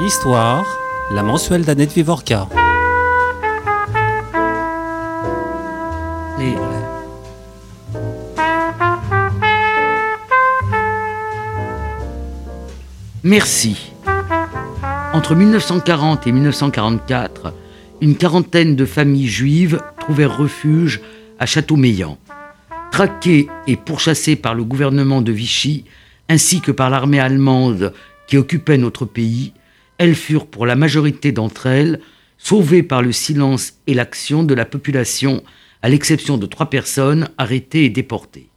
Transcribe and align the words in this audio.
Histoire, 0.00 0.66
la 1.12 1.22
mensuelle 1.22 1.64
d'Annette 1.64 1.92
Vivorca. 1.92 2.48
Merci. 13.22 13.92
Entre 15.12 15.34
1940 15.34 16.26
et 16.26 16.32
1944, 16.32 17.54
une 18.02 18.16
quarantaine 18.16 18.76
de 18.76 18.84
familles 18.84 19.28
juives 19.28 19.80
trouvèrent 20.00 20.36
refuge 20.36 21.00
à 21.38 21.46
Châteaumeillan. 21.46 22.18
Traquées 22.90 23.48
et 23.66 23.76
pourchassées 23.76 24.36
par 24.36 24.54
le 24.54 24.64
gouvernement 24.64 25.22
de 25.22 25.32
Vichy, 25.32 25.84
ainsi 26.28 26.60
que 26.60 26.72
par 26.72 26.90
l'armée 26.90 27.20
allemande 27.20 27.94
qui 28.26 28.36
occupait 28.36 28.76
notre 28.76 29.04
pays, 29.04 29.52
elles 29.98 30.14
furent 30.14 30.46
pour 30.46 30.66
la 30.66 30.76
majorité 30.76 31.32
d'entre 31.32 31.66
elles 31.66 32.00
sauvées 32.38 32.82
par 32.82 33.02
le 33.02 33.12
silence 33.12 33.74
et 33.86 33.94
l'action 33.94 34.42
de 34.42 34.54
la 34.54 34.64
population, 34.64 35.42
à 35.82 35.88
l'exception 35.88 36.36
de 36.36 36.46
trois 36.46 36.68
personnes 36.68 37.28
arrêtées 37.38 37.84
et 37.84 37.90
déportées. 37.90 38.48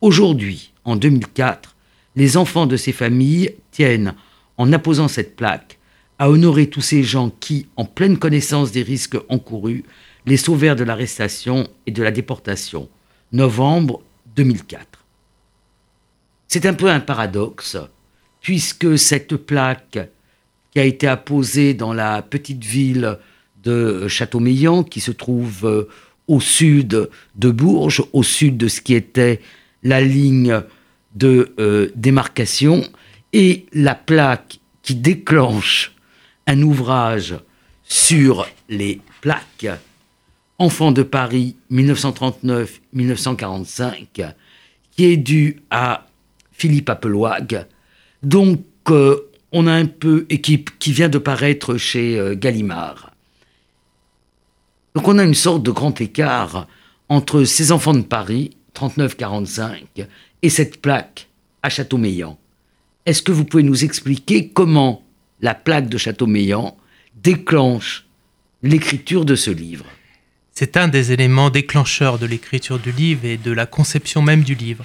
Aujourd'hui, 0.00 0.72
en 0.84 0.96
2004, 0.96 1.76
les 2.16 2.36
enfants 2.36 2.66
de 2.66 2.76
ces 2.76 2.92
familles 2.92 3.54
tiennent, 3.70 4.14
en 4.56 4.72
apposant 4.72 5.08
cette 5.08 5.36
plaque, 5.36 5.78
à 6.18 6.30
honorer 6.30 6.68
tous 6.68 6.82
ces 6.82 7.02
gens 7.02 7.30
qui, 7.30 7.66
en 7.76 7.84
pleine 7.84 8.18
connaissance 8.18 8.72
des 8.72 8.82
risques 8.82 9.16
encourus, 9.28 9.84
les 10.26 10.36
sauvèrent 10.36 10.76
de 10.76 10.84
l'arrestation 10.84 11.68
et 11.86 11.92
de 11.92 12.02
la 12.02 12.10
déportation. 12.10 12.88
Novembre 13.32 14.02
2004. 14.36 15.04
C'est 16.48 16.66
un 16.66 16.74
peu 16.74 16.90
un 16.90 17.00
paradoxe, 17.00 17.78
puisque 18.40 18.98
cette 18.98 19.36
plaque 19.36 19.98
qui 20.72 20.80
a 20.80 20.84
été 20.84 21.06
apposée 21.06 21.74
dans 21.74 21.92
la 21.92 22.22
petite 22.22 22.64
ville 22.64 23.18
de 23.62 24.08
Châteaumeillan, 24.08 24.84
qui 24.84 25.00
se 25.00 25.10
trouve 25.10 25.64
euh, 25.64 25.88
au 26.28 26.40
sud 26.40 27.10
de 27.34 27.50
Bourges, 27.50 28.02
au 28.12 28.22
sud 28.22 28.56
de 28.56 28.68
ce 28.68 28.80
qui 28.80 28.94
était 28.94 29.40
la 29.82 30.00
ligne 30.00 30.62
de 31.14 31.52
euh, 31.58 31.90
démarcation, 31.96 32.84
et 33.32 33.66
la 33.72 33.94
plaque 33.94 34.58
qui 34.82 34.94
déclenche 34.94 35.94
un 36.46 36.62
ouvrage 36.62 37.34
sur 37.84 38.48
les 38.68 39.00
plaques 39.20 39.66
Enfants 40.58 40.92
de 40.92 41.02
Paris 41.02 41.56
1939-1945, 41.72 44.34
qui 44.90 45.04
est 45.04 45.16
dû 45.16 45.62
à 45.70 46.06
Philippe 46.52 46.90
Appeloag. 46.90 47.66
Donc, 48.22 48.60
euh, 48.90 49.29
on 49.52 49.66
a 49.66 49.72
un 49.72 49.86
peu 49.86 50.26
qui 50.28 50.92
vient 50.92 51.08
de 51.08 51.18
paraître 51.18 51.76
chez 51.76 52.18
euh, 52.18 52.34
Gallimard. 52.34 53.12
Donc, 54.94 55.08
on 55.08 55.18
a 55.18 55.24
une 55.24 55.34
sorte 55.34 55.62
de 55.62 55.70
grand 55.70 56.00
écart 56.00 56.66
entre 57.08 57.44
ces 57.44 57.72
enfants 57.72 57.94
de 57.94 58.02
Paris, 58.02 58.50
39-45, 58.74 60.06
et 60.42 60.50
cette 60.50 60.80
plaque 60.80 61.28
à 61.62 61.68
Châteaumeillan. 61.68 62.38
Est-ce 63.06 63.22
que 63.22 63.32
vous 63.32 63.44
pouvez 63.44 63.62
nous 63.62 63.84
expliquer 63.84 64.48
comment 64.48 65.02
la 65.40 65.54
plaque 65.54 65.88
de 65.88 65.98
Châteaumeillan 65.98 66.76
déclenche 67.22 68.06
l'écriture 68.62 69.24
de 69.24 69.34
ce 69.34 69.50
livre? 69.50 69.86
C'est 70.52 70.76
un 70.76 70.88
des 70.88 71.12
éléments 71.12 71.50
déclencheurs 71.50 72.18
de 72.18 72.26
l'écriture 72.26 72.78
du 72.78 72.92
livre 72.92 73.24
et 73.24 73.36
de 73.36 73.50
la 73.50 73.66
conception 73.66 74.22
même 74.22 74.42
du 74.42 74.54
livre. 74.54 74.84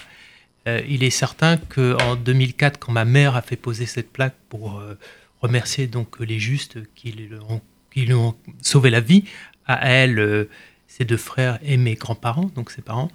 Euh, 0.67 0.81
il 0.87 1.03
est 1.03 1.11
certain 1.11 1.57
qu'en 1.57 2.15
2004, 2.15 2.79
quand 2.79 2.91
ma 2.91 3.05
mère 3.05 3.35
a 3.35 3.41
fait 3.41 3.55
poser 3.55 3.85
cette 3.85 4.11
plaque 4.11 4.35
pour 4.49 4.79
euh, 4.79 4.97
remercier 5.41 5.87
donc 5.87 6.19
les 6.19 6.39
justes 6.39 6.79
qui 6.95 7.11
lui 7.11 8.13
ont, 8.13 8.35
sauvé 8.61 8.89
la 8.89 8.99
vie, 8.99 9.25
à 9.67 9.87
elle, 9.87 10.19
euh, 10.19 10.49
ses 10.87 11.05
deux 11.05 11.17
frères 11.17 11.59
et 11.63 11.77
mes 11.77 11.95
grands-parents, 11.95 12.51
donc 12.55 12.71
ses 12.71 12.81
parents, 12.81 13.11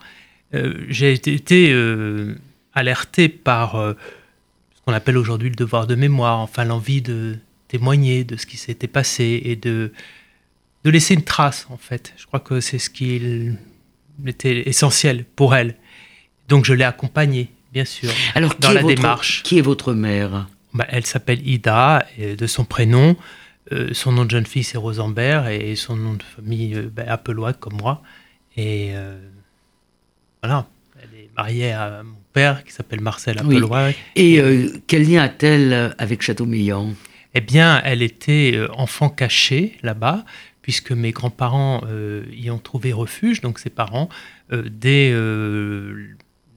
j'ai 0.88 1.12
été 1.12 1.72
alerté 2.74 3.28
par 3.28 3.74
ce 3.76 4.80
qu'on 4.84 4.92
appelle 4.92 5.16
aujourd'hui 5.16 5.48
le 5.48 5.54
devoir 5.54 5.86
de 5.86 5.94
mémoire, 5.94 6.40
enfin 6.40 6.64
l'envie 6.64 7.00
de 7.00 7.38
témoigner 7.68 8.24
de 8.24 8.36
ce 8.36 8.46
qui 8.46 8.56
s'était 8.56 8.88
passé 8.88 9.40
et 9.44 9.54
de 9.54 9.92
laisser 10.84 11.14
une 11.14 11.22
trace, 11.22 11.68
en 11.70 11.76
fait. 11.76 12.12
Je 12.16 12.26
crois 12.26 12.40
que 12.40 12.60
c'est 12.60 12.80
ce 12.80 12.90
qui 12.90 13.54
était 14.26 14.68
essentiel 14.68 15.24
pour 15.24 15.54
elle. 15.54 15.76
Donc 16.50 16.64
je 16.64 16.74
l'ai 16.74 16.84
accompagnée, 16.84 17.48
bien 17.72 17.84
sûr, 17.84 18.10
Alors, 18.34 18.54
dans 18.58 18.72
la 18.72 18.82
votre, 18.82 18.94
démarche. 18.94 19.42
Qui 19.44 19.58
est 19.58 19.62
votre 19.62 19.94
mère? 19.94 20.48
Bah, 20.74 20.84
Elle 20.90 21.06
s'appelle 21.06 21.46
Ida, 21.48 22.04
et 22.18 22.36
de 22.36 22.46
son 22.46 22.64
prénom. 22.64 23.16
Euh, 23.72 23.90
son 23.92 24.10
nom 24.10 24.24
de 24.24 24.30
jeune 24.30 24.46
fille, 24.46 24.64
c'est 24.64 24.76
Rosenberg, 24.76 25.48
et 25.48 25.76
son 25.76 25.94
nom 25.94 26.14
de 26.14 26.24
famille, 26.24 26.74
euh, 26.74 26.90
bah, 26.92 27.04
Appelois, 27.06 27.52
comme 27.52 27.76
moi. 27.80 28.02
Et 28.56 28.90
euh, 28.94 29.16
voilà, 30.42 30.66
elle 31.00 31.20
est 31.20 31.30
mariée 31.36 31.70
à 31.70 32.02
mon 32.02 32.16
père, 32.32 32.64
qui 32.64 32.72
s'appelle 32.72 33.00
Marcel 33.00 33.38
Appelois. 33.38 33.86
Oui. 33.86 33.94
Et 34.16 34.40
euh, 34.40 34.72
quel 34.88 35.08
lien 35.08 35.22
a-t-elle 35.22 35.94
avec 35.98 36.20
Châteaumeillan 36.20 36.94
Eh 37.34 37.40
bien, 37.40 37.80
elle 37.84 38.02
était 38.02 38.60
enfant 38.72 39.08
caché 39.08 39.78
là-bas, 39.84 40.24
puisque 40.62 40.90
mes 40.90 41.12
grands-parents 41.12 41.82
y 42.32 42.50
ont 42.50 42.58
trouvé 42.58 42.92
refuge, 42.92 43.40
donc 43.40 43.60
ses 43.60 43.70
parents, 43.70 44.08
dès 44.52 45.12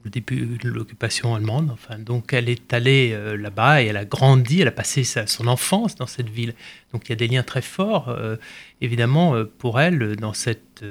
le 0.04 0.10
début 0.10 0.58
de 0.62 0.68
l'occupation 0.68 1.34
allemande. 1.34 1.70
Enfin, 1.72 1.98
donc 1.98 2.32
elle 2.32 2.48
est 2.48 2.72
allée 2.72 3.10
euh, 3.14 3.36
là-bas 3.36 3.82
et 3.82 3.86
elle 3.86 3.96
a 3.96 4.04
grandi, 4.04 4.60
elle 4.60 4.68
a 4.68 4.72
passé 4.72 5.02
son 5.04 5.46
enfance 5.46 5.96
dans 5.96 6.06
cette 6.06 6.28
ville. 6.28 6.54
Donc 6.92 7.06
il 7.06 7.10
y 7.10 7.12
a 7.14 7.16
des 7.16 7.26
liens 7.28 7.42
très 7.42 7.62
forts, 7.62 8.08
euh, 8.10 8.36
évidemment, 8.80 9.34
euh, 9.34 9.44
pour 9.58 9.80
elle 9.80 10.16
dans 10.16 10.34
cette 10.34 10.84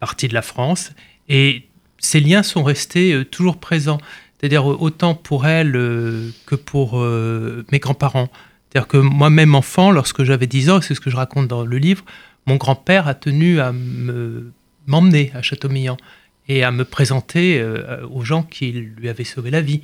partie 0.00 0.28
de 0.28 0.34
la 0.34 0.42
France. 0.42 0.92
Et 1.28 1.68
ces 1.98 2.20
liens 2.20 2.42
sont 2.42 2.62
restés 2.64 3.24
toujours 3.30 3.58
présents. 3.58 3.98
C'est-à-dire 4.40 4.66
autant 4.66 5.14
pour 5.14 5.46
elle 5.46 5.72
que 6.46 6.54
pour 6.56 6.98
mes 6.98 7.78
grands-parents. 7.78 8.30
C'est-à-dire 8.72 8.88
que 8.88 8.96
moi-même 8.96 9.54
enfant, 9.54 9.90
lorsque 9.92 10.24
j'avais 10.24 10.46
10 10.46 10.70
ans, 10.70 10.80
c'est 10.80 10.94
ce 10.94 11.00
que 11.00 11.10
je 11.10 11.16
raconte 11.16 11.46
dans 11.46 11.64
le 11.64 11.76
livre, 11.78 12.04
mon 12.46 12.56
grand-père 12.56 13.06
a 13.06 13.14
tenu 13.14 13.60
à 13.60 13.70
me- 13.72 14.50
m'emmener 14.86 15.30
à 15.34 15.42
Châteaumeillan 15.42 15.96
et 16.50 16.64
à 16.64 16.70
me 16.72 16.84
présenter 16.84 17.60
euh, 17.60 18.04
aux 18.08 18.24
gens 18.24 18.42
qui 18.42 18.72
lui 18.72 19.08
avaient 19.08 19.24
sauvé 19.34 19.50
la 19.50 19.60
vie. 19.60 19.82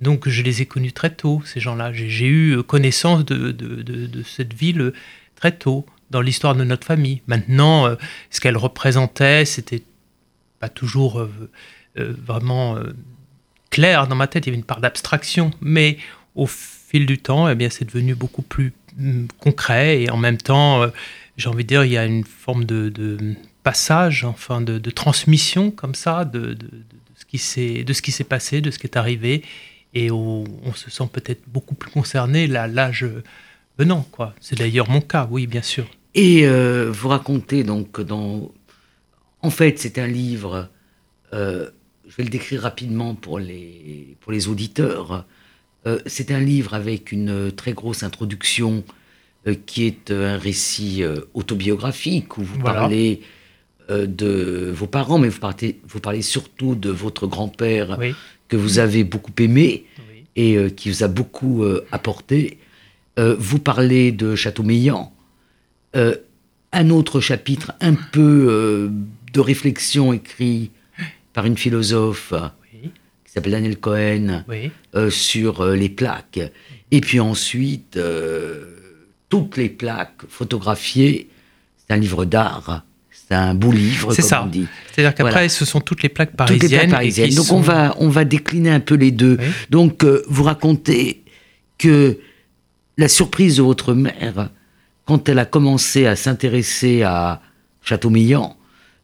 Donc 0.00 0.28
je 0.28 0.42
les 0.42 0.60
ai 0.60 0.66
connus 0.66 0.92
très 0.92 1.10
tôt, 1.10 1.40
ces 1.46 1.60
gens-là. 1.60 1.92
J'ai 1.94 2.26
eu 2.28 2.62
connaissance 2.62 3.24
de, 3.24 3.52
de- 3.52 3.80
de- 3.82 4.22
cette 4.22 4.52
ville 4.52 4.80
euh, 4.82 4.92
très 5.34 5.52
tôt 5.52 5.86
dans 6.10 6.20
l'histoire 6.20 6.54
de 6.54 6.64
notre 6.64 6.86
famille. 6.86 7.22
Maintenant, 7.26 7.86
euh, 7.86 7.94
ce 8.30 8.38
qu'elle 8.40 8.58
représentait, 8.58 9.44
c'était 9.46 9.82
pas 10.60 10.68
toujours 10.68 11.20
euh, 11.20 11.30
euh, 11.98 12.12
vraiment 12.30 12.76
euh, 12.76 12.92
clair 13.70 14.06
dans 14.06 14.14
ma 14.16 14.26
tête. 14.26 14.44
Il 14.46 14.50
y 14.50 14.52
avait 14.52 14.58
une 14.58 14.64
part 14.72 14.80
d'abstraction, 14.82 15.52
mais 15.62 15.96
au 16.34 16.46
fil 16.46 17.06
du 17.06 17.16
temps, 17.18 17.48
eh 17.48 17.54
bien, 17.54 17.70
c'est 17.70 17.86
devenu 17.86 18.14
beaucoup 18.14 18.42
plus 18.42 18.72
hum, 19.00 19.26
concret 19.38 20.02
et 20.02 20.10
en 20.10 20.18
même 20.18 20.36
temps, 20.38 20.82
euh, 20.82 20.88
j'ai 21.38 21.48
envie 21.48 21.64
de 21.64 21.68
dire, 21.68 21.84
il 21.84 21.92
y 21.92 21.98
a 21.98 22.04
une 22.04 22.24
forme 22.24 22.64
de 22.66 22.90
passage, 23.64 24.22
enfin, 24.24 24.60
de, 24.60 24.78
de 24.78 24.90
transmission 24.90 25.72
comme 25.72 25.96
ça, 25.96 26.24
de, 26.24 26.38
de- 26.40 26.54
de- 26.54 27.92
ce 27.92 28.02
qui 28.02 28.12
s'est 28.12 28.24
passé, 28.24 28.60
de 28.60 28.70
ce 28.70 28.78
qui 28.78 28.86
est 28.86 28.96
arrivé, 28.96 29.42
et 29.92 30.10
où 30.10 30.44
on 30.64 30.72
se 30.72 30.88
sent 30.90 31.08
peut-être 31.12 31.42
beaucoup 31.48 31.74
plus 31.74 31.90
concerné 31.90 32.46
là, 32.46 32.68
l'âge 32.68 33.04
venant, 33.78 34.06
quoi. 34.12 34.34
C'est 34.40 34.56
d'ailleurs 34.58 34.88
mon 34.88 35.00
cas, 35.00 35.26
oui, 35.30 35.46
bien 35.48 35.62
sûr. 35.62 35.86
Et 36.14 36.46
euh, 36.46 36.90
vous 36.92 37.08
racontez 37.08 37.64
donc 37.64 38.00
dans... 38.00 38.52
En 39.42 39.50
fait, 39.50 39.78
c'est 39.78 39.98
un 39.98 40.06
livre, 40.06 40.68
euh, 41.32 41.68
je 42.08 42.14
vais 42.16 42.24
le 42.24 42.30
décrire 42.30 42.62
rapidement 42.62 43.14
pour 43.16 43.38
les, 43.40 44.16
pour 44.20 44.30
les 44.32 44.46
auditeurs. 44.48 45.26
Euh, 45.86 45.98
c'est 46.06 46.30
un 46.30 46.40
livre 46.40 46.74
avec 46.74 47.10
une 47.12 47.50
très 47.52 47.72
grosse 47.72 48.02
introduction 48.04 48.84
qui 49.66 49.84
est 49.86 50.10
un 50.10 50.38
récit 50.38 51.02
autobiographique 51.34 52.38
où 52.38 52.42
vous 52.42 52.58
Voilà. 52.60 52.80
parlez 52.80 53.20
de 53.88 54.72
vos 54.74 54.86
parents, 54.86 55.18
mais 55.18 55.28
vous 55.28 55.40
parlez, 55.40 55.80
vous 55.86 56.00
parlez 56.00 56.22
surtout 56.22 56.74
de 56.74 56.90
votre 56.90 57.26
grand-père 57.26 57.96
Oui, 57.98 58.14
que 58.48 58.56
vous 58.56 58.78
avez 58.78 59.04
beaucoup 59.04 59.32
aimé 59.38 59.84
oui. 60.10 60.24
et 60.36 60.56
euh, 60.56 60.70
qui 60.70 60.90
vous 60.90 61.02
a 61.02 61.08
beaucoup 61.08 61.64
euh, 61.64 61.86
apporté. 61.92 62.58
Euh, 63.18 63.36
vous 63.38 63.58
parlez 63.58 64.10
de 64.12 64.34
Châteaumeillan. 64.34 65.12
Euh, 65.96 66.16
un 66.72 66.90
autre 66.90 67.20
chapitre, 67.20 67.72
un 67.80 67.94
peu 67.94 68.46
euh, 68.50 68.88
de 69.32 69.40
réflexion 69.40 70.12
écrit 70.12 70.70
par 71.32 71.46
une 71.46 71.56
philosophe 71.56 72.32
Oui, 72.72 72.90
qui 73.24 73.32
s'appelle 73.32 73.52
Daniel 73.52 73.78
Cohen 73.78 74.44
euh, 74.94 75.10
sur 75.10 75.60
euh, 75.60 75.76
les 75.76 75.88
plaques. 75.88 76.40
Et 76.90 77.00
puis 77.00 77.20
ensuite, 77.20 77.96
euh, 77.96 78.64
toutes 79.28 79.56
les 79.56 79.68
plaques 79.68 80.22
photographiées. 80.28 81.28
C'est 81.78 81.92
un 81.94 81.98
livre 81.98 82.24
d'art. 82.24 82.84
C'est 83.28 83.34
un 83.34 83.54
beau 83.54 83.72
livre, 83.72 84.12
C'est 84.12 84.20
comme 84.22 84.28
ça. 84.28 84.42
on 84.44 84.48
dit. 84.48 84.66
C'est-à-dire 84.92 85.14
qu'après, 85.14 85.32
Voilà. 85.32 85.48
ce 85.48 85.64
sont 85.64 85.80
toutes 85.80 86.02
les 86.02 86.08
plaques 86.10 86.30
Toutes 86.30 86.36
parisiennes. 86.36 86.70
les 86.70 86.76
plaques 86.78 86.90
parisiennes. 86.90 87.34
Donc 87.34 87.46
sont- 87.46 87.56
on, 87.56 87.60
va, 87.60 87.94
on 87.98 88.08
va 88.08 88.24
décliner 88.24 88.70
un 88.70 88.80
peu 88.80 88.94
les 88.96 89.10
deux. 89.10 89.38
Oui. 89.40 89.46
Donc 89.70 90.04
euh, 90.04 90.22
vous 90.28 90.42
racontez 90.42 91.22
que 91.78 92.18
la 92.98 93.08
surprise 93.08 93.56
de 93.56 93.62
votre 93.62 93.94
mère, 93.94 94.50
quand 95.06 95.28
elle 95.28 95.38
a 95.38 95.46
commencé 95.46 96.06
à 96.06 96.16
s'intéresser 96.16 97.02
à 97.02 97.40
Châteaumeillan, 97.82 98.56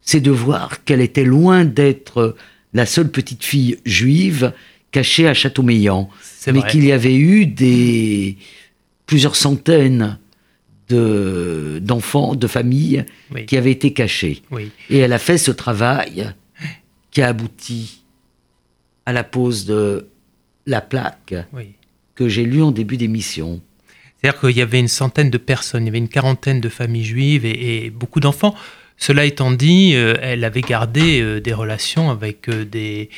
c'est 0.03 0.21
de 0.21 0.31
voir 0.31 0.85
qu'elle 0.85 1.01
était 1.01 1.25
loin 1.25 1.65
d'être 1.65 2.37
la 2.73 2.87
seule 2.87 3.11
petite 3.11 3.45
fille 3.45 3.79
juive 3.85 4.53
cachée 4.93 5.27
à 5.29 5.35
Châteaumeillan, 5.35 6.09
mais 6.53 6.63
qu'il 6.63 6.85
y 6.85 6.93
avait 6.93 7.17
eu 7.17 7.47
des 7.47 8.37
plusieurs 9.07 9.37
centaines 9.37 10.19
d'enfants, 10.93 12.35
de 12.35 12.47
familles 12.47 13.05
qui 13.47 13.57
avaient 13.57 13.73
été 13.73 13.93
cachés. 13.93 14.43
Et 14.89 14.99
elle 14.99 15.13
a 15.13 15.19
fait 15.19 15.39
ce 15.39 15.51
travail 15.51 16.33
qui 17.11 17.23
a 17.23 17.29
abouti 17.29 18.03
à 19.07 19.13
la 19.13 19.25
pose 19.25 19.65
de 19.67 20.07
la 20.67 20.81
plaque 20.81 21.35
que 22.15 22.29
j'ai 22.29 22.45
lue 22.45 22.63
en 22.63 22.71
début 22.71 22.97
d'émission. 22.97 23.61
C'est-à-dire 24.21 24.41
qu'il 24.41 24.57
y 24.57 24.61
avait 24.61 24.81
une 24.81 24.89
centaine 24.89 25.31
de 25.31 25.39
personnes, 25.39 25.85
il 25.85 25.87
y 25.87 25.89
avait 25.89 25.99
une 25.99 26.09
quarantaine 26.09 26.61
de 26.61 26.69
familles 26.69 27.05
juives 27.05 27.47
et, 27.47 27.91
beaucoup 27.91 28.21
d'enfants. 28.21 28.55
Cela 28.99 29.25
étant 29.25 29.51
dit, 29.51 29.93
euh, 29.95 30.15
elle 30.21 30.45
avait 30.45 30.61
gardé 30.61 31.23
euh, 31.23 31.41
des 31.41 31.55
relations 31.55 32.11
avec 32.11 32.49
euh, 32.49 32.65
des, 32.67 33.09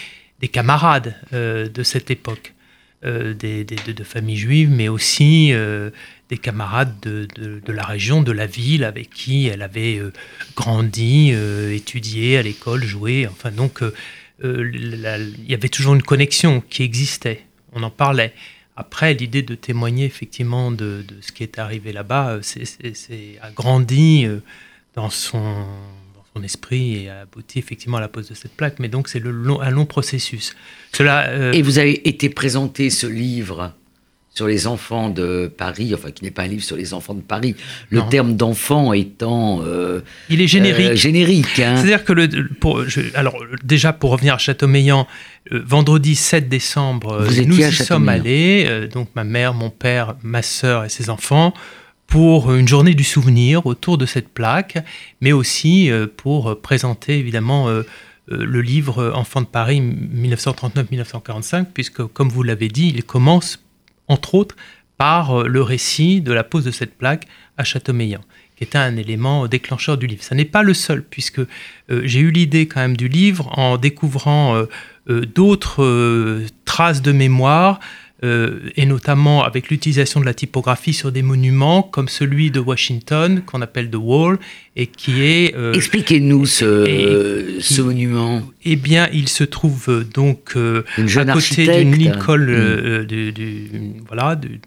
camarades 0.52 1.14
de 1.32 1.82
cette 1.84 2.10
époque, 2.10 2.52
des, 3.04 3.64
de, 3.64 4.04
familles 4.04 4.36
juives, 4.36 4.70
mais 4.70 4.88
aussi 4.88 5.52
des 6.32 6.38
camarades 6.38 6.98
de, 7.00 7.72
la 7.72 7.84
région, 7.84 8.22
de 8.22 8.32
la 8.32 8.46
ville, 8.46 8.84
avec 8.84 9.10
qui 9.10 9.46
elle 9.46 9.62
avait 9.62 10.00
grandi, 10.56 11.30
étudié 11.72 12.38
à 12.38 12.42
l'école, 12.42 12.84
joué. 12.84 13.26
Enfin, 13.26 13.50
donc, 13.50 13.80
il 14.42 15.44
y 15.46 15.54
avait 15.54 15.68
toujours 15.68 15.94
une 15.94 16.02
connexion 16.02 16.62
qui 16.68 16.82
existait. 16.82 17.44
On 17.72 17.82
en 17.82 17.90
parlait. 17.90 18.32
Après, 18.76 19.12
l'idée 19.12 19.42
de 19.42 19.54
témoigner 19.54 20.06
effectivement 20.06 20.70
de, 20.70 21.04
ce 21.20 21.30
qui 21.32 21.42
est 21.42 21.58
arrivé 21.58 21.92
là-bas, 21.92 22.30
euh, 22.30 22.40
c'est 22.42 23.38
agrandi 23.42 24.24
euh, 24.24 24.38
dans 24.94 25.10
son, 25.10 25.66
son, 26.34 26.42
esprit 26.42 27.04
et 27.04 27.10
a 27.10 27.20
abouti 27.20 27.58
effectivement 27.58 27.98
à 27.98 28.00
la 28.00 28.08
pose 28.08 28.30
de 28.30 28.34
cette 28.34 28.52
plaque. 28.52 28.78
Mais 28.78 28.88
donc, 28.88 29.08
c'est 29.08 29.20
long, 29.20 29.60
un 29.60 29.70
long 29.70 29.84
processus. 29.84 30.56
Cela, 30.92 31.28
euh, 31.28 31.52
Et 31.52 31.60
vous 31.60 31.78
avez 31.78 32.08
été 32.08 32.30
présenté 32.30 32.88
ce 32.88 33.06
livre 33.06 33.74
sur 34.34 34.46
les 34.46 34.66
enfants 34.66 35.10
de 35.10 35.50
Paris, 35.54 35.92
enfin 35.94 36.10
qui 36.10 36.24
n'est 36.24 36.30
pas 36.30 36.42
un 36.42 36.46
livre 36.46 36.62
sur 36.62 36.76
les 36.76 36.94
enfants 36.94 37.14
de 37.14 37.20
Paris, 37.20 37.54
le 37.90 38.00
terme 38.08 38.34
d'enfant 38.34 38.92
étant... 38.94 39.60
Euh, 39.62 40.00
Il 40.30 40.40
est 40.40 40.46
générique. 40.46 40.86
Euh, 40.86 40.96
générique. 40.96 41.58
Hein. 41.58 41.76
C'est-à-dire 41.76 42.04
que, 42.04 42.14
le, 42.14 42.48
pour, 42.48 42.82
alors 43.14 43.36
déjà 43.62 43.92
pour 43.92 44.10
revenir 44.10 44.34
à 44.34 44.38
Châteaumeillan, 44.38 45.06
euh, 45.52 45.62
vendredi 45.66 46.14
7 46.14 46.48
décembre, 46.48 47.26
nous 47.46 47.60
y 47.60 47.72
sommes 47.72 48.08
allés, 48.08 48.88
donc 48.92 49.08
ma 49.14 49.24
mère, 49.24 49.52
mon 49.52 49.70
père, 49.70 50.16
ma 50.22 50.40
sœur 50.40 50.84
et 50.84 50.88
ses 50.88 51.10
enfants, 51.10 51.52
pour 52.06 52.54
une 52.54 52.68
journée 52.68 52.94
du 52.94 53.04
souvenir 53.04 53.66
autour 53.66 53.98
de 53.98 54.06
cette 54.06 54.28
plaque, 54.28 54.78
mais 55.20 55.32
aussi 55.32 55.90
pour 56.16 56.60
présenter 56.60 57.18
évidemment 57.18 57.68
le 58.28 58.60
livre 58.60 59.12
Enfants 59.14 59.40
de 59.40 59.46
Paris 59.46 59.80
1939-1945, 59.80 61.66
puisque 61.72 62.04
comme 62.04 62.28
vous 62.28 62.42
l'avez 62.42 62.68
dit, 62.68 62.92
il 62.94 63.04
commence 63.04 63.61
entre 64.12 64.34
autres 64.34 64.56
par 64.98 65.40
euh, 65.40 65.48
le 65.48 65.62
récit 65.62 66.20
de 66.20 66.32
la 66.32 66.44
pose 66.44 66.64
de 66.64 66.70
cette 66.70 66.96
plaque 66.96 67.26
à 67.56 67.64
Châteaumeillan, 67.64 68.20
qui 68.56 68.64
était 68.64 68.78
un 68.78 68.96
élément 68.96 69.48
déclencheur 69.48 69.96
du 69.96 70.06
livre. 70.06 70.22
Ça 70.22 70.34
n'est 70.34 70.44
pas 70.44 70.62
le 70.62 70.74
seul, 70.74 71.02
puisque 71.02 71.40
euh, 71.40 71.46
j'ai 72.04 72.20
eu 72.20 72.30
l'idée 72.30 72.68
quand 72.68 72.80
même 72.80 72.96
du 72.96 73.08
livre 73.08 73.50
en 73.58 73.78
découvrant 73.78 74.54
euh, 75.08 75.26
d'autres 75.26 76.44
traces 76.64 77.02
de 77.02 77.10
mémoire, 77.10 77.80
et 78.22 78.86
notamment 78.86 79.42
avec 79.42 79.68
l'utilisation 79.68 80.20
de 80.20 80.24
la 80.24 80.34
typographie 80.34 80.92
sur 80.92 81.10
des 81.10 81.22
monuments 81.22 81.82
comme 81.82 82.08
celui 82.08 82.50
de 82.50 82.60
Washington, 82.60 83.42
qu'on 83.44 83.62
appelle 83.62 83.90
The 83.90 83.96
Wall, 83.96 84.38
et 84.76 84.86
qui 84.86 85.22
est... 85.22 85.54
Expliquez-nous 85.74 86.46
ce, 86.46 87.58
ce, 87.60 87.82
monument. 87.82 88.42
Eh 88.64 88.76
bien, 88.76 89.08
il 89.12 89.28
se 89.28 89.44
trouve 89.44 90.04
donc 90.14 90.56
à 90.56 91.24
côté 91.32 91.66
d'une 91.66 91.96
Lincoln, 91.96 92.38
mm. 92.38 93.06
du, 93.06 93.32
voilà, 94.06 94.36
du, 94.36 94.60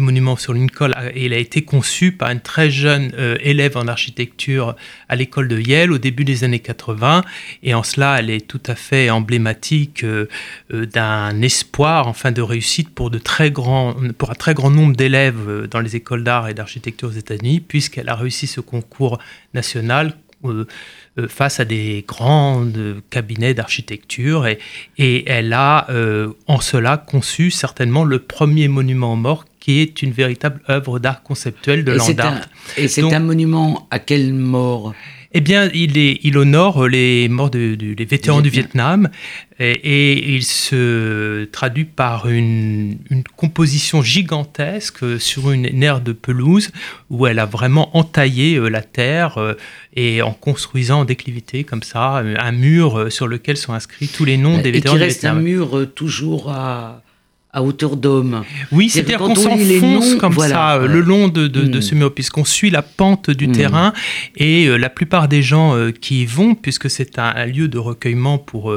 monument 0.00 0.36
sur 0.36 0.54
Lincoln 0.54 0.92
et 1.14 1.26
il 1.26 1.32
a 1.32 1.38
été 1.38 1.62
conçu 1.62 2.12
par 2.12 2.30
une 2.30 2.40
très 2.40 2.70
jeune 2.70 3.12
euh, 3.18 3.36
élève 3.40 3.76
en 3.76 3.88
architecture 3.88 4.76
à 5.08 5.16
l'école 5.16 5.48
de 5.48 5.58
Yale 5.58 5.92
au 5.92 5.98
début 5.98 6.24
des 6.24 6.44
années 6.44 6.58
80 6.58 7.22
et 7.62 7.74
en 7.74 7.82
cela 7.82 8.18
elle 8.18 8.30
est 8.30 8.46
tout 8.46 8.62
à 8.66 8.74
fait 8.74 9.10
emblématique 9.10 10.04
euh, 10.04 10.26
euh, 10.72 10.86
d'un 10.86 11.40
espoir 11.42 12.08
enfin 12.08 12.32
de 12.32 12.42
réussite 12.42 12.90
pour 12.90 13.10
de 13.10 13.18
très 13.18 13.50
grands 13.50 13.94
pour 14.16 14.30
un 14.30 14.34
très 14.34 14.54
grand 14.54 14.70
nombre 14.70 14.96
d'élèves 14.96 15.66
dans 15.70 15.80
les 15.80 15.96
écoles 15.96 16.24
d'art 16.24 16.48
et 16.48 16.54
d'architecture 16.54 17.08
aux 17.08 17.12
États-Unis 17.12 17.60
puisqu'elle 17.60 18.08
a 18.08 18.14
réussi 18.14 18.46
ce 18.46 18.60
concours 18.60 19.18
national 19.54 20.14
face 21.28 21.60
à 21.60 21.64
des 21.64 22.04
grands 22.06 22.64
cabinets 23.10 23.54
d'architecture 23.54 24.46
et, 24.46 24.58
et, 24.96 25.28
elle 25.28 25.52
a 25.52 25.86
en 26.46 26.60
cela 26.60 26.96
conçu 26.96 27.50
certainement 27.50 28.04
le 28.04 28.20
premier 28.20 28.68
monument 28.68 29.16
mort 29.16 29.44
qui 29.58 29.80
est 29.80 30.00
une 30.02 30.12
véritable 30.12 30.60
œuvre 30.70 30.98
d'art 30.98 31.22
conceptuel 31.22 31.84
de 31.84 31.92
land 31.92 32.18
art. 32.18 32.48
Et 32.76 32.88
c'est 32.88 33.12
un 33.12 33.20
monument 33.20 33.86
à 33.90 33.98
quelle 33.98 34.32
mort? 34.32 34.94
Eh 35.32 35.42
bien, 35.42 35.68
il, 35.74 35.98
est, 35.98 36.20
il 36.22 36.38
honore 36.38 36.88
les 36.88 37.28
morts 37.28 37.50
de, 37.50 37.76
les 37.78 38.04
vétérans 38.06 38.40
du 38.40 38.48
Vietnam 38.48 39.10
et, 39.60 40.34
il 40.34 40.42
se 40.42 41.44
traduit 41.46 41.84
par 41.84 42.28
une, 42.28 42.98
composition 43.36 44.02
gigantesque 44.02 45.20
sur 45.20 45.50
une, 45.50 45.82
aire 45.82 46.00
de 46.00 46.12
pelouse 46.12 46.70
où 47.10 47.26
elle 47.26 47.38
a 47.38 47.44
vraiment 47.44 47.94
entaillé 47.96 48.56
euh, 48.56 48.68
la 48.68 48.80
terre 48.80 49.36
euh, 49.36 49.54
et 49.94 50.22
en 50.22 50.32
construisant 50.32 51.00
en 51.00 51.04
déclivité 51.04 51.64
comme 51.64 51.82
ça 51.82 52.22
un 52.38 52.52
mur 52.52 52.98
euh, 52.98 53.10
sur 53.10 53.26
lequel 53.26 53.56
sont 53.58 53.74
inscrits 53.74 54.08
tous 54.08 54.24
les 54.24 54.38
noms 54.38 54.58
des 54.58 54.70
vétérans 54.70 54.94
du 54.94 55.04
Vietnam. 55.04 55.40
Et 55.40 55.44
qui 55.44 55.54
reste 55.56 55.66
un 55.66 55.74
mur 55.74 55.86
toujours 55.94 56.50
à 56.50 57.02
à 57.50 57.62
hauteur 57.62 57.96
d'homme. 57.96 58.44
Oui, 58.72 58.90
c'est-à-dire 58.90 59.18
qu'on 59.18 59.34
s'enfonce 59.34 60.16
comme 60.16 60.38
ça 60.38 60.76
euh, 60.76 60.86
le 60.86 61.00
long 61.00 61.28
de, 61.28 61.46
de, 61.46 61.78
hmm. 61.78 61.82
ce 61.82 61.94
mur, 61.94 62.12
puisqu'on 62.12 62.44
suit 62.44 62.70
la 62.70 62.82
pente 62.82 63.30
du 63.30 63.48
hmm. 63.48 63.52
terrain, 63.52 63.92
et 64.36 64.66
euh, 64.66 64.76
la 64.76 64.90
plupart 64.90 65.28
des 65.28 65.42
gens 65.42 65.74
euh, 65.74 65.90
qui 65.90 66.22
y 66.22 66.26
vont, 66.26 66.54
puisque 66.54 66.90
c'est 66.90 67.18
un, 67.18 67.46
lieu 67.46 67.68
de 67.68 67.78
recueillement 67.78 68.38
pour 68.38 68.76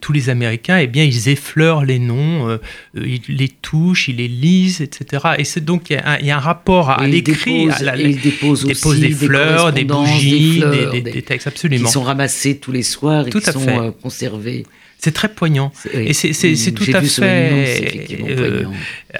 tous 0.00 0.12
les 0.12 0.30
Américains, 0.30 0.78
eh 0.78 0.86
bien, 0.86 1.04
ils 1.04 1.28
effleurent 1.28 1.84
les 1.84 1.98
noms, 1.98 2.58
ils 2.94 3.20
les 3.28 3.48
touchent, 3.48 4.08
ils 4.08 4.16
les 4.16 4.28
lisent, 4.28 4.80
etc. 4.80 5.24
Et 5.38 5.44
c'est 5.44 5.64
donc 5.64 5.90
il 5.90 6.00
y, 6.22 6.30
a 6.30 6.36
un 6.36 6.40
rapport 6.40 6.90
à 6.90 7.06
l'écrit, 7.06 7.68
ils 7.98 8.20
déposent, 8.20 8.64
aussi 8.64 9.00
des, 9.00 9.10
fleurs, 9.10 9.72
des 9.72 9.84
bougies, 9.84 10.62
des, 11.02 11.22
textes, 11.22 11.46
absolument. 11.46 11.86
Qui 11.86 11.92
sont 11.92 12.02
ramassés 12.02 12.58
tous 12.58 12.72
les 12.72 12.82
soirs 12.82 13.26
et 13.26 13.30
qui 13.30 13.40
sont 13.40 13.94
conservés. 14.02 14.64
C'est 15.06 15.12
très 15.12 15.28
poignant. 15.28 15.72
Et 15.92 16.12
c'est 16.12 16.72
tout 16.72 16.90
à 16.92 17.00
fait 17.00 18.08
euh, 18.28 18.64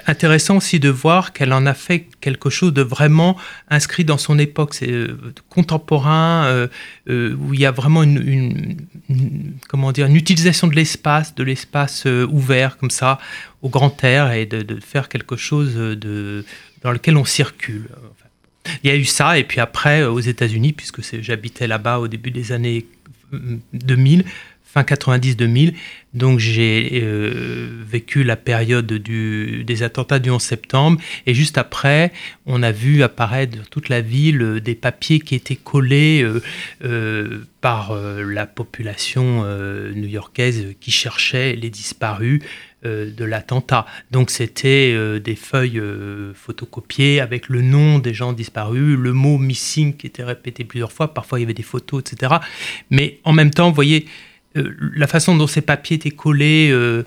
intéressant 0.05 0.57
aussi 0.57 0.81
de 0.81 0.89
voir 0.89 1.31
qu'elle 1.31 1.53
en 1.53 1.65
a 1.65 1.73
fait 1.73 2.07
quelque 2.19 2.49
chose 2.49 2.73
de 2.73 2.81
vraiment 2.81 3.37
inscrit 3.69 4.03
dans 4.03 4.17
son 4.17 4.37
époque. 4.37 4.73
C'est 4.73 4.91
euh, 4.91 5.17
contemporain, 5.47 6.67
euh, 7.07 7.37
où 7.37 7.53
il 7.53 7.61
y 7.61 7.65
a 7.65 7.71
vraiment 7.71 8.03
une, 8.03 8.75
comment 9.69 9.93
dire, 9.93 10.07
une 10.07 10.17
utilisation 10.17 10.67
de 10.67 10.75
l'espace, 10.75 11.33
de 11.35 11.43
l'espace 11.45 12.05
ouvert 12.05 12.77
comme 12.77 12.91
ça, 12.91 13.17
au 13.61 13.69
grand 13.69 14.03
air, 14.03 14.33
et 14.33 14.45
de, 14.45 14.81
faire 14.81 15.07
quelque 15.07 15.37
chose 15.37 15.75
de, 15.75 16.43
dans 16.81 16.91
lequel 16.91 17.15
on 17.15 17.23
circule. 17.23 17.87
il 18.83 18.89
y 18.89 18.91
a 18.91 18.97
eu 18.97 19.05
ça, 19.05 19.39
et 19.39 19.45
puis 19.45 19.61
après, 19.61 20.03
aux 20.03 20.19
États-Unis, 20.19 20.73
puisque 20.73 20.99
j'habitais 21.21 21.65
là-bas 21.65 21.99
au 21.99 22.09
début 22.09 22.31
des 22.31 22.51
années 22.51 22.85
2000, 23.31 24.25
fin 24.67 24.81
90-2000. 24.81 25.73
Donc 26.13 26.39
j'ai 26.39 27.01
euh, 27.03 27.69
vécu 27.85 28.23
la 28.23 28.35
période 28.35 28.91
des 28.91 29.83
attentats 29.83 30.19
du 30.19 30.29
11 30.29 30.41
septembre 30.41 30.99
et 31.25 31.33
juste 31.33 31.57
après, 31.57 32.11
on 32.45 32.63
a 32.63 32.71
vu 32.71 33.03
apparaître 33.03 33.57
dans 33.57 33.63
toute 33.69 33.89
la 33.89 34.01
ville 34.01 34.41
euh, 34.41 34.59
des 34.59 34.75
papiers 34.75 35.19
qui 35.19 35.35
étaient 35.35 35.55
collés 35.55 36.25
euh, 36.83 37.41
par 37.61 37.93
la 37.93 38.45
population 38.45 39.43
new-yorkaise 39.93 40.75
qui 40.79 40.91
cherchait 40.91 41.55
les 41.55 41.69
disparus 41.69 42.41
de 42.83 43.25
l'attentat. 43.25 43.85
Donc 44.11 44.29
c'était 44.29 45.19
des 45.19 45.35
feuilles 45.35 45.81
photocopiées 46.33 47.19
avec 47.19 47.49
le 47.49 47.61
nom 47.61 47.99
des 47.99 48.13
gens 48.13 48.31
disparus, 48.31 48.97
le 48.97 49.11
mot 49.11 49.37
missing 49.37 49.97
qui 49.97 50.07
était 50.07 50.23
répété 50.23 50.63
plusieurs 50.63 50.93
fois, 50.93 51.13
parfois 51.13 51.39
il 51.39 51.41
y 51.41 51.45
avait 51.45 51.53
des 51.53 51.63
photos, 51.63 52.01
etc. 52.01 52.35
Mais 52.89 53.19
en 53.25 53.33
même 53.33 53.51
temps, 53.51 53.67
vous 53.67 53.75
voyez, 53.75 54.05
la 54.93 55.07
façon 55.07 55.35
dont 55.35 55.47
ces 55.47 55.61
papiers 55.61 55.95
étaient 55.95 56.11
collés 56.11 56.69
euh, 56.71 57.03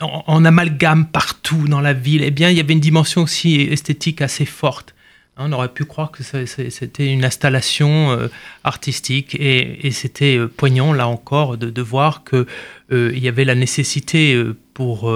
en, 0.00 0.44
amalgame 0.44 1.06
partout 1.06 1.68
dans 1.68 1.80
la 1.80 1.92
ville, 1.92 2.22
eh 2.22 2.30
bien, 2.30 2.50
il 2.50 2.56
y 2.56 2.60
avait 2.60 2.72
une 2.72 2.80
dimension 2.80 3.22
aussi 3.22 3.60
esthétique 3.60 4.22
assez 4.22 4.46
forte. 4.46 4.94
Hein, 5.36 5.46
on 5.48 5.52
aurait 5.52 5.72
pu 5.72 5.84
croire 5.84 6.10
que 6.10 6.22
c'était 6.22 7.12
une 7.12 7.24
installation 7.24 8.10
euh, 8.12 8.28
artistique 8.64 9.36
et, 9.38 9.90
c'était 9.90 10.38
poignant, 10.56 10.92
là 10.92 11.06
encore, 11.06 11.58
de, 11.58 11.82
voir 11.82 12.24
qu'il 12.24 12.46
il 12.90 13.18
y 13.18 13.28
avait 13.28 13.44
la 13.44 13.54
nécessité 13.54 14.42
pour 14.74 15.12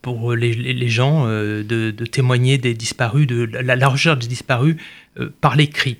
pour 0.00 0.34
les, 0.34 0.88
gens 0.88 1.26
de, 1.26 1.90
témoigner 2.10 2.58
des 2.58 2.74
disparus, 2.74 3.28
de 3.28 3.44
la, 3.44 3.76
la 3.76 3.88
recherche 3.88 4.18
des 4.18 4.26
disparus 4.26 4.76
par 5.40 5.54
l'écrit. 5.54 5.98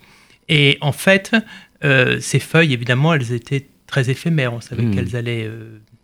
Et 0.49 0.79
en 0.81 0.93
fait, 0.93 1.35
ces 1.83 2.39
feuilles, 2.39 2.73
évidemment, 2.73 3.15
elles 3.15 3.33
étaient 3.33 3.67
très 3.87 4.11
éphémères. 4.11 4.55
On 4.55 4.61
savait 4.61 4.83
hmm. 4.83 4.95
qu'elles 4.95 5.17
allaient 5.17 5.51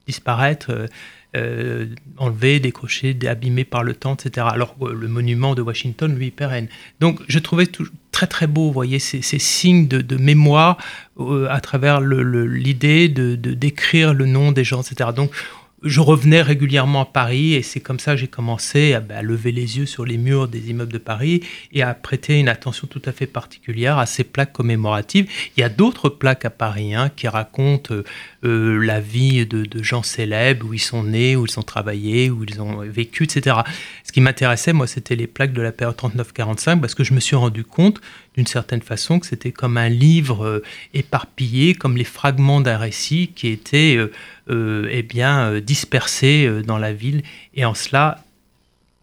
disparaître 0.07 0.89
euh, 1.37 1.87
enlevé, 2.17 2.59
décroché, 2.59 3.15
abîmé 3.29 3.65
par 3.65 3.83
le 3.83 3.95
temps, 3.95 4.15
etc. 4.15 4.47
Alors 4.51 4.75
le 4.81 5.09
monument 5.09 5.55
de 5.55 5.61
Washington, 5.61 6.17
lui, 6.17 6.31
pérenne. 6.31 6.69
Donc 7.01 7.21
je 7.29 7.39
trouvais 7.39 7.67
tout, 7.67 7.87
très 8.13 8.27
très 8.27 8.47
beau, 8.47 8.69
vous 8.69 8.73
voyez, 8.73 8.99
ces, 8.99 9.21
signes 9.21 9.89
de, 9.89 10.17
mémoire 10.17 10.79
euh, 11.21 11.47
à 11.51 11.61
travers 11.61 12.01
l'idée 12.01 13.11
de 13.11 13.35
d'écrire 13.35 14.15
le 14.15 14.25
nom 14.25 14.53
des 14.53 14.65
gens, 14.65 14.81
etc. 14.81 15.11
Donc 15.15 15.31
je 15.83 16.01
revenais 16.01 16.43
régulièrement 16.43 17.03
à 17.03 17.05
Paris 17.05 17.55
et 17.55 17.63
c'est 17.63 17.81
comme 17.81 18.01
ça 18.01 18.13
que 18.13 18.19
j'ai 18.19 18.27
commencé 18.29 18.99
bah, 19.09 19.19
à, 19.19 19.23
lever 19.23 19.53
les 19.53 19.79
yeux 19.79 19.87
sur 19.87 20.05
les 20.05 20.19
murs 20.19 20.49
des 20.49 20.71
immeubles 20.71 20.93
de 20.93 20.99
Paris 20.99 21.43
et 21.73 21.83
à 21.83 21.95
prêter 21.95 22.39
une 22.41 22.49
attention 22.49 22.89
tout 22.89 23.03
à 23.05 23.13
fait 23.13 23.27
particulière 23.27 23.99
à 23.99 24.07
ces 24.07 24.25
plaques 24.25 24.53
commémoratives. 24.53 25.31
Il 25.57 25.61
y 25.61 25.63
a 25.63 25.69
d'autres 25.69 26.09
plaques 26.09 26.45
à 26.45 26.51
Paris 26.51 26.95
hein, 26.95 27.11
qui 27.15 27.29
racontent 27.29 27.95
euh, 28.45 28.85
la 28.85 29.01
vie 29.01 29.47
de, 29.47 29.83
gens 29.83 30.03
célèbres, 30.03 30.67
où 30.67 30.75
ils 30.75 30.81
sont 30.81 31.05
nés, 31.05 31.37
où 31.37 31.47
ils 31.47 31.59
ont 31.59 31.63
travaillé, 31.63 32.31
où 32.31 32.45
ils 32.45 32.61
ont 32.61 32.79
vécu, 32.79 33.25
etc. 33.25 33.59
Ce 34.05 34.11
qui 34.11 34.21
m'intéressait, 34.21 34.73
moi, 34.73 34.87
c'était 34.87 35.17
les 35.17 35.27
plaques 35.27 35.53
de 35.53 35.63
la 35.63 35.73
période 35.73 35.97
39-45 35.97 36.81
parce 36.81 36.95
que 36.95 37.05
je 37.05 37.15
me 37.15 37.21
suis 37.21 37.37
rendu 37.37 37.65
compte 37.65 38.01
d'une 38.39 38.47
certaine 38.47 38.83
façon 38.83 39.19
que 39.19 39.27
c'était 39.27 39.51
comme 39.51 39.77
un 39.77 39.89
livre 39.89 40.45
euh, 40.45 40.63
éparpillé, 40.95 41.75
comme 41.75 41.97
les 41.97 42.05
fragments 42.05 42.61
d'un 42.61 42.79
récit 42.79 43.33
qui 43.35 43.49
étaient 43.49 43.97
euh, 43.97 44.13
euh, 44.49 44.89
eh 44.93 45.03
bien, 45.03 45.59
dispersés 45.59 46.49
dans 46.65 46.79
la 46.79 46.93
ville. 46.93 47.25
Et 47.55 47.65
en 47.65 47.75
cela, 47.75 48.23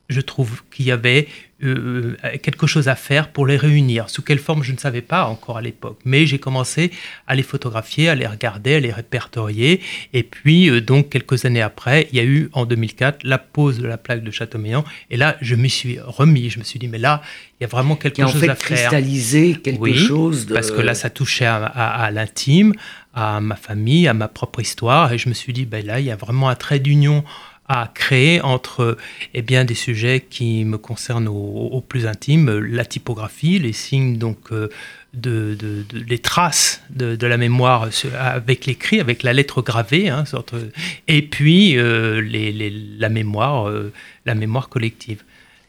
je 0.09 0.21
trouve 0.21 0.61
qu'il 0.71 0.85
y 0.85 0.91
avait 0.91 1.27
euh, 1.63 2.17
euh, 2.25 2.37
quelque 2.43 2.67
chose 2.67 2.89
à 2.89 2.95
faire 2.95 3.29
pour 3.29 3.47
les 3.47 3.55
réunir. 3.55 4.09
Sous 4.09 4.21
quelle 4.21 4.39
forme, 4.39 4.61
je 4.61 4.73
ne 4.73 4.77
savais 4.77 5.01
pas 5.01 5.25
encore 5.25 5.57
à 5.57 5.61
l'époque. 5.61 5.99
Mais 6.03 6.25
j'ai 6.25 6.37
commencé 6.37 6.91
à 7.27 7.35
les 7.35 7.43
photographier, 7.43 8.09
à 8.09 8.15
les 8.15 8.27
regarder, 8.27 8.75
à 8.75 8.79
les 8.81 8.91
répertorier. 8.91 9.79
Et 10.13 10.23
puis, 10.23 10.69
euh, 10.69 10.81
donc, 10.81 11.09
quelques 11.09 11.45
années 11.45 11.61
après, 11.61 12.09
il 12.11 12.17
y 12.17 12.19
a 12.19 12.25
eu 12.25 12.49
en 12.51 12.65
2004 12.65 13.23
la 13.23 13.37
pose 13.37 13.79
de 13.79 13.87
la 13.87 13.97
plaque 13.97 14.21
de 14.21 14.31
Châteaumeillan. 14.31 14.83
Et 15.09 15.15
là, 15.15 15.37
je 15.41 15.55
m'y 15.55 15.69
suis 15.69 15.97
remis. 15.99 16.49
Je 16.49 16.59
me 16.59 16.65
suis 16.65 16.77
dit, 16.77 16.89
mais 16.89 16.99
là, 16.99 17.21
il 17.59 17.63
y 17.63 17.65
a 17.65 17.69
vraiment 17.69 17.95
quelque 17.95 18.21
chose 18.21 18.37
fait 18.37 18.49
à 18.49 18.55
faire. 18.55 18.77
cristalliser 18.77 19.55
quelque 19.55 19.79
oui, 19.79 19.95
chose. 19.95 20.47
Parce 20.53 20.71
que 20.71 20.81
là, 20.81 20.93
ça 20.93 21.09
touchait 21.09 21.45
à, 21.45 22.09
l'intime, 22.11 22.73
à 23.13 23.39
ma 23.39 23.55
famille, 23.55 24.09
à 24.09 24.13
ma 24.13 24.27
propre 24.27 24.59
histoire. 24.59 25.13
Et 25.13 25.17
je 25.17 25.29
me 25.29 25.33
suis 25.33 25.53
dit, 25.53 25.65
ben 25.65 25.85
là, 25.85 26.01
il 26.01 26.05
y 26.05 26.11
a 26.11 26.17
vraiment 26.17 26.49
un 26.49 26.55
trait 26.55 26.79
d'union 26.79 27.23
à 27.67 27.89
créer 27.93 28.41
entre 28.41 28.97
eh 29.33 29.41
bien, 29.41 29.65
des 29.65 29.73
sujets 29.73 30.23
qui 30.29 30.65
me 30.65 30.77
concernent 30.77 31.27
au, 31.27 31.81
plus 31.81 32.05
intime, 32.05 32.51
la 32.59 32.85
typographie, 32.85 33.57
les 33.59 33.73
signes, 33.73 34.17
donc, 34.17 34.51
euh, 34.51 34.69
de, 35.13 35.57
les 35.93 36.19
traces 36.19 36.83
de, 36.89 37.25
la 37.25 37.37
mémoire 37.37 37.89
avec 38.19 38.65
l'écrit, 38.65 38.99
avec 38.99 39.23
la 39.23 39.33
lettre 39.33 39.61
gravée, 39.61 40.09
hein, 40.09 40.25
et 41.07 41.21
puis 41.23 41.77
euh, 41.77 42.21
la, 42.99 43.09
mémoire, 43.09 43.69
euh, 43.69 43.91
la 44.25 44.35
mémoire 44.35 44.69
collective. 44.69 45.23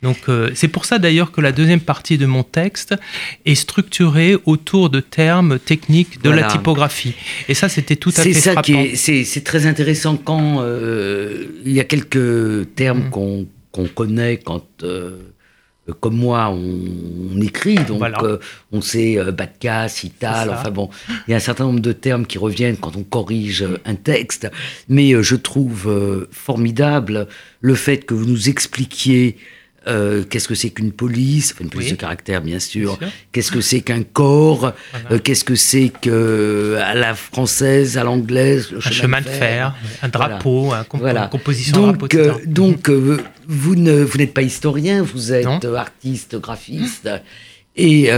Donc 0.06 0.28
euh, 0.28 0.50
c'est 0.54 0.68
pour 0.68 0.84
ça 0.84 1.00
d'ailleurs 1.00 1.32
que 1.32 1.40
la 1.40 1.50
deuxième 1.50 1.80
partie 1.80 2.16
de 2.16 2.26
mon 2.26 2.44
texte 2.44 2.94
est 3.44 3.56
structurée 3.56 4.36
autour 4.44 4.88
de 4.88 5.00
termes 5.00 5.58
techniques 5.58 6.22
de 6.22 6.30
la 6.30 6.44
typographie. 6.44 7.14
Et 7.48 7.54
ça, 7.54 7.68
c'était 7.68 7.96
tout 7.96 8.12
à 8.16 8.22
fait 8.22 8.32
ça 8.32 8.52
frappant. 8.52 8.84
C'est 8.94 9.42
très 9.44 9.66
intéressant 9.66 10.16
quand 10.16 10.60
euh, 10.60 11.46
il 11.64 11.72
y 11.72 11.80
a 11.80 11.84
quelques 11.84 12.72
termes 12.76 13.08
mm. 13.08 13.46
qu'on 13.72 13.86
connaît 13.96 14.36
quand... 14.36 14.64
Euh, 14.84 15.18
comme 16.00 16.16
moi, 16.16 16.50
on, 16.50 17.40
écrit, 17.40 17.76
donc 17.76 18.02
on 18.72 18.80
sait 18.80 19.18
Batka, 19.30 19.86
Cital, 19.88 20.50
enfin 20.50 20.72
bon, 20.72 20.90
il 21.28 21.30
y 21.30 21.34
a 21.34 21.36
un 21.36 21.40
certain 21.40 21.62
nombre 21.62 21.78
de 21.78 21.92
termes 21.92 22.26
qui 22.26 22.38
reviennent 22.38 22.76
quand 22.76 22.96
on 22.96 23.04
corrige 23.04 23.64
un 23.84 23.94
texte, 23.94 24.50
mais 24.88 25.12
je 25.22 25.36
trouve 25.36 26.26
formidable 26.32 27.28
le 27.60 27.74
fait 27.76 27.98
que 27.98 28.14
vous 28.14 28.26
nous 28.26 28.48
expliquiez 28.48 29.36
euh, 29.88 30.24
qu'est-ce 30.24 30.48
que 30.48 30.56
c'est 30.56 30.70
qu'une 30.70 30.90
police, 30.90 31.52
enfin 31.52 31.64
une 31.64 31.70
police 31.70 31.90
de 31.90 31.96
caractère 31.96 32.40
bien 32.40 32.58
sûr, 32.58 32.98
qu'est-ce 33.30 33.52
que 33.52 33.60
c'est 33.60 33.80
qu'un 33.82 34.02
corps, 34.02 34.72
euh, 35.12 35.18
qu'est-ce 35.20 35.44
que 35.44 35.54
c'est 35.54 35.92
que 36.00 36.76
à 36.82 36.94
la 36.94 37.14
française, 37.14 37.96
à 37.96 38.02
l'anglaise, 38.02 38.70
un 38.74 38.90
chemin 38.90 39.20
de 39.20 39.28
fer, 39.28 39.76
un 40.02 40.08
drapeau, 40.08 40.72
une 40.72 41.28
composition 41.30 41.92
donc, 41.92 41.98
drapeau, 41.98 42.18
euh, 42.18 42.34
donc 42.46 42.90
vous 43.46 43.76
ne 43.76 44.02
vous 44.02 44.18
n'êtes 44.18 44.34
pas 44.34 44.42
historien, 44.42 45.02
vous 45.02 45.32
êtes 45.32 45.46
artiste, 45.64 46.36
graphiste, 46.40 47.08
et 47.76 48.10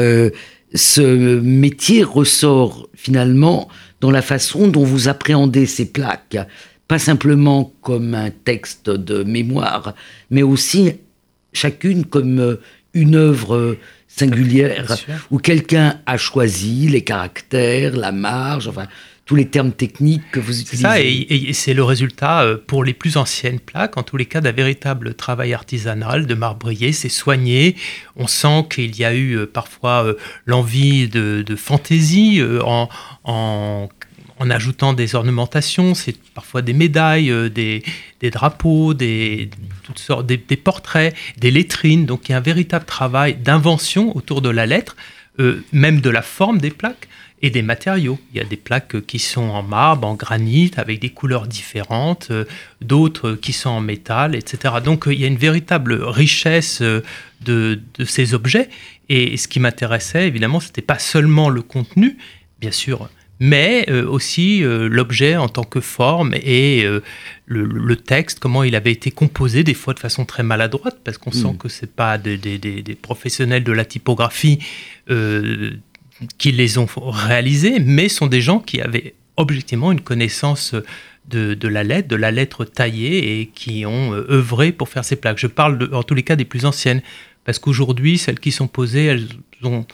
ce 0.72 1.40
métier 1.40 2.02
ressort 2.02 2.88
finalement 2.94 3.68
dans 4.00 4.10
la 4.10 4.22
façon 4.22 4.68
dont 4.68 4.84
vous 4.84 5.08
appréhendez 5.08 5.66
ces 5.66 5.86
plaques, 5.86 6.38
pas 6.86 6.98
simplement 6.98 7.74
comme 7.82 8.14
un 8.14 8.30
texte 8.30 8.88
de 8.88 9.22
mémoire, 9.22 9.94
mais 10.30 10.42
aussi 10.42 10.94
chacune 11.52 12.04
comme 12.04 12.40
euh, 12.40 12.60
une 12.94 13.14
œuvre 13.14 13.54
euh, 13.54 13.78
singulière 14.08 14.96
où 15.30 15.38
quelqu'un 15.38 16.00
a 16.06 16.16
choisi 16.16 16.88
les 16.88 17.02
caractères, 17.02 17.96
la 17.96 18.12
marge, 18.12 18.68
enfin 18.68 18.86
tous 19.24 19.34
les 19.34 19.48
termes 19.48 19.72
techniques 19.72 20.22
que 20.32 20.40
vous 20.40 20.58
utilisez. 20.58 20.82
Ça, 20.82 21.00
et, 21.02 21.52
c'est 21.52 21.74
le 21.74 21.84
résultat 21.84 22.44
euh, 22.44 22.56
pour 22.66 22.82
les 22.82 22.94
plus 22.94 23.18
anciennes 23.18 23.60
plaques, 23.60 23.98
en 23.98 24.02
tous 24.02 24.16
les 24.16 24.24
cas, 24.24 24.40
d'un 24.40 24.52
véritable 24.52 25.12
travail 25.12 25.52
artisanal 25.52 26.26
de 26.26 26.34
marbrier. 26.34 26.92
C'est 26.92 27.10
soigné. 27.10 27.76
On 28.16 28.26
sent 28.26 28.64
qu'il 28.70 28.96
y 28.96 29.04
a 29.04 29.14
eu 29.14 29.46
parfois 29.46 30.14
l'envie 30.46 31.08
de, 31.08 31.44
fantaisie 31.56 32.42
en, 32.64 32.88
en 33.24 33.90
en 34.38 34.50
ajoutant 34.50 34.92
des 34.92 35.14
ornementations, 35.14 35.94
c'est 35.94 36.16
parfois 36.34 36.62
des 36.62 36.72
médailles, 36.72 37.30
euh, 37.30 37.48
des, 37.48 37.82
drapeaux, 38.30 38.94
des, 38.94 39.50
toutes 39.82 39.98
sortes, 39.98 40.26
des, 40.26 40.38
portraits, 40.38 41.14
des 41.38 41.50
lettrines. 41.50 42.06
Donc 42.06 42.28
il 42.28 42.32
y 42.32 42.34
a 42.34 42.38
un 42.38 42.42
véritable 42.42 42.84
travail 42.84 43.34
d'invention 43.34 44.16
autour 44.16 44.40
de 44.40 44.48
la 44.48 44.66
lettre, 44.66 44.96
euh, 45.40 45.64
même 45.72 46.00
de 46.00 46.10
la 46.10 46.22
forme 46.22 46.58
des 46.58 46.70
plaques 46.70 47.08
et 47.42 47.50
des 47.50 47.62
matériaux. 47.62 48.18
Il 48.32 48.38
y 48.38 48.40
a 48.40 48.44
des 48.44 48.56
plaques 48.56 49.04
qui 49.06 49.18
sont 49.18 49.42
en 49.42 49.62
marbre, 49.62 50.06
en 50.06 50.14
granit, 50.14 50.70
avec 50.76 51.00
des 51.00 51.10
couleurs 51.10 51.46
différentes, 51.46 52.28
euh, 52.30 52.44
d'autres 52.80 53.32
qui 53.32 53.52
sont 53.52 53.70
en 53.70 53.80
métal, 53.80 54.34
etc. 54.34 54.74
Donc 54.84 55.04
il 55.06 55.18
y 55.18 55.24
a 55.24 55.28
une 55.28 55.36
véritable 55.36 55.94
richesse 56.02 56.80
de, 56.80 57.02
de 57.42 58.04
ces 58.04 58.34
objets. 58.34 58.68
Et 59.08 59.36
ce 59.36 59.48
qui 59.48 59.58
m'intéressait, 59.58 60.26
évidemment, 60.26 60.60
ce 60.60 60.66
n'était 60.66 60.82
pas 60.82 60.98
seulement 60.98 61.48
le 61.48 61.62
contenu, 61.62 62.18
bien 62.60 62.72
sûr, 62.72 63.08
mais 63.40 63.86
euh, 63.88 64.06
aussi 64.06 64.64
euh, 64.64 64.88
l'objet 64.88 65.36
en 65.36 65.48
tant 65.48 65.64
que 65.64 65.80
forme 65.80 66.34
et 66.34 66.84
euh, 66.84 67.02
le, 67.46 67.96
texte, 67.96 68.40
comment 68.40 68.64
il 68.64 68.74
avait 68.74 68.92
été 68.92 69.10
composé, 69.10 69.64
des 69.64 69.74
fois 69.74 69.94
de 69.94 69.98
façon 69.98 70.24
très 70.24 70.42
maladroite, 70.42 70.98
parce 71.04 71.18
qu'on 71.18 71.30
sent 71.30 71.52
mm. 71.52 71.58
que 71.58 71.68
ce 71.68 71.86
pas 71.86 72.18
des, 72.18 72.98
professionnels 73.00 73.64
de 73.64 73.72
la 73.72 73.84
typographie 73.84 74.58
qui 76.36 76.52
les 76.52 76.78
ont 76.78 76.86
réalisés, 76.94 77.78
mais 77.80 78.08
sont 78.08 78.26
des 78.26 78.40
gens 78.40 78.58
qui 78.58 78.80
avaient 78.80 79.14
objectivement 79.36 79.92
une 79.92 80.00
connaissance 80.00 80.74
de, 81.28 81.68
la 81.68 81.84
lettre, 81.84 82.08
de 82.08 82.16
la 82.16 82.30
lettre 82.30 82.64
taillée, 82.64 83.40
et 83.40 83.46
qui 83.46 83.86
ont 83.86 84.12
œuvré 84.12 84.72
pour 84.72 84.88
faire 84.88 85.04
ces 85.04 85.16
plaques. 85.16 85.38
Je 85.38 85.46
parle 85.46 85.88
en 85.92 86.02
tous 86.02 86.14
les 86.14 86.22
cas 86.22 86.36
des 86.36 86.44
plus 86.44 86.66
anciennes, 86.66 87.02
parce 87.44 87.58
qu'aujourd'hui, 87.58 88.18
celles 88.18 88.40
qui 88.40 88.52
sont 88.52 88.68
posées, 88.68 89.06
elles 89.06 89.28
ont 89.62 89.86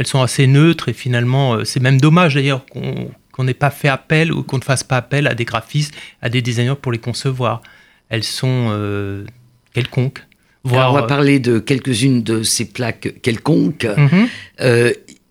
elles 0.00 0.06
sont 0.06 0.22
assez 0.22 0.46
neutres 0.46 0.88
et 0.88 0.94
finalement, 0.94 1.56
euh, 1.56 1.64
c'est 1.64 1.78
même 1.78 2.00
dommage 2.00 2.34
d'ailleurs 2.34 2.64
qu'on 2.64 3.44
n'ait 3.44 3.52
pas 3.52 3.68
fait 3.68 3.88
appel 3.88 4.32
ou 4.32 4.42
qu'on 4.42 4.56
ne 4.56 4.62
fasse 4.62 4.82
pas 4.82 4.96
appel 4.96 5.26
à 5.26 5.34
des 5.34 5.44
graphistes, 5.44 5.92
à 6.22 6.30
des 6.30 6.40
designers 6.40 6.76
pour 6.80 6.90
les 6.90 6.98
concevoir. 6.98 7.60
Elles 8.08 8.24
sont 8.24 8.68
euh, 8.70 9.26
quelconques. 9.74 10.24
on 10.64 10.70
va 10.70 11.02
euh, 11.02 11.02
parler 11.02 11.38
de 11.38 11.58
quelques-unes 11.58 12.22
de 12.22 12.42
ces 12.42 12.64
plaques 12.64 13.20
quelconques. 13.20 13.84
Mhm. 13.84 14.28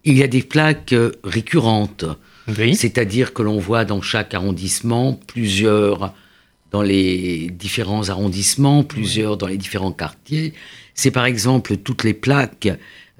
il 0.05 0.17
y 0.17 0.21
a 0.21 0.27
des 0.27 0.43
plaques 0.43 0.93
récurrentes, 1.23 2.05
c'est-à-dire 2.47 3.33
que 3.33 3.41
l'on 3.41 3.57
voit 3.57 3.85
dans 3.85 4.03
chaque 4.03 4.35
arrondissement 4.35 5.19
plusieurs 5.25 6.13
dans 6.69 6.83
les 6.83 7.49
différents 7.49 8.09
arrondissements, 8.09 8.83
plusieurs 8.83 9.35
dans 9.35 9.47
les 9.47 9.57
différents 9.57 9.91
quartiers. 9.91 10.53
C'est 10.93 11.09
par 11.09 11.25
exemple 11.25 11.77
toutes 11.77 12.03
les 12.03 12.13
plaques 12.13 12.69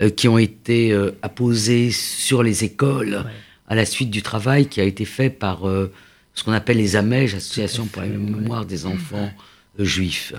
qui 0.08 0.28
ont 0.28 0.38
été 0.38 0.92
euh, 0.92 1.12
apposés 1.22 1.92
sur 1.92 2.44
les 2.44 2.64
écoles 2.64 3.26
à 3.68 3.76
la 3.76 3.86
suite 3.86 4.10
du 4.10 4.22
travail 4.22 4.68
qui 4.68 4.80
a 4.82 4.84
été 4.84 5.06
fait 5.06 5.30
par 5.30 5.68
euh, 5.68 5.92
ce 6.34 6.44
qu'on 6.44 6.54
appelle 6.54 6.78
les 6.78 6.96
AMEJ, 6.96 7.36
Association 7.36 7.86
pour 7.86 8.02
la 8.02 8.08
mémoire 8.08 8.66
des 8.66 8.86
enfants 8.86 9.32
juifs. 9.78 10.34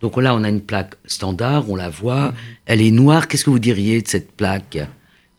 Donc 0.00 0.20
là, 0.20 0.34
on 0.34 0.44
a 0.44 0.48
une 0.48 0.60
plaque 0.60 0.96
standard, 1.06 1.70
on 1.70 1.76
la 1.76 1.88
voit, 1.88 2.28
mhm. 2.28 2.34
elle 2.66 2.82
est 2.82 2.90
noire. 2.90 3.26
Qu'est-ce 3.26 3.44
que 3.44 3.50
vous 3.50 3.58
diriez 3.58 4.02
de 4.02 4.08
cette 4.08 4.32
plaque, 4.32 4.78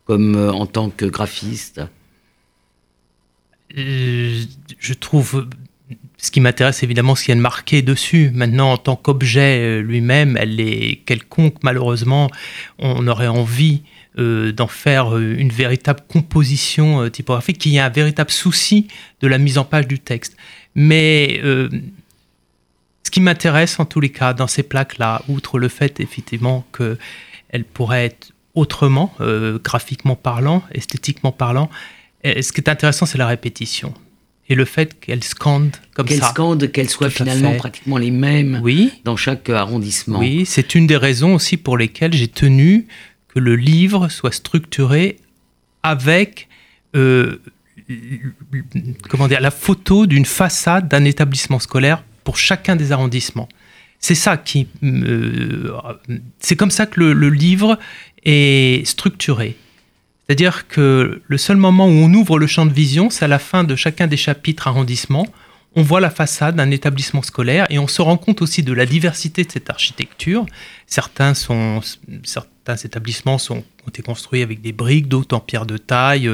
comme 0.06 0.36
en 0.36 0.66
tant 0.66 0.90
que 0.90 1.06
graphiste? 1.06 1.82
Je 3.76 4.94
trouve 5.00 5.48
ce 6.28 6.32
qui 6.32 6.42
m'intéresse 6.42 6.84
évidemment, 6.84 7.16
ce 7.16 7.24
qu'il 7.24 7.32
y 7.32 7.34
a 7.34 7.36
de 7.36 7.42
marqué 7.42 7.82
dessus. 7.82 8.32
Maintenant, 8.34 8.74
en 8.74 8.78
tant 8.78 8.96
qu'objet 8.96 9.82
lui-même, 9.82 10.38
elle 10.38 10.60
est 10.60 11.02
quelconque. 11.06 11.56
Malheureusement, 11.64 12.30
on 12.80 13.08
aurait 13.08 13.28
envie 13.28 13.82
d'en 14.18 14.68
faire 14.68 15.16
une 15.16 15.52
véritable 15.52 16.02
composition 16.08 17.08
typographique, 17.10 17.60
qu'il 17.60 17.72
y 17.72 17.80
a 17.80 17.86
un 17.86 17.90
véritable 17.90 18.32
souci 18.32 18.88
de 19.22 19.28
la 19.28 19.38
mise 19.38 19.58
en 19.58 19.64
page 19.64 19.88
du 19.88 20.00
texte. 20.00 20.36
Mais 20.76 21.40
ce 23.08 23.10
qui 23.10 23.22
m'intéresse 23.22 23.80
en 23.80 23.86
tous 23.86 24.02
les 24.02 24.10
cas 24.10 24.34
dans 24.34 24.48
ces 24.48 24.64
plaques-là, 24.64 25.22
outre 25.30 25.60
le 25.60 25.70
fait 25.70 26.02
effectivement 26.02 26.66
qu'elles 26.76 27.64
pourraient 27.64 28.06
être 28.06 28.34
autrement, 28.54 29.14
euh, 29.22 29.60
graphiquement 29.64 30.18
parlant, 30.18 30.62
esthétiquement 30.74 31.32
parlant, 31.32 31.70
ce 32.26 32.52
qui 32.52 32.60
est 32.60 32.70
intéressant, 32.70 33.06
c'est 33.06 33.18
la 33.18 33.28
répétition. 33.28 33.94
Et 34.50 34.56
le 34.56 34.64
fait 34.64 34.98
qu'elles 35.00 35.24
scandent 35.24 35.76
comme 35.94 36.08
ça. 36.08 36.14
Qu'elles 36.14 36.24
scandent, 36.24 36.72
qu'elles 36.72 36.90
soient 36.90 37.10
finalement 37.10 37.56
pratiquement 37.56 37.98
les 37.98 38.12
mêmes 38.12 38.60
oui. 38.64 38.92
dans 39.04 39.18
chaque 39.18 39.50
arrondissement. 39.50 40.20
Oui, 40.20 40.46
c'est 40.46 40.74
une 40.74 40.88
des 40.88 40.96
raisons 40.96 41.36
aussi 41.36 41.58
pour 41.58 41.78
lesquelles 41.78 42.14
j'ai 42.14 42.30
tenu 42.30 42.88
que 43.28 43.40
le 43.40 43.58
livre 43.58 44.08
soit 44.08 44.32
structuré 44.32 45.18
avec 45.84 46.48
euh, 46.96 47.42
comment 49.10 49.28
dire, 49.28 49.42
la 49.42 49.52
photo 49.52 50.06
d'une 50.06 50.26
façade 50.26 50.88
d'un 50.88 51.06
établissement 51.06 51.60
scolaire 51.60 52.04
pour 52.24 52.38
chacun 52.38 52.76
des 52.76 52.92
arrondissements. 52.92 53.48
C'est 54.00 54.16
ça 54.16 54.38
qui, 54.38 54.68
c'est 56.40 56.56
comme 56.56 56.72
ça 56.72 56.86
que 56.86 57.00
le, 57.02 57.30
livre 57.30 57.80
est 58.24 58.86
structuré. 58.86 59.58
C'est-à-dire 60.28 60.68
que 60.68 61.22
le 61.26 61.38
seul 61.38 61.56
moment 61.56 61.88
où 61.88 61.92
on 61.92 62.14
ouvre 62.14 62.38
le 62.38 62.48
champ 62.48 62.66
de 62.66 62.74
vision, 62.74 63.10
c'est 63.10 63.26
à 63.26 63.30
la 63.30 63.40
fin 63.40 63.64
de 63.64 63.76
chacun 63.76 64.08
des 64.08 64.18
chapitres 64.18 64.68
arrondissements. 64.68 65.28
On 65.76 65.84
voit 65.84 66.02
la 66.02 66.10
façade 66.10 66.56
d'un 66.56 66.70
établissement 66.72 67.22
scolaire 67.22 67.66
et 67.70 67.80
on 67.80 67.88
se 67.88 68.02
rend 68.02 68.18
compte 68.18 68.42
aussi 68.42 68.62
de 68.62 68.74
la 68.74 68.86
diversité 68.86 69.44
de 69.46 69.52
cette 69.52 69.70
architecture. 69.70 70.46
Certains, 70.86 71.34
établissements 72.84 73.38
ont 73.50 73.64
été 73.88 74.02
construits 74.02 74.42
avec 74.42 74.62
des 74.62 74.74
briques, 74.74 75.08
d'autres 75.08 75.36
en 75.36 75.40
pierre 75.40 75.66
de 75.66 75.78
taille, 75.78 76.30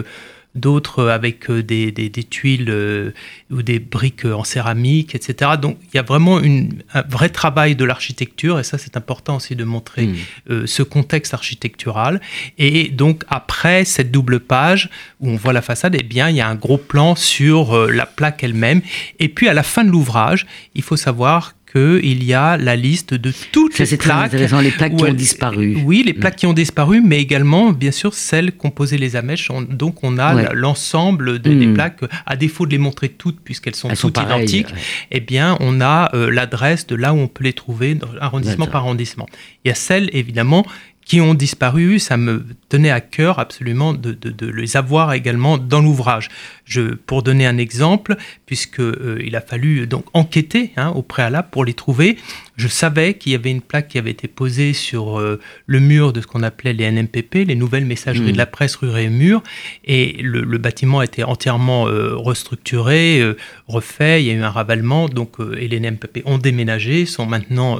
d'autres 0.55 1.07
avec 1.07 1.49
euh, 1.49 1.63
des, 1.63 1.91
des, 1.91 2.11
tuiles 2.23 2.69
euh, 2.69 3.11
ou 3.49 3.61
des 3.61 3.79
briques 3.79 4.25
en 4.25 4.43
céramique, 4.43 5.15
etc. 5.15 5.51
Donc 5.59 5.77
il 5.91 5.95
y 5.95 5.99
a 5.99 6.03
vraiment 6.03 6.39
une, 6.39 6.83
un 6.93 7.01
vrai 7.01 7.29
travail 7.29 7.75
de 7.75 7.85
l'architecture, 7.85 8.59
et 8.59 8.63
ça 8.63 8.77
c'est 8.77 8.95
important 8.95 9.37
aussi 9.37 9.55
de 9.55 9.63
montrer 9.63 10.09
euh, 10.49 10.67
ce 10.67 10.83
contexte 10.83 11.33
architectural. 11.33 12.21
Et 12.57 12.89
donc 12.89 13.23
après 13.29 13.83
cette 13.85 14.11
double 14.11 14.39
page 14.39 14.89
où 15.19 15.29
on 15.29 15.35
voit 15.35 15.53
la 15.53 15.61
façade, 15.61 15.95
eh 15.99 16.03
bien 16.03 16.29
il 16.29 16.35
y 16.35 16.41
a 16.41 16.47
un 16.47 16.55
gros 16.55 16.77
plan 16.77 17.15
sur 17.15 17.87
la 17.87 18.05
plaque 18.05 18.43
elle-même. 18.43 18.81
Et 19.19 19.29
puis 19.29 19.47
à 19.47 19.53
la 19.53 19.63
fin 19.63 19.83
de 19.83 19.89
l'ouvrage, 19.89 20.45
il 20.75 20.83
faut 20.83 20.97
savoir 20.97 21.53
qu'il 21.73 22.23
y 22.23 22.33
a 22.33 22.55
la 22.55 22.75
liste 22.75 23.15
de 23.15 23.33
toutes 23.51 23.79
les 23.79 23.97
plaques. 23.97 24.31
les 24.31 24.71
plaques 24.71 24.95
qui 24.95 25.03
ont 25.03 25.13
disparu. 25.13 25.77
Oui, 25.83 26.03
les 26.05 26.13
plaques 26.13 26.35
qui 26.35 26.45
ont 26.45 26.53
disparu, 26.53 27.01
mais 27.01 27.19
également, 27.19 27.71
bien 27.71 27.91
sûr, 27.91 28.13
celles 28.13 28.51
composées 28.51 28.99
les 28.99 29.15
amèches. 29.15 29.49
Donc, 29.69 30.03
on 30.03 30.19
a 30.19 30.53
l'ensemble 30.53 31.39
des 31.39 31.55
hmm. 31.55 31.73
plaques, 31.73 32.01
à 32.25 32.35
défaut 32.35 32.67
de 32.67 32.71
les 32.71 32.77
montrer 32.77 33.09
toutes, 33.09 33.39
puisqu'elles 33.39 33.75
sont 33.75 33.89
toutes 33.89 34.19
identiques, 34.19 34.73
eh 35.11 35.19
bien, 35.19 35.57
on 35.59 35.81
a 35.81 36.11
euh, 36.13 36.29
l'adresse 36.29 36.85
de 36.85 36.95
là 36.95 37.13
où 37.13 37.17
on 37.17 37.27
peut 37.27 37.43
les 37.43 37.53
trouver, 37.53 37.97
arrondissement 38.21 38.67
par 38.67 38.83
arrondissement. 38.83 39.27
Il 39.65 39.69
y 39.69 39.71
a 39.71 39.75
celles, 39.75 40.09
évidemment, 40.13 40.65
qui 41.05 41.21
ont 41.21 41.33
disparu, 41.33 41.99
ça 41.99 42.17
me 42.17 42.45
tenait 42.69 42.89
à 42.89 43.01
cœur 43.01 43.39
absolument 43.39 43.93
de, 43.93 44.17
les 44.49 44.77
avoir 44.77 45.13
également 45.13 45.57
dans 45.57 45.81
l'ouvrage. 45.81 46.29
Je, 46.65 46.81
pour 46.81 47.23
donner 47.23 47.45
un 47.45 47.57
exemple, 47.57 48.15
puisque 48.45 48.79
euh, 48.79 49.21
il 49.23 49.35
a 49.35 49.41
fallu 49.41 49.85
donc 49.85 50.05
enquêter 50.13 50.71
hein, 50.77 50.89
au 50.95 51.01
préalable 51.01 51.49
pour 51.51 51.65
les 51.65 51.73
trouver, 51.73 52.17
je 52.55 52.67
savais 52.67 53.15
qu'il 53.15 53.33
y 53.33 53.35
avait 53.35 53.51
une 53.51 53.61
plaque 53.61 53.89
qui 53.89 53.97
avait 53.97 54.11
été 54.11 54.27
posée 54.27 54.73
sur 54.73 55.19
euh, 55.19 55.39
le 55.65 55.79
mur 55.79 56.13
de 56.13 56.21
ce 56.21 56.27
qu'on 56.27 56.43
appelait 56.43 56.73
les 56.73 56.89
NMPP, 56.89 57.45
les 57.47 57.55
nouvelles 57.55 57.85
messageries 57.85 58.31
de 58.31 58.37
la 58.37 58.45
presse 58.45 58.75
rue 58.75 58.97
et 58.97 59.09
mur, 59.09 59.43
et 59.83 60.21
le, 60.21 60.57
bâtiment 60.57 60.99
a 60.99 61.05
été 61.05 61.23
entièrement 61.23 61.87
euh, 61.87 62.15
restructuré, 62.15 63.21
refait, 63.67 64.23
il 64.23 64.27
y 64.27 64.31
a 64.31 64.33
eu 64.33 64.43
un 64.43 64.49
ravalement, 64.49 65.09
donc 65.09 65.37
et 65.57 65.67
les 65.67 65.79
NMPP 65.79 66.21
ont 66.25 66.37
déménagé, 66.37 67.05
sont 67.05 67.25
maintenant 67.25 67.79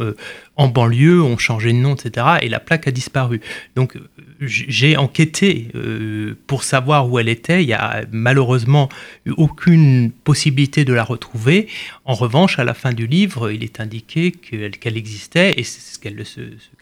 en 0.56 0.68
banlieue, 0.68 1.22
ont 1.22 1.38
changé 1.38 1.74
de 1.74 1.78
nom, 1.78 1.96
etc. 1.96 2.28
Et 2.42 2.50
la 2.50 2.60
plaque 2.60 2.88
a 2.88 2.92
disparu. 2.92 3.42
Donc 3.76 3.98
j'ai 4.40 4.98
enquêté 4.98 5.70
euh, 5.76 6.36
pour 6.48 6.64
savoir 6.64 7.10
où 7.10 7.18
elle 7.18 7.30
était. 7.30 7.64
Il 7.64 7.70
y 7.70 7.74
a 7.74 8.04
malheureusement 8.12 8.90
eu 9.26 9.32
aucune 9.32 10.12
possibilité 10.12 10.86
de 10.86 10.94
la 10.94 11.04
retrouver. 11.04 11.68
En 12.06 12.14
revanche, 12.14 12.60
à 12.60 12.64
la 12.64 12.74
fin 12.74 12.94
du 12.94 13.08
livre, 13.08 13.52
il 13.52 13.64
est 13.64 13.80
indiqué 13.80 14.32
qu'elle 14.32 14.98
existait 14.98 15.54
et 15.58 15.64
c'est 15.64 15.82
ce 15.82 16.00
qu'elle 16.00 16.24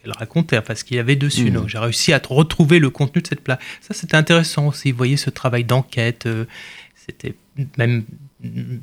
racontait, 0.07 0.57
enfin 0.57 0.75
ce 0.75 0.83
qu'il 0.83 0.97
y 0.97 0.99
avait 0.99 1.15
dessus. 1.15 1.51
Mmh. 1.51 1.53
Donc 1.53 1.69
j'ai 1.69 1.79
réussi 1.79 2.13
à 2.13 2.21
retrouver 2.27 2.79
le 2.79 2.89
contenu 2.89 3.21
de 3.21 3.27
cette 3.27 3.41
plaque. 3.41 3.61
Ça, 3.81 3.93
c'était 3.93 4.15
intéressant 4.15 4.67
aussi. 4.67 4.91
Vous 4.91 4.97
voyez 4.97 5.17
ce 5.17 5.29
travail 5.29 5.63
d'enquête. 5.63 6.25
Euh, 6.25 6.45
c'était 6.95 7.35
même 7.77 8.03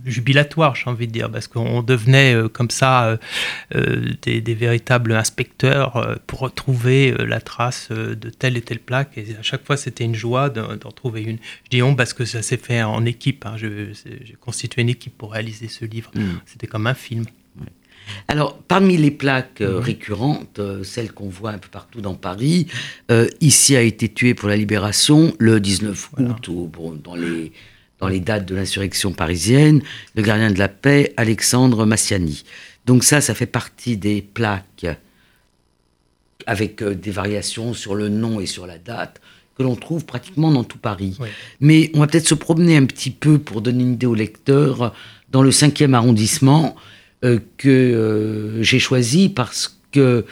jubilatoire, 0.05 0.75
j'ai 0.75 0.89
envie 0.89 1.07
de 1.07 1.13
dire, 1.13 1.31
parce 1.31 1.49
qu'on 1.49 1.83
devenait 1.83 2.35
euh, 2.35 2.49
comme 2.49 2.71
ça 2.71 3.07
euh, 3.07 3.17
euh, 3.75 4.11
des, 4.23 4.55
véritables 4.55 5.13
inspecteurs 5.13 6.19
pour 6.27 6.41
retrouver 6.41 7.13
la 7.13 7.41
trace 7.41 7.91
de 7.91 8.31
telle 8.31 8.57
et 8.57 8.63
telle 8.63 8.81
plaque. 8.81 9.19
Et 9.19 9.37
à 9.39 9.43
chaque 9.43 9.65
fois, 9.65 9.77
c'était 9.77 10.05
une 10.05 10.15
joie 10.15 10.51
d'en 10.51 10.91
trouver 10.91 11.23
une. 11.23 11.39
Je 11.65 11.71
dis 11.71 11.83
on 11.83 11.95
parce 11.95 12.13
que 12.13 12.25
ça 12.25 12.43
s'est 12.43 12.57
fait 12.57 12.83
en 12.83 13.05
équipe. 13.05 13.47
Hein. 13.47 13.57
J'ai 13.57 14.37
constitué 14.41 14.83
une 14.83 14.89
équipe 14.89 15.17
pour 15.17 15.33
réaliser 15.33 15.69
ce 15.69 15.85
livre. 15.85 16.11
Mm. 16.15 16.41
C'était 16.47 16.67
comme 16.67 16.87
un 16.87 16.95
film. 16.95 17.25
Alors, 18.27 18.57
parmi 18.57 18.97
les 18.97 19.11
plaques 19.11 19.61
mm-hmm. 19.61 19.75
récurrentes, 19.77 20.61
celles 20.83 21.13
qu'on 21.13 21.29
voit 21.29 21.51
un 21.51 21.59
peu 21.59 21.69
partout 21.69 22.01
dans 22.01 22.15
Paris, 22.15 22.67
ici 23.41 23.77
a 23.77 23.83
été 23.83 24.09
tué 24.09 24.35
pour 24.35 24.49
la 24.49 24.57
libération 24.57 25.35
le 25.39 25.61
19 25.61 26.11
août, 26.19 26.49
ou 26.49 26.71
dans 27.05 27.15
les 27.15 27.53
dans 28.01 28.09
les 28.09 28.21
dates 28.21 28.47
de 28.47 28.55
l'insurrection 28.55 29.13
parisienne, 29.13 29.83
le 30.15 30.23
gardien 30.23 30.51
de 30.51 30.59
la 30.59 30.69
paix, 30.69 31.13
Alexandre 31.17 31.85
Massiani. 31.85 32.45
Donc 32.87 33.05
ça, 33.05 33.21
ça 33.21 33.35
fait 33.35 33.47
partie 33.47 33.97
des 33.97 34.23
plaques 34.23 34.87
avec 36.47 36.83
euh, 36.83 36.95
des 36.95 37.11
variations 37.11 37.75
sur 37.75 37.95
le 37.95 38.09
nom 38.09 38.41
et 38.41 38.47
sur 38.47 38.67
la 38.67 38.79
date 38.79 39.21
que 39.57 39.63
l'on 39.63 39.77
trouve 39.77 40.05
pratiquement 40.05 40.53
dans 40.53 40.65
tout 40.65 40.79
Paris. 40.79 41.19
Mais 41.61 41.91
on 41.95 42.01
va 42.01 42.07
peut-être 42.07 42.29
se 42.29 42.35
promener 42.35 42.77
un 42.77 42.87
petit 42.87 43.11
peu 43.11 43.39
pour 43.39 43.61
donner 43.61 43.83
une 43.83 43.95
idée 43.95 44.07
aux 44.07 44.15
lecteurs 44.15 44.95
dans 45.31 45.43
le 45.43 45.51
5e 45.51 45.95
arrondissement 45.95 46.77
euh, 47.25 47.41
que 47.57 47.69
euh, 47.69 48.63
j'ai 48.63 48.79
choisi 48.79 49.29
parce 49.29 49.81
que 49.91 50.25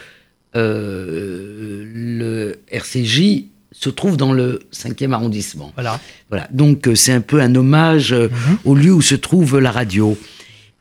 le 0.53 2.55
RCJ 2.71 3.43
se 3.79 3.89
trouve 3.89 4.17
dans 4.17 4.33
le 4.33 4.59
5e 4.73 5.11
arrondissement. 5.11 5.71
Voilà. 5.75 5.99
voilà. 6.29 6.47
Donc 6.51 6.87
euh, 6.87 6.95
c'est 6.95 7.11
un 7.11 7.21
peu 7.21 7.39
un 7.41 7.53
hommage 7.53 8.11
euh, 8.11 8.29
mhm. 8.29 8.57
au 8.65 8.75
lieu 8.75 8.91
où 8.91 9.01
se 9.01 9.13
trouve 9.13 9.59
la 9.59 9.71
radio. 9.71 10.17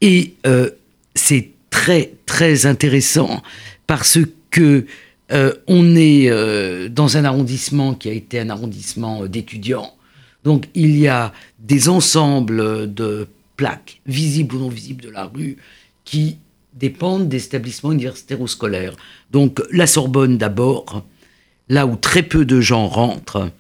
Et 0.01 0.35
euh, 0.47 0.71
c'est 1.15 1.51
très 1.69 2.15
très 2.25 2.65
intéressant 2.65 3.43
parce 3.87 4.19
que 4.51 4.87
on 5.67 5.97
est 5.97 6.31
dans 6.89 7.17
un 7.17 7.25
arrondissement 7.25 7.95
qui 7.95 8.09
a 8.09 8.13
été 8.13 8.39
un 8.39 8.49
arrondissement 8.49 9.27
d'étudiants. 9.27 9.93
Donc 10.45 10.69
il 10.75 10.97
y 10.97 11.09
a 11.09 11.33
des 11.59 11.89
ensembles 11.89 12.95
de 12.95 13.27
plaques 13.57 14.01
visibles 14.07 14.55
ou 14.55 14.61
non 14.61 14.69
visibles 14.69 15.03
de 15.03 15.11
la 15.11 15.25
rue 15.25 15.57
qui 16.05 16.39
dépendent 16.75 17.29
des 17.29 17.45
établissements 17.45 17.91
universitaires 17.91 18.41
ou 18.41 18.47
scolaires. 18.47 18.95
Donc 19.33 19.61
la 19.73 19.89
Sorbonne 19.89 20.39
d'abord, 20.39 21.05
là 21.69 21.87
où 21.87 21.97
très 21.97 22.23
peu 22.23 22.45
de 22.45 22.61
gens 22.61 22.87
rentrent. 22.87 23.51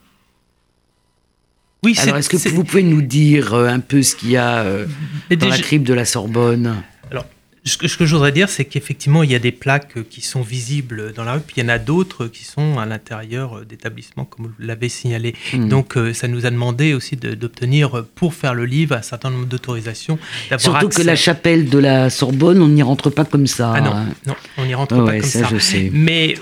Oui, 1.83 1.95
Alors, 1.99 2.16
est-ce 2.16 2.29
que 2.29 2.49
vous 2.49 2.64
pouvez 2.64 2.83
nous 2.83 3.03
dire 3.03 3.55
euh, 3.55 3.69
un 3.69 3.81
peu 3.81 4.03
ce 4.03 4.16
qu'il 4.16 4.31
y 4.31 4.37
a 4.37 4.59
euh, 4.59 4.87
dans 5.31 5.49
la 5.49 5.59
crypte 5.59 5.87
de 5.87 5.95
la 5.95 6.05
Sorbonne? 6.05 6.83
Alors, 7.12 7.27
ce 7.64 7.77
que, 7.77 8.07
je 8.07 8.14
voudrais 8.14 8.33
dire, 8.33 8.49
c'est 8.49 8.64
qu'effectivement, 8.64 9.23
il 9.23 9.31
y 9.31 9.35
a 9.35 9.38
des 9.38 9.53
plaques 9.53 10.09
qui 10.09 10.21
sont 10.21 10.40
visibles 10.40 11.12
dans 11.12 11.23
la 11.23 11.35
rue, 11.35 11.40
puis 11.40 11.55
il 11.59 11.62
y 11.62 11.66
en 11.66 11.69
a 11.69 11.79
d'autres 11.79 12.27
qui 12.27 12.45
sont 12.45 12.79
à 12.79 12.87
l'intérieur 12.87 13.64
d'établissements, 13.64 14.25
comme 14.25 14.47
vous 14.47 14.53
l'avez 14.59 14.88
signalé. 14.88 15.35
Hmm. 15.53 15.69
Donc, 15.69 15.97
euh, 15.97 16.12
ça 16.12 16.27
nous 16.27 16.47
a 16.47 16.51
demandé 16.51 16.95
aussi 16.95 17.14
d'obtenir, 17.14 18.05
pour 18.16 18.35
faire 18.35 18.55
le 18.55 18.64
livre, 18.64 18.97
un 18.97 19.03
certain 19.03 19.31
nombre 19.31 19.47
d'autorisations. 19.47 20.19
Surtout 20.59 20.88
que 20.88 21.03
la 21.03 21.16
chapelle 21.16 21.69
de 21.69 21.79
la 21.79 22.11
Sorbonne, 22.11 22.61
on 22.62 22.69
n'y 22.69 22.83
rentre 22.83 23.11
pas 23.11 23.25
comme 23.25 23.47
ça. 23.47 23.75
Ah 23.77 23.81
non, 23.81 23.92
hein. 23.92 24.07
non 24.27 24.35
on 24.59 24.64
n'y 24.64 24.75
rentre 24.75 24.97
pas 25.05 25.12
comme 25.12 25.23
ça. 25.23 25.40
ça. 25.40 25.49
Je 25.53 25.59
sais. 25.59 25.90
Mais 25.92 26.37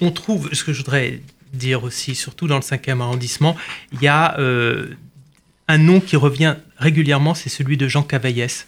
on, 0.00 0.10
trouve, 0.10 0.50
ce 0.52 0.64
que 0.64 0.72
je 0.72 0.78
voudrais 0.78 1.20
dire 1.52 1.84
aussi, 1.84 2.14
surtout 2.14 2.46
dans 2.46 2.56
le 2.56 2.62
5e 2.62 3.00
arrondissement, 3.00 3.56
il 3.92 4.02
y 4.02 4.08
a 4.08 4.38
euh, 4.38 4.88
un 5.68 5.78
nom 5.78 6.00
qui 6.00 6.16
revient 6.16 6.56
régulièrement, 6.78 7.34
c'est 7.34 7.48
celui 7.48 7.76
de 7.76 7.88
Jean 7.88 8.02
Cavaillès. 8.02 8.66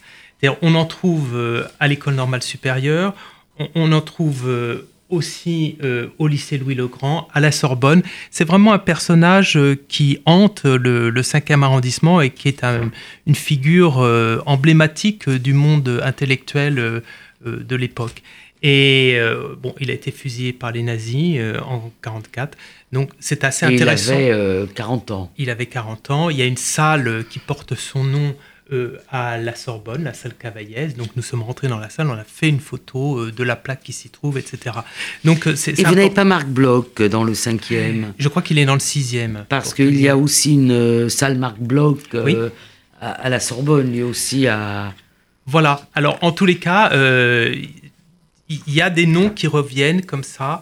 On 0.61 0.75
en 0.75 0.85
trouve 0.85 1.35
euh, 1.35 1.63
à 1.79 1.87
l'école 1.87 2.15
normale 2.15 2.43
supérieure, 2.43 3.13
on, 3.73 3.91
en 3.91 4.01
trouve 4.01 4.47
euh, 4.47 4.87
aussi 5.09 5.77
au 6.19 6.27
lycée 6.27 6.57
Louis-le-Grand, 6.57 7.27
à 7.33 7.39
la 7.39 7.51
Sorbonne. 7.51 8.03
C'est 8.29 8.45
vraiment 8.45 8.73
un 8.73 8.77
personnage 8.77 9.57
qui 9.87 10.19
hante 10.25 10.65
le, 10.65 11.09
5e 11.11 11.63
arrondissement 11.63 12.21
et 12.21 12.29
qui 12.29 12.49
est 12.49 12.63
une 13.25 13.35
figure 13.35 13.97
emblématique 14.45 15.29
du 15.29 15.53
monde 15.53 16.01
intellectuel 16.03 17.01
de 17.45 17.75
l'époque. 17.75 18.21
Et 18.63 19.19
bon, 19.61 19.75
il 19.79 19.91
a 19.91 19.93
été 19.93 20.11
fusillé 20.11 20.53
par 20.53 20.71
les 20.71 20.83
nazis 20.83 21.39
en 21.63 21.77
1944. 21.77 22.57
Donc 22.91 23.11
c'est 23.19 23.43
assez 23.43 23.65
intéressant. 23.65 24.17
Il 24.17 24.31
avait 24.31 24.67
40 24.73 25.11
ans. 25.11 25.31
Il 25.37 25.49
avait 25.49 25.65
40 25.65 26.11
ans. 26.11 26.29
Il 26.29 26.37
y 26.37 26.41
a 26.41 26.45
une 26.45 26.57
salle 26.57 27.25
qui 27.29 27.39
porte 27.39 27.75
son 27.75 28.03
nom 28.03 28.35
euh, 28.73 28.97
à 29.09 29.37
la 29.37 29.55
Sorbonne, 29.55 30.03
la 30.03 30.13
salle 30.13 30.33
Cavaillès. 30.33 30.97
Donc 30.97 31.07
nous 31.15 31.23
sommes 31.23 31.41
rentrés 31.41 31.69
dans 31.69 31.79
la 31.79 31.89
salle, 31.89 32.09
on 32.09 32.13
a 32.13 32.25
fait 32.25 32.49
une 32.49 32.59
photo 32.59 33.17
euh, 33.17 33.31
de 33.31 33.41
la 33.41 33.55
plaque 33.55 33.81
qui 33.81 33.93
s'y 33.93 34.09
trouve, 34.09 34.37
etc. 34.37 34.75
Donc, 35.23 35.47
euh, 35.47 35.55
c'est, 35.55 35.79
Et 35.79 35.85
vous 35.85 35.95
n'avez 35.95 36.09
pas 36.09 36.25
Marc 36.25 36.47
Bloch 36.47 37.01
dans 37.03 37.23
le 37.23 37.33
cinquième? 37.33 38.13
Je 38.19 38.27
crois 38.27 38.41
qu'il 38.41 38.59
est 38.59 38.65
dans 38.65 38.73
le 38.73 38.81
sixième. 38.81 39.45
Parce 39.47 39.73
qu'il 39.73 39.97
y 40.01 40.09
a 40.09 40.17
aussi 40.17 40.55
une 40.55 41.07
salle 41.07 41.37
Marc 41.37 41.57
Bloch 41.59 42.13
à, 42.99 43.29
la 43.29 43.39
Sorbonne, 43.39 43.89
lui 43.89 44.03
aussi 44.03 44.47
à... 44.47 44.93
Voilà, 45.45 45.87
alors 45.95 46.17
en 46.21 46.33
tous 46.33 46.45
les 46.45 46.57
cas, 46.57 46.91
il 48.49 48.73
y 48.73 48.81
a 48.81 48.89
des 48.89 49.05
noms 49.05 49.29
qui 49.29 49.47
reviennent 49.47 50.05
comme 50.05 50.23
ça. 50.23 50.61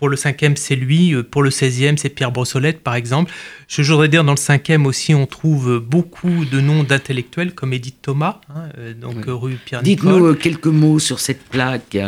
Pour 0.00 0.08
le 0.08 0.16
cinquième, 0.16 0.56
c'est 0.56 0.76
lui. 0.76 1.12
Euh, 1.12 1.22
pour 1.22 1.42
le 1.42 1.50
seizième, 1.50 1.98
c'est 1.98 2.08
Pierre 2.08 2.32
Brossolette, 2.32 2.80
par 2.80 2.94
exemple. 2.94 3.30
Je 3.68 3.82
voudrais 3.82 4.08
dire, 4.08 4.24
dans 4.24 4.32
le 4.32 4.38
cinquième 4.38 4.86
aussi, 4.86 5.14
on 5.14 5.26
trouve 5.26 5.78
beaucoup 5.78 6.46
de 6.46 6.58
noms 6.58 6.84
d'intellectuels, 6.84 7.54
comme 7.54 7.74
Edith 7.74 7.98
Thomas, 8.00 8.40
hein, 8.48 8.70
euh, 8.78 8.94
donc 8.94 9.16
rue 9.26 9.58
Pierre 9.62 9.82
Dites-nous 9.82 10.24
euh, 10.24 10.32
quelques 10.32 10.68
mots 10.68 10.98
sur 10.98 11.20
cette 11.20 11.42
plaque. 11.42 11.98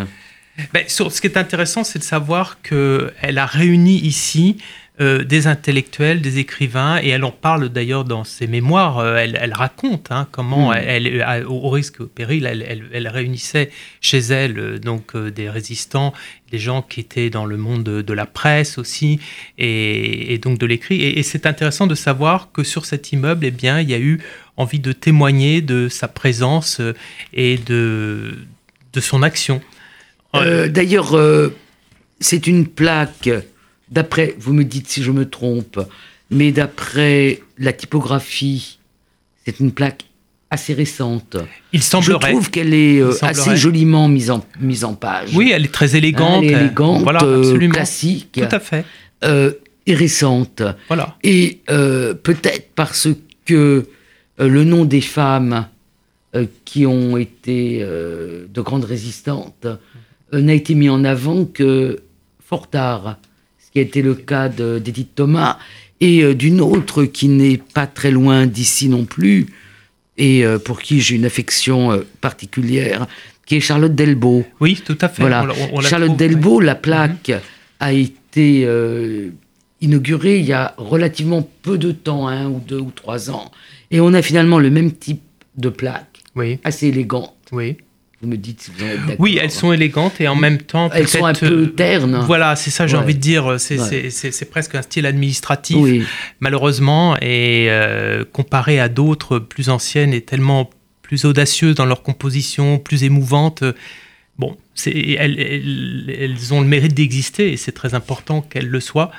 Ben, 0.72 0.84
sur, 0.86 1.12
ce 1.12 1.20
qui 1.20 1.26
est 1.26 1.36
intéressant, 1.36 1.84
c'est 1.84 1.98
de 1.98 2.04
savoir 2.04 2.62
qu'elle 2.62 3.36
a 3.36 3.44
réuni 3.44 3.98
ici 3.98 4.56
euh, 5.00 5.24
des 5.24 5.46
intellectuels, 5.46 6.20
des 6.20 6.38
écrivains, 6.38 7.00
et 7.02 7.08
elle 7.08 7.24
en 7.24 7.30
parle 7.30 7.70
d'ailleurs 7.70 8.04
dans 8.04 8.24
ses 8.24 8.46
mémoires. 8.46 8.98
Euh, 8.98 9.16
elle, 9.16 9.54
raconte 9.54 10.08
hein, 10.10 10.28
comment, 10.30 10.70
hmm. 10.70 10.74
elle, 10.86 11.46
au, 11.48 11.70
risque, 11.70 12.02
au 12.02 12.06
péril, 12.06 12.44
elle, 12.44 13.08
réunissait 13.08 13.70
chez 14.02 14.18
elle 14.18 14.58
euh, 14.58 14.78
donc 14.78 15.16
des 15.16 15.48
résistants, 15.48 16.12
des 16.50 16.58
gens 16.58 16.82
qui 16.82 17.00
étaient 17.00 17.30
dans 17.30 17.46
le 17.46 17.56
monde 17.56 17.84
de, 17.84 18.12
la 18.12 18.26
presse 18.26 18.76
aussi, 18.76 19.18
et, 19.56 20.38
donc 20.42 20.58
de 20.58 20.66
l'écrit. 20.66 21.00
Et, 21.00 21.22
c'est 21.22 21.46
intéressant 21.46 21.86
de 21.86 21.94
savoir 21.94 22.52
que 22.52 22.62
sur 22.62 22.84
cet 22.84 23.12
immeuble, 23.12 23.46
eh 23.46 23.50
bien, 23.50 23.80
il 23.80 23.88
y 23.88 23.94
a 23.94 23.98
eu 23.98 24.20
envie 24.58 24.78
de 24.78 24.92
témoigner 24.92 25.62
de 25.62 25.88
sa 25.88 26.06
présence 26.06 26.82
et 27.32 27.56
de, 27.56 28.36
de 28.92 29.00
son 29.00 29.22
action. 29.22 29.62
D'ailleurs, 30.34 31.18
c'est 32.20 32.46
une 32.46 32.66
plaque 32.66 33.30
d'après, 33.92 34.34
vous 34.38 34.52
me 34.52 34.64
dites 34.64 34.88
si 34.88 35.02
je 35.02 35.10
me 35.10 35.28
trompe, 35.28 35.80
mais 36.30 36.50
d'après 36.50 37.40
la 37.58 37.72
typographie, 37.72 38.78
c'est 39.44 39.60
une 39.60 39.72
plaque 39.72 40.04
assez 40.50 40.74
récente. 40.74 41.36
Il 41.72 41.82
semblerait. 41.82 42.28
Je 42.28 42.32
trouve 42.32 42.50
qu'elle 42.50 42.74
est 42.74 43.00
euh, 43.00 43.12
assez 43.22 43.56
joliment 43.56 44.08
mise 44.08 44.30
en, 44.30 44.44
mise 44.60 44.84
en 44.84 44.94
page. 44.94 45.30
Oui, 45.34 45.52
elle 45.54 45.64
est 45.64 45.72
très 45.72 45.96
élégante. 45.96 46.44
elle 46.44 46.50
est 46.50 46.60
élégante, 46.60 47.02
voilà, 47.02 47.22
euh, 47.22 47.68
classique. 47.68 48.32
Tout 48.32 48.56
à 48.56 48.60
fait. 48.60 48.84
Euh, 49.24 49.52
et 49.86 49.94
récente. 49.94 50.62
Voilà. 50.88 51.16
Et 51.22 51.60
peut-être 51.66 52.70
parce 52.74 53.08
que 53.44 53.86
le 54.38 54.64
nom 54.64 54.84
des 54.84 55.00
femmes 55.00 55.66
qui 56.64 56.86
ont 56.86 57.16
été 57.16 57.80
de 57.80 58.60
grandes 58.60 58.84
résistantes 58.84 59.66
n'a 60.32 60.54
été 60.54 60.74
mis 60.74 60.88
en 60.88 61.04
avant 61.04 61.44
que 61.44 61.98
fort 62.44 62.70
tard 62.70 63.18
qui 63.72 63.78
a 63.78 63.82
été 63.82 64.02
le 64.02 64.14
cas 64.14 64.48
d'Edith 64.48 65.14
Thomas, 65.14 65.58
et 66.02 66.22
euh, 66.22 66.34
d'une 66.34 66.60
autre 66.60 67.04
qui 67.04 67.28
n'est 67.28 67.58
pas 67.58 67.86
très 67.86 68.10
loin 68.10 68.46
d'ici 68.46 68.88
non 68.88 69.04
plus, 69.04 69.46
et 70.18 70.44
euh, 70.44 70.58
pour 70.58 70.82
qui 70.82 71.00
j'ai 71.00 71.14
une 71.14 71.24
affection 71.24 71.92
euh, 71.92 72.00
particulière, 72.20 73.06
qui 73.46 73.56
est 73.56 73.60
Charlotte 73.60 73.94
Delbo. 73.94 74.44
Oui, 74.60 74.80
tout 74.84 74.98
à 75.00 75.08
fait. 75.08 75.22
Voilà. 75.22 75.46
Charlotte 75.80 76.16
Delbo, 76.16 76.60
la 76.60 76.74
plaque 76.74 77.28
mhm. 77.28 77.40
a 77.80 77.92
été 77.92 78.68
inaugurée 79.80 80.38
il 80.38 80.44
y 80.44 80.52
a 80.52 80.74
relativement 80.76 81.48
peu 81.62 81.78
de 81.78 81.92
temps, 81.92 82.28
un 82.28 82.46
ou 82.46 82.60
deux 82.66 82.80
ou 82.80 82.92
trois 82.94 83.30
ans, 83.30 83.50
et 83.90 84.00
on 84.00 84.12
a 84.12 84.22
finalement 84.22 84.58
le 84.58 84.70
même 84.70 84.92
type 84.92 85.22
de 85.56 85.68
plaque, 85.68 86.22
oui. 86.34 86.58
assez 86.64 86.88
élégante. 86.88 87.34
Oui. 87.52 87.76
Vous 88.22 88.28
me 88.28 88.36
dites 88.36 88.62
si 88.62 88.70
vous 88.70 88.84
êtes 88.84 89.00
d'accord. 89.00 89.16
Oui, 89.18 89.38
elles 89.42 89.50
sont 89.50 89.72
élégantes 89.72 90.20
et 90.20 90.28
en 90.28 90.36
même 90.36 90.58
temps. 90.58 90.88
Elles 90.92 91.08
sont 91.08 91.24
un 91.24 91.32
peu 91.32 91.70
ternes. 91.70 92.22
Voilà, 92.24 92.54
c'est 92.54 92.70
ça, 92.70 92.86
j'ai 92.86 92.96
envie 92.96 93.16
de 93.16 93.20
dire. 93.20 93.56
C'est 93.58 94.50
presque 94.50 94.76
un 94.76 94.82
style 94.82 95.06
administratif, 95.06 95.76
malheureusement, 96.40 97.16
et 97.20 97.66
euh, 97.68 98.24
comparé 98.24 98.78
à 98.78 98.88
d'autres 98.88 99.40
plus 99.40 99.70
anciennes 99.70 100.14
et 100.14 100.20
tellement 100.20 100.70
plus 101.02 101.24
audacieuses 101.24 101.74
dans 101.74 101.84
leur 101.84 102.02
composition, 102.02 102.78
plus 102.78 103.02
émouvantes. 103.02 103.64
Bon, 104.38 104.56
elles, 104.86 105.38
elles, 105.38 106.54
ont 106.54 106.60
le 106.60 106.66
mérite 106.66 106.94
d'exister 106.94 107.52
et 107.52 107.56
c'est 107.56 107.72
très 107.72 107.94
important 107.94 108.40
qu'elles 108.40 108.68
le 108.68 108.80
soient. 108.80 109.10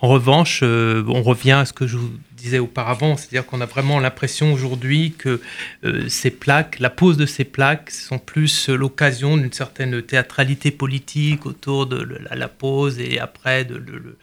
En 0.00 0.08
revanche, 0.08 0.60
euh, 0.62 1.04
on 1.08 1.22
revient 1.22 1.52
à 1.52 1.64
ce 1.64 1.72
que 1.72 1.86
je 1.86 1.96
vous 1.96 2.10
disais 2.42 2.58
auparavant, 2.58 3.16
c'est-à-dire 3.16 3.46
qu'on 3.46 3.60
a 3.60 3.66
vraiment 3.66 4.00
l'impression 4.00 4.52
aujourd'hui 4.52 5.14
que 5.16 5.40
euh, 5.84 6.08
ces 6.08 6.30
plaques, 6.30 6.78
la 6.80 6.90
pose 6.90 7.16
de 7.16 7.26
ces 7.26 7.44
plaques, 7.44 7.90
sont 7.90 8.18
plus 8.18 8.68
l'occasion 8.68 9.36
d'une 9.36 9.52
certaine 9.52 10.02
théâtralité 10.02 10.70
politique 10.70 11.46
autour 11.46 11.86
de 11.86 12.18
la, 12.30 12.48
pose 12.48 12.98
et 12.98 13.18
après 13.18 13.64
de, 13.64 13.76
le 13.76 14.18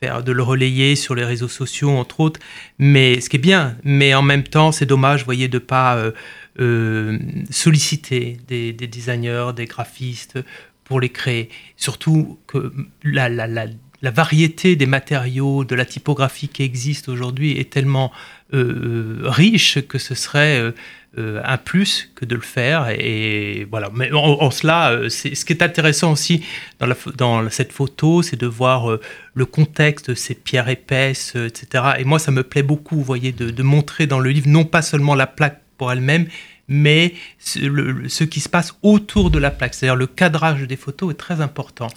faire, 0.00 0.22
de 0.22 0.32
le 0.32 0.42
relayer 0.42 0.96
sur 0.96 1.14
les 1.14 1.24
réseaux 1.24 1.48
sociaux, 1.48 1.90
entre 1.90 2.20
autres. 2.20 2.40
Mais 2.78 3.20
ce 3.20 3.28
qui 3.28 3.36
est 3.36 3.40
bien, 3.40 3.76
mais 3.84 4.14
en 4.14 4.22
même 4.22 4.44
temps, 4.44 4.72
c'est 4.72 4.86
dommage, 4.86 5.24
voyez, 5.24 5.48
de 5.48 5.58
pas 5.58 6.12
euh, 6.58 7.18
solliciter 7.50 8.38
des, 8.48 8.72
designers, 8.72 9.50
des 9.54 9.66
graphistes 9.66 10.38
pour 10.84 11.00
les 11.00 11.10
créer. 11.10 11.48
Surtout 11.76 12.38
que 12.46 12.72
la, 13.04 13.28
la, 13.28 13.46
la 13.46 13.66
la 14.02 14.10
variété 14.10 14.76
des 14.76 14.86
matériaux, 14.86 15.64
de 15.64 15.74
la 15.74 15.84
typographie 15.84 16.48
qui 16.48 16.62
existe 16.62 17.08
aujourd'hui 17.08 17.58
est 17.58 17.70
tellement 17.70 18.12
euh, 18.54 19.20
riche 19.24 19.78
que 19.86 19.98
ce 19.98 20.14
serait 20.14 20.72
euh, 21.18 21.40
un 21.44 21.58
plus 21.58 22.10
que 22.14 22.24
de 22.24 22.34
le 22.34 22.40
faire. 22.40 22.88
Et, 22.90 23.66
voilà. 23.70 23.90
Mais 23.94 24.10
en, 24.12 24.50
cela, 24.50 24.92
euh, 24.92 25.08
ce 25.08 25.44
qui 25.44 25.52
est 25.52 25.62
intéressant 25.62 26.12
aussi 26.12 26.44
dans, 26.78 27.50
cette 27.50 27.72
photo, 27.72 28.22
c'est 28.22 28.40
de 28.40 28.46
voir 28.46 28.98
le 29.34 29.46
contexte, 29.46 30.14
ces 30.14 30.34
pierres 30.34 30.68
épaisses, 30.68 31.34
etc. 31.36 31.84
Et 31.98 32.04
moi, 32.04 32.18
ça 32.18 32.30
me 32.30 32.42
plaît 32.42 32.62
beaucoup, 32.62 32.96
vous 32.96 33.04
voyez, 33.04 33.32
de, 33.32 33.62
montrer 33.62 34.06
dans 34.06 34.18
le 34.18 34.30
livre 34.30 34.48
non 34.48 34.64
pas 34.64 34.82
seulement 34.82 35.14
la 35.14 35.26
plaque 35.26 35.60
pour 35.76 35.92
elle-même, 35.92 36.26
mais 36.68 37.14
ce 37.38 38.24
qui 38.24 38.40
se 38.40 38.48
passe 38.48 38.74
autour 38.82 39.30
de 39.30 39.38
la 39.38 39.50
plaque. 39.50 39.74
C'est-à-dire 39.74 39.96
le 39.96 40.06
cadrage 40.06 40.62
des 40.62 40.76
photos 40.76 41.12
est 41.12 41.16
très 41.18 41.40
important. 41.40 41.88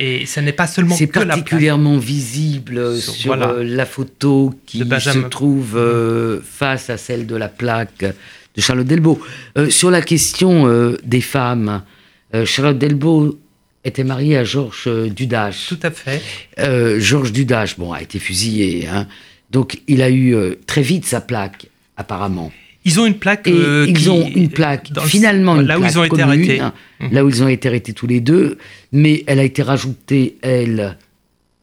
Et 0.00 0.26
ce 0.26 0.38
n'est 0.38 0.52
pas 0.52 0.68
seulement 0.68 0.94
C'est 0.94 1.08
particulièrement 1.08 1.98
visible 1.98 2.96
sur, 3.00 3.32
euh, 3.32 3.64
la 3.64 3.84
photo 3.84 4.54
qui 4.64 4.78
se 4.78 5.18
trouve 5.26 5.76
euh, 5.76 6.40
face 6.40 6.88
à 6.88 6.96
celle 6.96 7.26
de 7.26 7.34
la 7.34 7.48
plaque 7.48 8.04
de 8.04 8.60
Charlotte 8.60 8.86
Delbo. 8.86 9.20
Euh, 9.56 9.68
sur 9.70 9.90
la 9.90 10.00
question 10.00 10.96
des 11.04 11.20
femmes, 11.20 11.82
Charlotte 12.44 12.78
Delbo 12.78 13.38
était 13.84 14.04
mariée 14.04 14.36
à 14.36 14.44
Georges 14.44 14.88
Dudache. 15.10 15.66
Tout 15.68 15.80
à 15.82 15.90
fait. 15.90 16.22
Georges 17.00 17.32
Dudache, 17.32 17.76
bon, 17.76 17.92
a 17.92 18.00
été 18.00 18.20
fusillé. 18.20 18.86
Hein. 18.86 19.08
Donc 19.50 19.80
il 19.88 20.02
a 20.02 20.10
eu 20.10 20.36
très 20.66 20.82
vite 20.82 21.06
sa 21.06 21.20
plaque, 21.20 21.66
apparemment. 21.96 22.52
Ils 22.88 22.98
ont 23.00 23.04
une 23.04 23.18
plaque. 23.18 23.46
Euh, 23.48 23.84
ils 23.86 24.10
ont 24.10 24.26
une 24.26 24.48
plaque, 24.48 24.88
finalement, 25.04 25.56
là 25.56 25.78
où 25.78 25.84
ils 25.84 25.98
ont 25.98 26.04
été 26.04 26.22
arrêtés. 26.22 26.60
Mhm. 27.00 27.12
là 27.12 27.22
où 27.22 27.28
ils 27.28 27.42
ont 27.42 27.48
été 27.48 27.68
arrêtés 27.68 27.92
tous 27.92 28.06
les 28.06 28.20
deux, 28.20 28.56
mais 28.92 29.24
elle 29.26 29.38
a 29.40 29.44
été 29.44 29.62
rajoutée, 29.62 30.38
elle, 30.40 30.96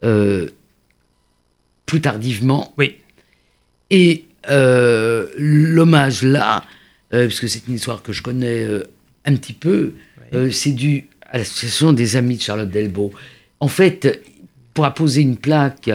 euh, 0.04 0.50
plus 1.88 2.00
tardivement. 2.00 2.74
Oui. 2.78 2.98
Et 3.90 4.26
euh, 4.52 5.28
l'hommage 5.38 6.22
là, 6.22 6.64
puisque 7.10 7.50
c'est 7.50 7.68
une 7.68 7.74
histoire 7.74 8.04
que 8.04 8.14
je 8.14 8.22
connais 8.22 8.68
un 9.26 9.36
petit 9.36 9.54
peu, 9.54 9.94
c'est 10.52 10.74
dû 10.74 11.06
à 11.22 11.40
l'association 11.40 11.92
des 11.92 12.18
amis 12.18 12.38
de 12.38 12.42
Charlotte 12.44 12.70
Delbo. 12.70 13.12
En 13.60 13.68
fait, 13.68 14.22
pour 14.76 14.86
apposer 14.86 15.22
une 15.22 15.38
plaque, 15.38 15.90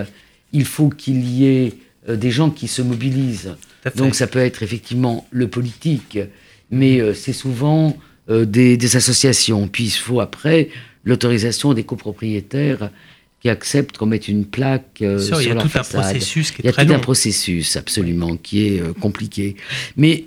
il 0.53 0.64
faut 0.64 0.88
qu'il 0.88 1.25
y 1.25 1.47
ait 1.47 1.73
des 2.09 2.31
gens 2.33 2.51
qui 2.51 2.66
se 2.66 2.83
mobilisent. 2.83 3.55
Donc 3.97 4.14
ça 4.14 4.27
peut 4.27 4.40
être 4.40 4.62
effectivement 4.62 5.27
le 5.31 5.49
politique, 5.49 6.19
mais 6.71 7.01
euh, 7.01 7.14
c'est 7.14 7.33
souvent 7.33 7.97
euh, 8.29 8.45
des, 8.45 8.97
associations. 8.97 9.69
Puis 9.69 9.85
il 9.85 9.90
faut 9.90 10.21
après 10.21 10.69
l'autorisation 11.05 11.73
des 11.73 11.85
copropriétaires 11.85 12.90
qui 13.40 13.49
acceptent 13.49 13.97
qu'on 13.97 14.07
mette 14.07 14.29
une 14.29 14.45
plaque 14.45 15.01
euh, 15.01 15.19
sur 15.19 15.40
il 15.40 15.49
y 15.49 15.51
a 15.51 15.55
tout 15.55 15.71
un 15.75 15.83
processus 15.83 16.51
qui 16.51 16.61
est 16.61 16.64
Il 16.64 16.66
y 16.66 16.69
a 16.69 16.85
tout 16.85 16.93
un 16.93 16.99
processus 16.99 17.77
absolument 17.77 18.37
qui 18.37 18.66
est 18.66 19.01
compliqué. 19.01 19.57
Mais 19.97 20.27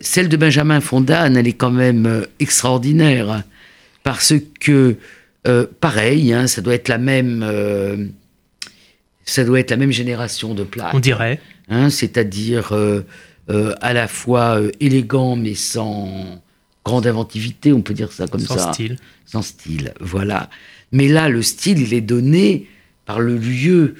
celle 0.00 0.28
de 0.28 0.36
Benjamin 0.36 0.82
Fondan, 0.82 1.34
elle 1.36 1.48
est 1.48 1.54
quand 1.54 1.70
même 1.70 2.26
extraordinaire 2.38 3.44
parce 4.02 4.34
que 4.60 4.98
Euh, 5.46 5.66
pareil, 5.80 6.32
hein, 6.32 6.46
ça 6.46 6.62
doit 6.62 6.74
être 6.74 6.88
la 6.88 6.98
même, 6.98 7.44
euh, 7.46 8.06
ça 9.24 9.44
doit 9.44 9.60
être 9.60 9.70
la 9.70 9.76
même 9.76 9.92
génération 9.92 10.54
de 10.54 10.64
plaques. 10.64 10.94
On 10.94 11.00
dirait. 11.00 11.38
Hein, 11.68 11.90
c'est-à-dire 11.90 12.72
euh, 12.72 13.02
à 13.48 13.92
la 13.92 14.08
fois 14.08 14.60
élégant 14.80 15.36
mais 15.36 15.54
sans 15.54 16.42
grande 16.84 17.06
inventivité, 17.06 17.72
on 17.72 17.80
peut 17.82 17.94
dire 17.94 18.12
ça 18.12 18.26
comme 18.26 18.40
ça. 18.40 18.58
Sans 18.58 18.72
style. 18.72 18.96
Sans 19.24 19.42
style, 19.42 19.94
voilà. 20.00 20.50
Mais 20.92 21.08
là, 21.08 21.28
le 21.28 21.42
style, 21.42 21.80
il 21.80 21.94
est 21.94 22.02
donné 22.02 22.68
par 23.06 23.20
le 23.20 23.36
lieu 23.36 23.94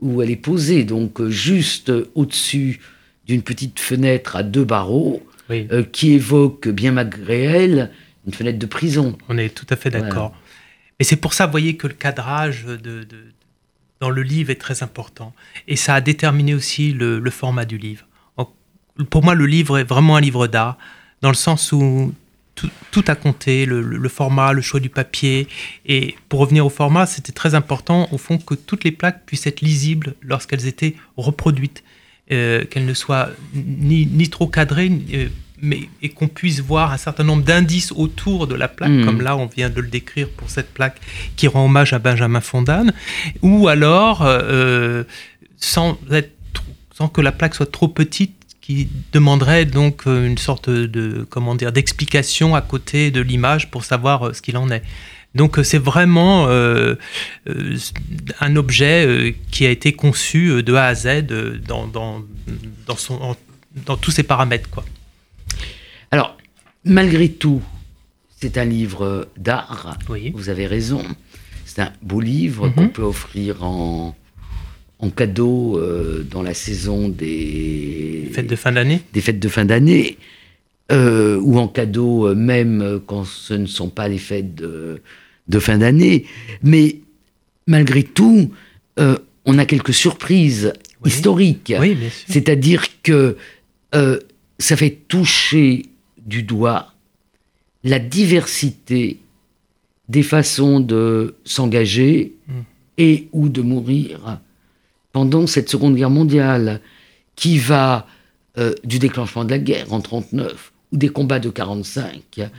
où 0.00 0.22
elle 0.22 0.30
est 0.30 0.36
posée, 0.36 0.84
donc 0.84 1.26
juste 1.28 1.92
au-dessus 2.14 2.80
d'une 3.26 3.42
petite 3.42 3.78
fenêtre 3.78 4.36
à 4.36 4.42
deux 4.42 4.64
barreaux, 4.64 5.22
qui 5.92 6.12
évoque, 6.12 6.68
bien 6.68 6.92
malgré 6.92 7.42
elle, 7.42 7.90
une 8.26 8.32
fenêtre 8.32 8.58
de 8.58 8.66
prison. 8.66 9.18
On 9.28 9.36
est 9.36 9.54
tout 9.54 9.66
à 9.68 9.76
fait 9.76 9.90
d'accord. 9.90 10.32
Et 11.00 11.04
c'est 11.04 11.16
pour 11.16 11.32
ça, 11.32 11.46
vous 11.46 11.50
voyez, 11.50 11.76
que 11.76 11.86
le 11.86 11.94
cadrage 11.94 12.64
de, 12.64 13.06
dans 14.00 14.10
le 14.10 14.22
livre 14.22 14.50
est 14.50 14.60
très 14.60 14.82
important. 14.82 15.34
Et 15.68 15.76
ça 15.76 15.94
a 15.94 16.00
déterminé 16.00 16.54
aussi 16.54 16.92
le, 16.92 17.30
format 17.30 17.64
du 17.64 17.78
livre. 17.78 18.06
Pour 19.10 19.22
moi, 19.22 19.34
le 19.34 19.46
livre 19.46 19.78
est 19.78 19.84
vraiment 19.84 20.16
un 20.16 20.20
livre 20.20 20.46
d'art, 20.46 20.76
dans 21.22 21.28
le 21.28 21.34
sens 21.34 21.72
où 21.72 22.12
tout, 22.90 23.04
a 23.06 23.14
compté, 23.14 23.64
le, 23.66 24.08
format, 24.08 24.52
le 24.52 24.62
choix 24.62 24.80
du 24.80 24.90
papier. 24.90 25.48
Et 25.86 26.16
pour 26.28 26.40
revenir 26.40 26.66
au 26.66 26.70
format, 26.70 27.06
c'était 27.06 27.32
très 27.32 27.54
important, 27.54 28.08
au 28.12 28.18
fond, 28.18 28.38
que 28.38 28.54
toutes 28.54 28.84
les 28.84 28.92
plaques 28.92 29.24
puissent 29.26 29.46
être 29.46 29.60
lisibles 29.60 30.14
lorsqu'elles 30.22 30.66
étaient 30.66 30.96
reproduites, 31.16 31.82
euh, 32.32 32.64
qu'elles 32.64 32.86
ne 32.86 32.94
soient 32.94 33.30
ni, 33.54 34.28
trop 34.28 34.46
cadrées, 34.46 34.90
euh, 35.12 35.28
mais, 35.62 35.88
et 36.02 36.08
qu'on 36.08 36.28
puisse 36.28 36.60
voir 36.60 36.92
un 36.92 36.96
certain 36.96 37.24
nombre 37.24 37.42
d'indices 37.42 37.92
autour 37.92 38.46
de 38.46 38.54
la 38.54 38.68
plaque, 38.68 38.90
hmm. 38.90 39.04
comme 39.04 39.20
là 39.20 39.36
on 39.36 39.46
vient 39.46 39.70
de 39.70 39.80
le 39.80 39.88
décrire 39.88 40.28
pour 40.28 40.50
cette 40.50 40.72
plaque 40.72 41.00
qui 41.36 41.48
rend 41.48 41.64
hommage 41.64 41.92
à 41.92 41.98
Benjamin 41.98 42.40
Fondane, 42.40 42.92
ou 43.42 43.68
alors 43.68 44.22
euh, 44.22 45.04
sans, 45.56 45.98
être, 46.10 46.32
sans 46.94 47.08
que 47.08 47.20
la 47.20 47.32
plaque 47.32 47.54
soit 47.54 47.70
trop 47.70 47.88
petite 47.88 48.34
qui 48.60 48.88
demanderait 49.12 49.64
donc 49.64 50.02
euh, 50.06 50.26
une 50.26 50.38
sorte 50.38 50.70
de 50.70 51.26
comment 51.28 51.54
dire 51.54 51.72
d'explication 51.72 52.54
à 52.54 52.60
côté 52.60 53.10
de 53.10 53.20
l'image 53.20 53.70
pour 53.70 53.84
savoir 53.84 54.28
euh, 54.28 54.32
ce 54.32 54.42
qu'il 54.42 54.56
en 54.56 54.70
est. 54.70 54.82
Donc 55.34 55.60
c'est 55.62 55.78
vraiment 55.78 56.48
un 56.48 58.56
objet 58.56 59.36
qui 59.52 59.64
a 59.64 59.70
été 59.70 59.92
conçu 59.92 60.60
de 60.60 60.74
A 60.74 60.86
à 60.86 60.94
Z 60.96 61.24
dans, 61.68 61.86
dans, 61.86 62.24
dans, 62.88 62.96
son, 62.96 63.36
dans 63.86 63.96
tous 63.96 64.10
ses 64.10 64.24
paramètres. 64.24 64.68
Quoi. 64.70 64.84
Alors, 66.10 66.36
malgré 66.84 67.28
tout, 67.28 67.62
c'est 68.40 68.58
un 68.58 68.64
livre 68.64 69.28
d'art. 69.36 69.98
Vous 70.34 70.48
avez 70.48 70.66
raison. 70.66 71.04
C'est 71.64 71.82
un 71.82 71.92
beau 72.02 72.20
livre 72.20 72.68
mhm. 72.68 72.74
qu'on 72.74 72.88
peut 72.88 73.02
offrir 73.02 73.62
en, 73.62 74.16
cadeau 75.16 75.78
euh, 75.78 76.26
dans 76.28 76.42
la 76.42 76.54
saison 76.54 77.08
des 77.08 78.28
fêtes 78.32 78.48
de 78.48 78.56
fin 78.56 78.72
d'année. 78.72 79.02
Des 79.12 79.20
fêtes 79.20 79.38
de 79.38 79.48
fin 79.48 79.64
d'année. 79.64 80.18
Euh, 80.90 81.38
ou 81.40 81.58
en 81.58 81.68
cadeau 81.68 82.26
euh, 82.26 82.34
même 82.34 83.00
quand 83.06 83.24
ce 83.24 83.54
ne 83.54 83.66
sont 83.66 83.88
pas 83.88 84.08
les 84.08 84.18
fêtes 84.18 84.56
de, 84.56 85.00
fin 85.60 85.78
d'année. 85.78 86.26
Mais 86.64 86.96
malgré 87.68 88.02
tout, 88.02 88.50
on 88.98 89.58
a 89.58 89.64
quelques 89.64 89.94
surprises 89.94 90.72
historiques. 91.04 91.72
C'est-à-dire 92.26 92.84
que 93.02 93.36
ça 93.92 94.76
fait 94.76 94.98
toucher 95.08 95.84
du 96.26 96.42
doigt 96.42 96.94
la 97.84 97.98
diversité 97.98 99.20
des 100.08 100.22
façons 100.22 100.80
de 100.80 101.36
s'engager 101.44 102.34
mm. 102.46 102.52
et 102.98 103.28
ou 103.32 103.48
de 103.48 103.62
mourir 103.62 104.40
pendant 105.12 105.46
cette 105.46 105.68
Seconde 105.68 105.96
Guerre 105.96 106.10
mondiale, 106.10 106.80
qui 107.36 107.58
va 107.58 108.06
euh, 108.58 108.74
du 108.84 108.98
déclenchement 108.98 109.44
de 109.44 109.50
la 109.50 109.58
guerre 109.58 109.92
en 109.92 110.00
39 110.00 110.72
ou 110.92 110.96
des 110.96 111.08
combats 111.08 111.38
de 111.38 111.50
45 111.50 112.50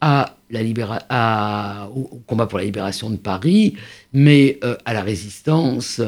à 0.00 0.36
la 0.48 1.88
au, 1.94 2.22
combat 2.26 2.46
pour 2.46 2.58
la 2.58 2.64
libération 2.64 3.10
de 3.10 3.16
Paris, 3.16 3.76
mais 4.12 4.58
euh, 4.64 4.76
à 4.84 4.94
la 4.94 5.02
résistance 5.02 6.00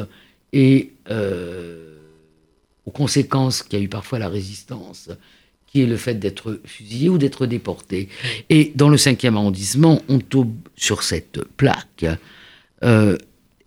et 0.51 0.93
euh, 1.09 1.97
aux 2.85 2.91
conséquences 2.91 3.61
qu'il 3.61 3.79
y 3.79 3.81
a 3.81 3.85
eu 3.85 3.89
parfois 3.89 4.19
la 4.19 4.29
résistance 4.29 5.09
qui 5.73 5.81
est 5.81 5.87
le 5.87 5.97
fait 5.97 6.13
d'être 6.15 6.61
fusillé 6.65 7.09
ou 7.09 7.17
d'être 7.17 7.47
déporté. 7.47 8.07
Et 8.51 8.71
dans 8.75 8.89
le 8.89 8.97
5e 8.97 9.35
arrondissement, 9.35 10.03
on 10.07 10.19
tombe 10.19 10.53
sur 10.75 11.01
cette 11.01 11.43
plaque 11.57 12.05
euh, 12.83 13.17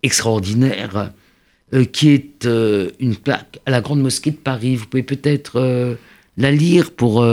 extraordinaire 0.03 1.11
euh, 1.73 1.83
qui 1.83 2.11
est 2.11 2.45
euh, 2.45 2.91
une 3.01 3.17
plaque 3.17 3.59
à 3.65 3.71
la 3.71 3.81
Grande 3.81 4.01
Mosquée 4.01 4.31
de 4.31 4.37
Paris. 4.37 4.77
Vous 4.77 4.85
pouvez 4.85 5.03
peut-être 5.03 5.97
la 6.37 6.51
lire 6.51 6.91
pour, 6.91 7.27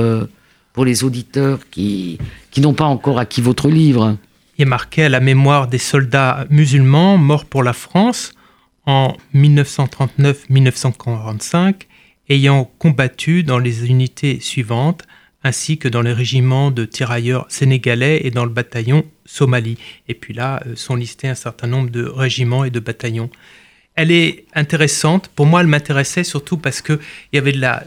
pour 0.73 0.85
les 0.85 1.05
auditeurs 1.05 1.61
qui, 1.71 2.19
qui 2.51 2.61
n'ont 2.61 2.75
pas 2.75 2.87
encore 2.87 3.21
acquis 3.21 3.43
votre 3.43 3.69
livre. 3.69 4.17
Il 4.59 4.63
est 4.63 4.67
marqué 4.67 5.05
à 5.05 5.09
la 5.09 5.21
mémoire 5.21 5.69
des 5.69 5.79
soldats 5.79 6.49
musulmans 6.51 7.17
morts 7.17 7.45
pour 7.45 7.63
la 7.63 7.75
France 7.75 8.33
en 8.87 9.17
1939-1945 9.37 11.75
ayant 12.29 12.71
combattu 12.79 13.43
dans 13.43 13.59
les 13.59 13.87
unités 13.87 14.41
suivantes, 14.41 15.03
ainsi 15.43 15.77
que 15.79 15.89
dans 15.89 16.03
les 16.03 16.13
régiments 16.13 16.71
de 16.71 16.85
tirailleurs 16.85 17.47
sénégalais 17.49 18.21
et 18.25 18.31
dans 18.31 18.45
le 18.45 18.51
bataillon 18.51 19.05
Somalie. 19.27 19.79
Et 20.09 20.15
puis 20.15 20.35
là 20.35 20.63
euh, 20.67 20.75
sont 20.77 20.97
listés 20.97 21.29
un 21.29 21.35
certain 21.35 21.67
nombre 21.67 21.91
de 21.91 22.05
régiments 22.05 22.65
et 22.65 22.71
de 22.71 22.81
bataillons. 22.81 23.31
Elle 23.95 24.11
est 24.11 24.47
intéressante. 24.55 25.29
Pour 25.29 25.47
moi, 25.47 25.61
elle 25.61 25.67
m'intéressait 25.67 26.25
surtout 26.25 26.57
parce 26.57 26.81
qu'il 26.81 26.99
y 27.33 27.39
avait 27.39 27.53
de 27.53 27.61
la 27.61 27.85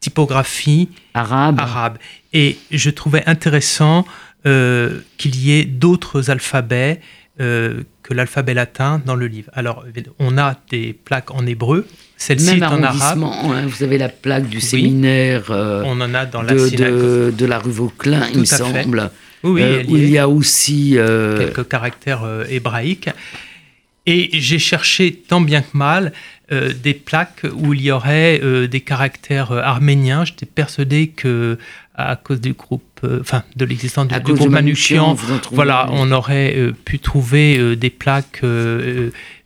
typographie 0.00 0.88
arabe. 1.14 1.60
arabe. 1.60 1.98
Et 2.32 2.56
je 2.70 2.90
trouvais 2.90 3.22
intéressant 3.26 4.06
euh, 4.46 5.00
qu'il 5.18 5.36
y 5.36 5.52
ait 5.52 5.64
d'autres 5.64 6.30
alphabets 6.30 7.00
euh, 7.40 7.82
que 8.02 8.14
l'alphabet 8.14 8.54
latin 8.54 9.00
dans 9.04 9.14
le 9.14 9.26
livre. 9.26 9.50
Alors, 9.54 9.84
on 10.18 10.38
a 10.38 10.56
des 10.70 10.92
plaques 10.92 11.30
en 11.30 11.46
hébreu. 11.46 11.86
Celle-ci 12.22 12.58
est 12.58 12.62
en 12.62 12.82
arabe. 12.82 13.24
Hein, 13.24 13.66
vous 13.66 13.82
avez 13.82 13.98
la 13.98 14.08
plaque 14.08 14.48
du 14.48 14.60
séminaire. 14.60 15.50
Euh, 15.50 15.82
on 15.84 16.00
en 16.00 16.14
a 16.14 16.24
dans 16.24 16.42
la 16.42 16.54
de, 16.54 17.32
de, 17.36 17.46
la 17.46 17.58
rue 17.58 17.72
Vauclin, 17.72 18.28
il 18.32 18.40
me 18.40 18.44
semble. 18.44 19.10
Oui, 19.42 19.60
euh, 19.60 19.82
où 19.88 19.96
il 19.96 20.08
y 20.08 20.18
a 20.18 20.28
aussi 20.28 20.96
quelques 20.96 21.66
caractères 21.68 22.24
hébraïques. 22.48 23.10
Et 24.06 24.30
j'ai 24.32 24.58
cherché 24.58 25.12
tant 25.12 25.40
bien 25.40 25.62
que 25.62 25.76
mal 25.76 26.12
des 26.50 26.92
plaques 26.94 27.46
où 27.54 27.72
il 27.72 27.82
y 27.82 27.90
aurait 27.90 28.40
des 28.68 28.80
caractères 28.80 29.52
arméniens. 29.52 30.24
J'étais 30.24 30.46
persuadé 30.46 31.08
que 31.08 31.58
à 31.94 32.16
cause 32.16 32.40
du 32.40 32.52
groupe, 32.54 33.00
euh, 33.04 33.20
enfin 33.20 33.42
de 33.56 33.64
l'existence 33.64 34.08
du, 34.08 34.18
groupe 34.20 34.48
Manouchian, 34.48 35.14
voilà, 35.50 35.88
on 35.90 36.10
aurait 36.10 36.54
euh, 36.56 36.72
pu 36.72 36.98
trouver 36.98 37.58
euh, 37.58 37.76
des 37.76 37.90
plaques 37.90 38.42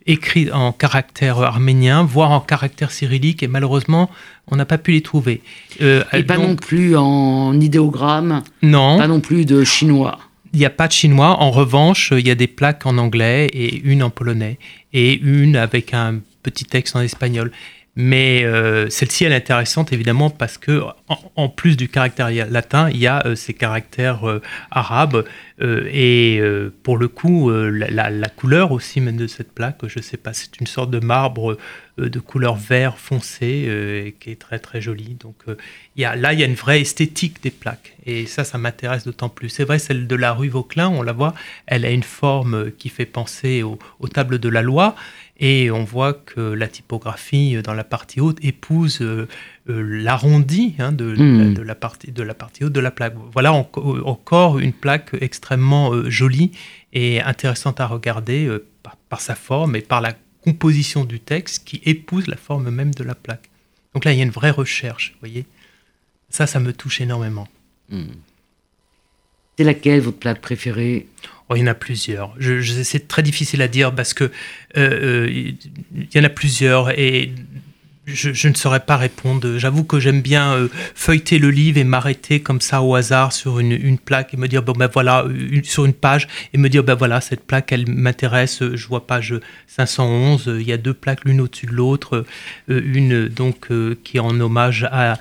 écrites 0.06 0.52
en 0.52 0.72
caractère 0.72 1.40
arménien, 1.40 2.04
voire 2.04 2.30
en 2.30 2.40
caractère 2.40 2.90
cyrillique, 2.90 3.42
et 3.42 3.48
malheureusement, 3.48 4.10
on 4.48 4.56
n'a 4.56 4.64
pas 4.64 4.78
pu 4.78 4.92
les 4.92 5.02
trouver. 5.02 5.42
et 5.80 6.22
pas 6.22 6.38
non 6.38 6.56
plus 6.56 6.96
en 6.96 7.58
idéogramme 7.60 8.42
Non. 8.62 8.98
Pas 8.98 9.08
non 9.08 9.20
plus 9.20 9.44
de 9.44 9.64
chinois 9.64 10.18
il 10.52 10.60
n'y 10.60 10.64
a 10.64 10.70
pas 10.70 10.88
de 10.88 10.92
chinois. 10.92 11.36
En 11.42 11.50
revanche, 11.50 12.14
il 12.16 12.26
y 12.26 12.30
a 12.30 12.34
des 12.34 12.46
plaques 12.46 12.86
en 12.86 12.96
anglais 12.96 13.46
et 13.52 13.76
une 13.84 14.02
en 14.02 14.08
polonais 14.08 14.58
et 14.94 15.12
une 15.12 15.54
avec 15.54 15.92
un 15.92 16.20
petit 16.42 16.64
texte 16.64 16.96
en 16.96 17.02
espagnol. 17.02 17.52
Mais 17.98 18.44
euh, 18.44 18.90
celle-ci, 18.90 19.24
elle 19.24 19.32
est 19.32 19.36
intéressante 19.36 19.90
évidemment 19.90 20.28
parce 20.28 20.58
que 20.58 20.82
en, 21.08 21.48
plus 21.48 21.78
du 21.78 21.88
caractère 21.88 22.28
latin, 22.50 22.90
il 22.90 22.98
y 22.98 23.06
a 23.06 23.26
euh, 23.26 23.34
ces 23.34 23.54
caractères 23.54 24.28
euh, 24.28 24.42
arabes 24.70 25.24
et 25.58 26.42
pour 26.82 26.98
le 26.98 27.08
coup, 27.08 27.50
la, 27.50 28.28
couleur 28.28 28.72
aussi 28.72 29.00
même 29.00 29.16
de 29.16 29.26
cette 29.26 29.52
plaque, 29.52 29.78
je 29.86 30.00
ne 30.00 30.02
sais 30.02 30.18
pas, 30.18 30.34
c'est 30.34 30.60
une 30.60 30.66
sorte 30.66 30.90
de 30.90 30.98
marbre 30.98 31.56
de 31.96 32.18
couleur 32.20 32.56
vert 32.56 32.98
foncé 32.98 34.14
qui 34.20 34.32
est 34.32 34.38
très 34.38 34.58
très 34.58 34.82
jolie. 34.82 35.16
Donc 35.18 35.36
là, 35.96 36.32
il 36.34 36.38
y 36.38 36.42
a 36.42 36.46
une 36.46 36.52
vraie 36.52 36.82
esthétique 36.82 37.42
des 37.42 37.50
plaques 37.50 37.96
et 38.04 38.26
ça, 38.26 38.44
ça 38.44 38.58
m'intéresse 38.58 39.06
d'autant 39.06 39.30
plus. 39.30 39.48
C'est 39.48 39.64
vrai, 39.64 39.78
celle 39.78 40.06
de 40.06 40.14
la 40.14 40.34
rue 40.34 40.50
Vauclin, 40.50 40.90
on 40.90 41.00
la 41.00 41.12
voit, 41.12 41.32
elle 41.66 41.86
a 41.86 41.90
une 41.90 42.02
forme 42.02 42.70
qui 42.72 42.90
fait 42.90 43.06
penser 43.06 43.62
aux 43.62 44.08
tables 44.08 44.38
de 44.38 44.50
la 44.50 44.60
loi 44.60 44.94
et 45.38 45.70
on 45.70 45.84
voit 45.84 46.14
que 46.14 46.40
la 46.40 46.68
typographie 46.68 47.56
euh, 47.56 47.62
dans 47.62 47.74
la 47.74 47.84
partie 47.84 48.20
haute 48.20 48.38
épouse 48.42 48.98
euh, 49.02 49.28
euh, 49.68 49.82
l'arrondi 49.82 50.74
hein, 50.78 50.92
de, 50.92 51.14
hmm. 51.14 51.54
de, 51.54 51.62
la 51.62 51.74
partie, 51.74 52.12
de 52.12 52.22
la 52.22 52.34
partie 52.34 52.64
haute 52.64 52.72
de 52.72 52.80
la 52.80 52.90
plaque. 52.90 53.14
Voilà 53.32 53.52
encore 53.52 54.58
une 54.58 54.72
plaque 54.72 55.10
extrêmement 55.20 56.08
jolie 56.08 56.52
et 56.92 57.20
intéressante 57.20 57.80
à 57.80 57.86
regarder 57.86 58.50
par, 59.08 59.20
sa 59.20 59.34
forme 59.34 59.76
et 59.76 59.82
par 59.82 60.00
la 60.00 60.14
composition 60.42 61.04
du 61.04 61.20
texte 61.20 61.64
qui 61.64 61.82
épouse 61.84 62.28
la 62.28 62.36
forme 62.36 62.70
même 62.70 62.94
de 62.94 63.04
la 63.04 63.14
plaque. 63.14 63.50
Donc 63.94 64.04
là, 64.04 64.12
il 64.12 64.18
y 64.18 64.20
a 64.20 64.24
une 64.24 64.30
vraie 64.30 64.50
recherche, 64.50 65.12
vous 65.14 65.28
voyez. 65.28 65.46
Ça, 66.28 66.46
ça 66.46 66.60
me 66.60 66.72
touche 66.72 67.00
énormément. 67.00 67.48
Hmm. 67.90 68.04
C'est 69.56 69.64
laquelle 69.64 70.00
votre 70.00 70.18
plaque 70.18 70.40
préférée? 70.40 71.08
Oh, 71.48 71.54
il 71.54 71.60
y 71.60 71.62
en 71.62 71.68
a 71.68 71.74
plusieurs. 71.74 72.34
C'est 72.82 73.06
très 73.06 73.22
difficile 73.22 73.62
à 73.62 73.68
dire 73.68 73.94
parce 73.94 74.14
que 74.14 74.24
euh, 74.24 74.30
euh, 74.76 75.28
il 75.30 76.08
y 76.12 76.18
en 76.18 76.24
a 76.24 76.28
plusieurs 76.28 76.90
et 76.98 77.32
je, 78.06 78.48
ne 78.48 78.54
saurais 78.54 78.80
pas 78.80 78.96
répondre. 78.96 79.56
J'avoue 79.56 79.84
que 79.84 80.00
j'aime 80.00 80.22
bien 80.22 80.54
euh, 80.54 80.68
feuilleter 80.96 81.38
le 81.38 81.50
livre 81.50 81.78
et 81.78 81.84
m'arrêter 81.84 82.40
comme 82.40 82.60
ça 82.60 82.82
au 82.82 82.96
hasard 82.96 83.32
sur 83.32 83.60
une, 83.60 83.96
plaque 83.96 84.34
et 84.34 84.36
me 84.36 84.48
dire 84.48 84.64
bon 84.64 84.72
ben 84.72 84.88
voilà 84.92 85.24
sur 85.62 85.84
une 85.84 85.92
page 85.92 86.26
et 86.52 86.58
me 86.58 86.68
dire 86.68 86.82
ben 86.82 86.94
voilà 86.94 87.20
cette 87.20 87.46
plaque 87.46 87.70
elle 87.70 87.88
m'intéresse. 87.88 88.64
Je 88.74 88.86
vois 88.88 89.06
page 89.06 89.34
511. 89.68 90.50
Il 90.58 90.66
y 90.66 90.72
a 90.72 90.78
deux 90.78 90.94
plaques 90.94 91.24
l'une 91.24 91.40
au-dessus 91.40 91.66
de 91.66 91.72
l'autre. 91.74 92.24
une 92.66 93.28
donc 93.28 93.68
qui 94.02 94.16
est 94.16 94.20
en 94.20 94.40
hommage 94.40 94.88
à 94.90 95.18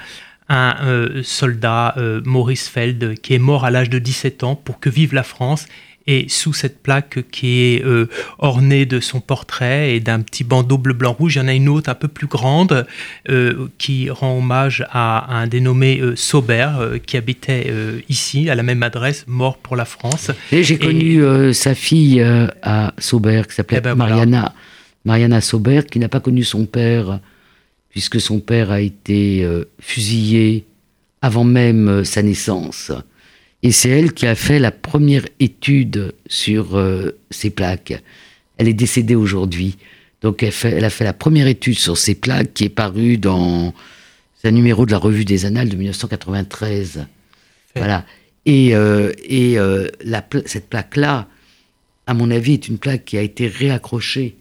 un 0.50 0.76
soldat 1.22 1.96
Maurice 2.24 2.68
Feld 2.68 3.20
qui 3.20 3.36
est 3.36 3.40
mort 3.40 3.64
à 3.64 3.70
l'âge 3.70 3.92
de 3.92 4.00
17 4.00 4.44
ans 4.44 4.56
pour 4.56 4.80
que 4.80 4.90
vive 4.90 5.14
la 5.14 5.24
France 5.24 5.68
et 6.08 6.28
sous 6.30 6.54
cette 6.54 6.84
plaque 6.84 7.20
qui 7.32 7.62
est 7.62 7.84
euh, 7.84 8.08
ornée 8.38 8.86
de 8.86 9.00
son 9.00 9.22
portrait 9.22 9.96
et 9.96 10.00
d'un 10.00 10.22
petit 10.22 10.44
bandeau 10.44 10.78
bleu 10.78 10.94
blanc 10.94 11.13
rouge, 11.13 11.36
il 11.36 11.39
y 11.39 11.41
en 11.41 11.48
a 11.48 11.54
une 11.54 11.68
autre 11.68 11.89
un 11.89 11.96
peu 11.96 12.08
plus 12.08 12.28
grande 12.28 12.86
euh, 13.30 13.68
qui 13.80 14.10
rend 14.12 14.38
hommage 14.38 14.86
à, 14.91 15.36
un 15.36 15.48
dénommé 15.48 16.00
euh, 16.00 16.15
Saubert 16.15 16.80
qui 17.06 17.18
habitait 17.18 17.74
ici 18.10 18.50
à 18.50 18.56
la 18.56 18.63
même 18.63 18.84
adresse, 18.84 19.26
mort 19.28 19.58
pour 19.58 19.76
la 19.76 19.86
France. 19.86 20.32
Et 20.52 20.63
j'ai 20.63 20.78
connu 20.78 21.22
sa 21.54 21.74
fille 21.74 22.22
à 22.62 22.94
Saubert 22.98 23.48
qui 23.48 23.56
s'appelait 23.56 23.78
eh 23.80 23.82
ben 23.82 23.96
Mariana, 23.96 24.54
Mariana 25.06 25.41
Saubert 25.41 25.86
qui 25.86 26.00
n'a 26.00 26.10
pas 26.10 26.20
connu 26.20 26.44
son 26.44 26.65
père 26.65 27.20
puisque 27.89 28.20
son 28.20 28.39
père 28.39 28.72
a 28.72 28.82
été 28.82 29.48
fusillé 29.80 30.65
avant 31.22 31.44
même 31.44 32.04
sa 32.04 32.22
naissance. 32.22 32.91
Et 33.65 33.71
c'est 33.71 33.89
elle 33.89 34.13
qui 34.13 34.28
a 34.28 34.36
fait 34.36 34.60
la 34.60 34.69
première 34.69 35.25
étude 35.39 36.13
sur 36.28 36.78
euh, 36.78 37.17
ces 37.32 37.49
plaques. 37.49 37.99
Elle 38.58 38.67
est 38.67 38.75
décédée 38.75 39.15
aujourd'hui. 39.15 39.75
Donc 40.21 40.43
elle, 40.43 40.51
fait, 40.51 40.69
elle, 40.69 40.86
a 40.86 40.91
fait 40.91 41.04
la 41.04 41.13
première 41.13 41.47
étude 41.47 41.80
sur 41.80 41.97
ces 41.97 42.13
plaques 42.13 42.54
qui 42.54 42.65
est 42.65 42.69
parue 42.69 43.17
dans 43.17 43.73
un 44.43 44.51
numéro 44.51 44.86
de 44.86 44.91
la 44.91 44.99
revue 44.99 45.25
des 45.25 45.45
Annales 45.45 45.69
de 45.69 45.78
1993. 45.78 47.08
Voilà. 47.75 48.06
Et, 48.45 48.75
euh, 48.75 49.12
et 49.23 49.58
euh, 49.58 49.88
la, 50.04 50.23
cette 50.45 50.69
plaque-là, 50.69 51.28
à 52.06 52.13
mon 52.13 52.30
avis, 52.30 52.54
est 52.54 52.67
une 52.67 52.78
plaque 52.78 53.04
qui 53.04 53.17
a 53.17 53.21
été 53.23 53.47
réaccrochée 53.47 54.36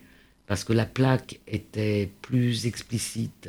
parce 0.46 0.64
que 0.64 0.74
la 0.74 0.84
plaque 0.84 1.40
était 1.48 2.10
plus 2.20 2.66
explicite. 2.66 3.48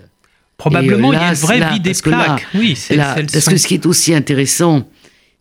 Probablement, 0.56 1.12
il 1.12 1.20
y 1.20 1.22
a 1.22 1.30
une 1.32 1.34
vraie 1.34 1.74
vie 1.74 1.82
des 1.82 1.96
plaques. 2.02 2.48
oui, 2.56 2.78
c'est 2.78 2.96
parce 2.96 3.50
que 3.50 3.58
ce 3.58 3.68
qui 3.68 3.74
est 3.74 3.86
aussi 3.86 4.14
intéressant, 4.16 4.88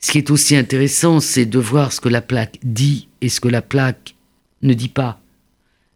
ce 0.04 0.12
qui 0.12 0.18
est 0.18 0.30
aussi 0.30 0.54
intéressant, 0.54 1.18
c'est 1.18 1.46
de 1.46 1.58
voir 1.58 1.90
ce 1.90 1.98
que 1.98 2.10
la 2.10 2.20
plaque 2.20 2.58
dit 2.62 3.08
et 3.22 3.30
ce 3.30 3.40
que 3.40 3.48
la 3.48 3.62
plaque 3.62 4.14
ne 4.60 4.74
dit 4.74 4.90
pas. 4.90 5.18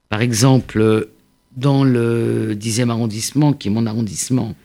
Par 0.09 0.23
exemple, 0.23 1.11
dans 1.59 1.85
le 1.85 2.55
10e 2.55 2.89
arrondissement, 2.89 3.53
qui 3.53 3.69
est 3.69 3.71
mon 3.71 3.85
arrondissement, 3.85 4.57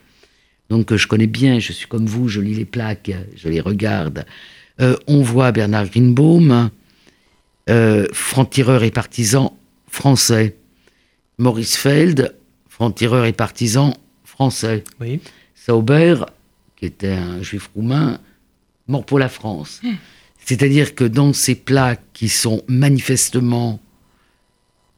donc 0.69 0.86
que 0.86 0.95
je 0.95 1.10
connais 1.10 1.27
bien, 1.27 1.60
je 1.60 1.73
suis 1.73 1.88
comme 1.88 2.06
vous, 2.06 2.29
je 2.29 2.39
lis 2.39 2.53
les 2.53 2.63
plaques, 2.63 3.12
je 3.36 3.49
les 3.49 3.60
regarde, 3.60 4.25
euh, 4.79 4.95
on 5.08 5.21
voit 5.21 5.51
Bernard 5.51 5.89
Greenbaum, 5.89 6.69
euh, 7.69 8.08
franc-tireur 8.13 8.84
et 8.84 8.91
partisan 8.91 9.58
français. 9.89 10.56
Maurice 11.38 11.75
Feld, 11.75 12.34
franc-tireur 12.69 13.25
et 13.25 13.34
partisan 13.34 13.93
français. 14.23 14.86
Oui. 15.01 15.19
Sauber, 15.53 16.15
qui 16.77 16.86
était 16.86 17.12
un 17.12 17.41
juif 17.43 17.69
roumain, 17.75 18.21
mort 18.88 19.06
pour 19.06 19.19
la 19.19 19.30
France. 19.30 19.82
Hmm. 19.84 19.93
C'est-à-dire 20.46 20.96
que 20.96 21.04
dans 21.06 21.34
ces 21.34 21.56
plaques 21.56 22.04
qui 22.13 22.30
sont 22.30 22.63
manifestement 22.67 23.80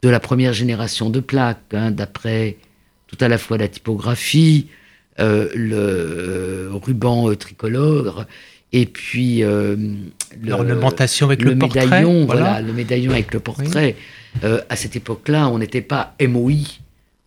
de 0.02 0.10
la 0.10 0.20
première 0.20 0.54
génération 0.54 1.10
de 1.10 1.20
plaques, 1.20 1.74
hein, 1.74 1.92
d'après 1.92 2.58
tout 3.08 3.18
à 3.22 3.28
la 3.28 3.38
fois 3.38 3.58
la 3.58 3.68
typographie, 3.68 4.68
euh, 5.20 5.50
le 5.56 5.78
euh, 5.78 6.70
ruban 6.74 7.30
euh, 7.30 7.36
tricolore, 7.36 8.26
et 8.74 8.86
puis 8.86 9.42
l'ornementation 10.44 11.28
avec 11.28 11.42
le, 11.42 11.56
médaillon, 11.56 12.26
voilà. 12.26 12.60
le 12.62 12.74
médaillon 12.74 13.12
avec 13.12 13.34
le 13.34 13.40
portrait. 13.40 13.96
à 14.44 14.76
cette 14.76 14.98
époque-là, 14.98 15.48
on 15.48 15.60
n'était 15.60 15.82
pas 15.82 16.14
MOI, 16.20 16.52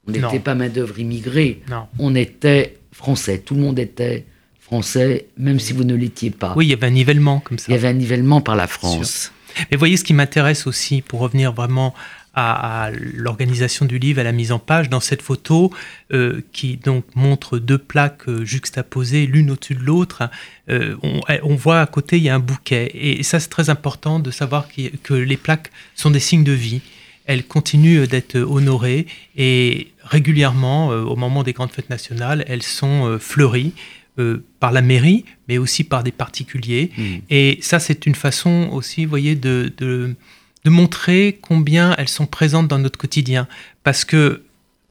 on 0.06 0.12
n'était 0.12 0.40
pas 0.40 0.54
main 0.54 0.68
d'œuvre 0.68 0.98
immigrée, 0.98 1.62
on 1.98 2.14
était 2.14 2.76
français. 2.92 3.38
Tout 3.38 3.54
le 3.54 3.62
monde 3.62 3.78
était 3.78 4.26
français, 4.68 5.26
même 5.38 5.58
si 5.58 5.72
vous 5.72 5.84
ne 5.84 5.94
l'étiez 5.94 6.30
pas. 6.30 6.52
Oui, 6.54 6.66
il 6.66 6.68
y 6.68 6.74
avait 6.74 6.86
un 6.86 6.90
nivellement 6.90 7.40
comme 7.40 7.58
ça. 7.58 7.64
Il 7.68 7.72
y 7.72 7.74
avait 7.74 7.88
un 7.88 7.94
nivellement 7.94 8.42
par 8.42 8.54
la 8.54 8.66
France. 8.66 9.32
Mais 9.70 9.78
voyez, 9.78 9.96
ce 9.96 10.04
qui 10.04 10.12
m'intéresse 10.12 10.66
aussi, 10.66 11.00
pour 11.00 11.20
revenir 11.20 11.52
vraiment 11.52 11.94
à, 12.34 12.90
l'organisation 13.14 13.86
du 13.86 13.98
livre, 13.98 14.20
à 14.20 14.24
la 14.24 14.32
mise 14.32 14.52
en 14.52 14.58
page, 14.58 14.90
dans 14.90 15.00
cette 15.00 15.22
photo 15.22 15.72
euh, 16.12 16.42
qui 16.52 16.76
donc 16.76 17.04
montre 17.16 17.58
deux 17.58 17.78
plaques 17.78 18.28
euh, 18.28 18.44
juxtaposées 18.44 19.26
l'une 19.26 19.50
au-dessus 19.50 19.74
de 19.74 19.82
l'autre, 19.82 20.30
euh, 20.68 20.94
on, 21.02 21.54
voit 21.56 21.80
à 21.80 21.86
côté 21.86 22.18
il 22.18 22.22
y 22.22 22.28
a 22.28 22.34
un 22.34 22.38
bouquet. 22.38 22.90
Et 22.94 23.22
ça 23.22 23.40
c'est 23.40 23.48
très 23.48 23.70
important 23.70 24.20
de 24.20 24.30
savoir 24.30 24.68
que 25.02 25.14
les 25.14 25.36
plaques 25.38 25.72
sont 25.96 26.10
des 26.10 26.20
signes 26.20 26.44
de 26.44 26.52
vie. 26.52 26.82
Elles 27.24 27.44
continuent 27.44 28.06
d'être 28.06 28.36
honorées 28.36 29.06
et 29.36 29.88
régulièrement, 30.04 30.88
au 30.88 31.16
moment 31.16 31.42
des 31.42 31.52
grandes 31.52 31.72
fêtes 31.72 31.90
nationales, 31.90 32.44
elles 32.46 32.62
sont 32.62 33.18
fleuries. 33.20 33.72
Euh, 34.18 34.42
par 34.58 34.72
la 34.72 34.82
mairie, 34.82 35.24
mais 35.46 35.58
aussi 35.58 35.84
par 35.84 36.02
des 36.02 36.10
particuliers. 36.10 36.90
Hmm. 36.98 37.18
Et 37.30 37.58
ça, 37.62 37.78
c'est 37.78 38.04
une 38.04 38.16
façon 38.16 38.68
aussi, 38.72 39.04
vous 39.04 39.10
voyez, 39.10 39.36
de, 39.36 39.72
de, 39.76 40.16
montrer 40.64 41.38
combien 41.40 41.94
elles 41.96 42.08
sont 42.08 42.26
présentes 42.26 42.66
dans 42.66 42.80
notre 42.80 42.98
quotidien. 42.98 43.46
Parce 43.84 44.04
que 44.04 44.42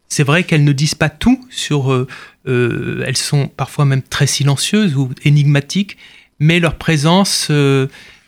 c'est 0.08 0.24
vrai 0.24 0.46
qu'elles 0.46 0.64
ne 0.64 0.72
disent 0.72 0.96
pas 0.96 1.10
tout 1.10 1.46
sur... 1.50 1.92
Euh, 1.92 2.08
euh, 2.48 3.04
elles 3.06 3.18
sont 3.18 3.50
parfois 3.50 3.84
même 3.84 4.02
très 4.02 4.28
silencieuses 4.28 4.96
ou 4.96 5.10
énigmatiques, 5.26 5.98
mais 6.40 6.62
leur 6.62 6.76
présence, 6.76 7.52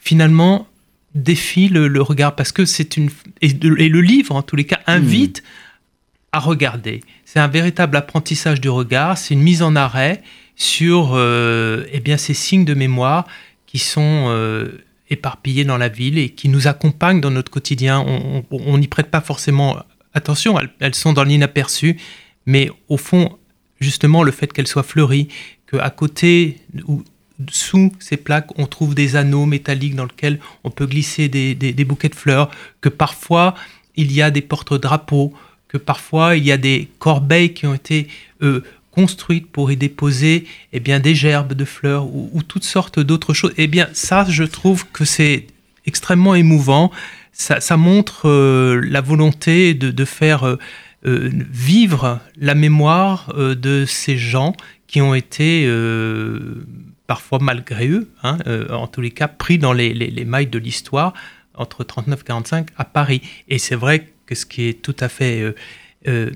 finalement, 0.01 0.67
défie 1.15 1.69
le, 1.69 2.01
regard. 2.01 2.35
Parce 2.35 2.51
que 2.51 2.65
c'est 2.65 2.97
une... 2.97 3.09
Et, 3.41 3.53
le 3.53 4.01
livre, 4.01 4.35
en 4.35 4.41
tous 4.41 4.57
les 4.57 4.65
cas, 4.65 4.81
invite... 4.85 5.43
Hmm. 5.43 6.33
à 6.33 6.39
regarder. 6.39 7.01
C'est 7.23 7.39
un 7.39 7.47
véritable 7.47 7.95
apprentissage 7.95 8.59
du 8.59 8.69
regard, 8.69 9.17
c'est 9.17 9.33
une 9.33 9.41
mise 9.41 9.61
en 9.61 9.77
arrêt 9.77 10.21
sur 10.59 11.11
euh, 11.13 11.85
eh 11.91 12.01
bien, 12.01 12.17
ces 12.17 12.35
signes 12.35 12.65
de 12.65 12.75
mémoire 12.75 13.25
qui 13.65 13.79
sont 13.79 14.25
euh, 14.27 14.83
éparpillés 15.09 15.63
dans 15.63 15.77
la 15.77 15.87
ville 15.87 16.19
et 16.19 16.29
qui 16.29 16.49
nous 16.49 16.67
accompagnent 16.67 17.21
dans 17.21 17.31
notre 17.31 17.49
quotidien. 17.49 18.05
On 18.51 18.77
n'y 18.77 18.87
prête 18.87 19.09
pas 19.09 19.21
forcément 19.21 19.77
attention, 20.13 20.57
elles, 20.79 20.95
sont 20.95 21.13
dans 21.13 21.23
l'inaperçu, 21.23 21.97
mais 22.45 22.69
au 22.89 22.97
fond, 22.97 23.37
justement, 23.79 24.21
le 24.21 24.31
fait 24.31 24.51
qu'elles 24.51 24.67
soient 24.67 24.83
fleuries, 24.83 25.29
qu'à 25.71 25.89
côté 25.89 26.57
ou 26.87 27.03
sous 27.49 27.93
ces 27.99 28.17
plaques, 28.17 28.49
on 28.57 28.65
trouve 28.65 28.95
des 28.95 29.15
anneaux 29.15 29.45
métalliques 29.45 29.95
dans 29.95 30.05
lesquels 30.05 30.39
on 30.65 30.71
peut 30.71 30.87
glisser 30.87 31.29
des, 31.29 31.85
bouquets 31.85 32.09
de 32.09 32.15
fleurs, 32.15 32.51
que 32.81 32.89
parfois 32.89 33.55
il 33.95 34.11
y 34.11 34.21
a 34.21 34.29
des 34.29 34.41
porte-drapeaux, 34.41 35.33
que 35.69 35.77
parfois 35.77 36.35
il 36.35 36.45
y 36.45 36.51
a 36.51 36.57
des 36.57 36.89
corbeilles 36.99 37.53
qui 37.53 37.65
ont 37.65 37.73
été 37.73 38.07
euh, 38.41 38.63
construite 38.91 39.51
pour 39.51 39.71
y 39.71 39.77
déposer 39.77 40.45
eh 40.73 40.79
bien, 40.79 40.99
des 40.99 41.15
gerbes 41.15 41.53
de 41.53 41.65
fleurs 41.65 42.05
ou, 42.07 42.41
toutes 42.47 42.63
sortes 42.63 42.99
d'autres 42.99 43.33
choses. 43.33 43.53
Eh 43.57 43.67
bien, 43.67 43.87
ça, 43.93 44.25
je 44.27 44.43
trouve 44.43 44.85
que 44.91 45.05
c'est 45.05 45.47
extrêmement 45.85 46.35
émouvant. 46.35 46.91
Ça, 47.31 47.77
montre 47.77 48.27
euh, 48.27 48.81
la 48.83 49.01
volonté 49.01 49.73
de, 49.73 50.05
faire 50.05 50.43
euh, 50.43 50.57
euh, 51.05 51.29
vivre 51.31 52.19
la 52.37 52.55
mémoire 52.55 53.33
de 53.35 53.85
ces 53.87 54.17
gens 54.17 54.53
qui 54.87 55.01
ont 55.01 55.13
été, 55.13 55.71
parfois 57.05 57.37
malgré 57.39 57.87
eux, 57.87 58.09
hein, 58.23 58.37
en 58.71 58.87
tous 58.87 59.01
les 59.01 59.11
cas, 59.11 59.27
pris 59.27 59.59
dans 59.59 59.71
les, 59.71 59.93
les 59.93 60.25
mailles 60.25 60.47
de 60.47 60.57
l'histoire 60.57 61.13
entre 61.53 61.83
39 61.83 62.21
et 62.21 62.23
45 62.23 62.67
à 62.75 62.85
Paris. 62.85 63.21
Et 63.47 63.59
c'est 63.59 63.75
vrai 63.75 64.07
que 64.25 64.33
ce 64.33 64.45
qui 64.47 64.67
est 64.67 64.81
tout 64.81 64.95
à 64.99 65.09
fait 65.09 65.53
euh, 66.07 66.29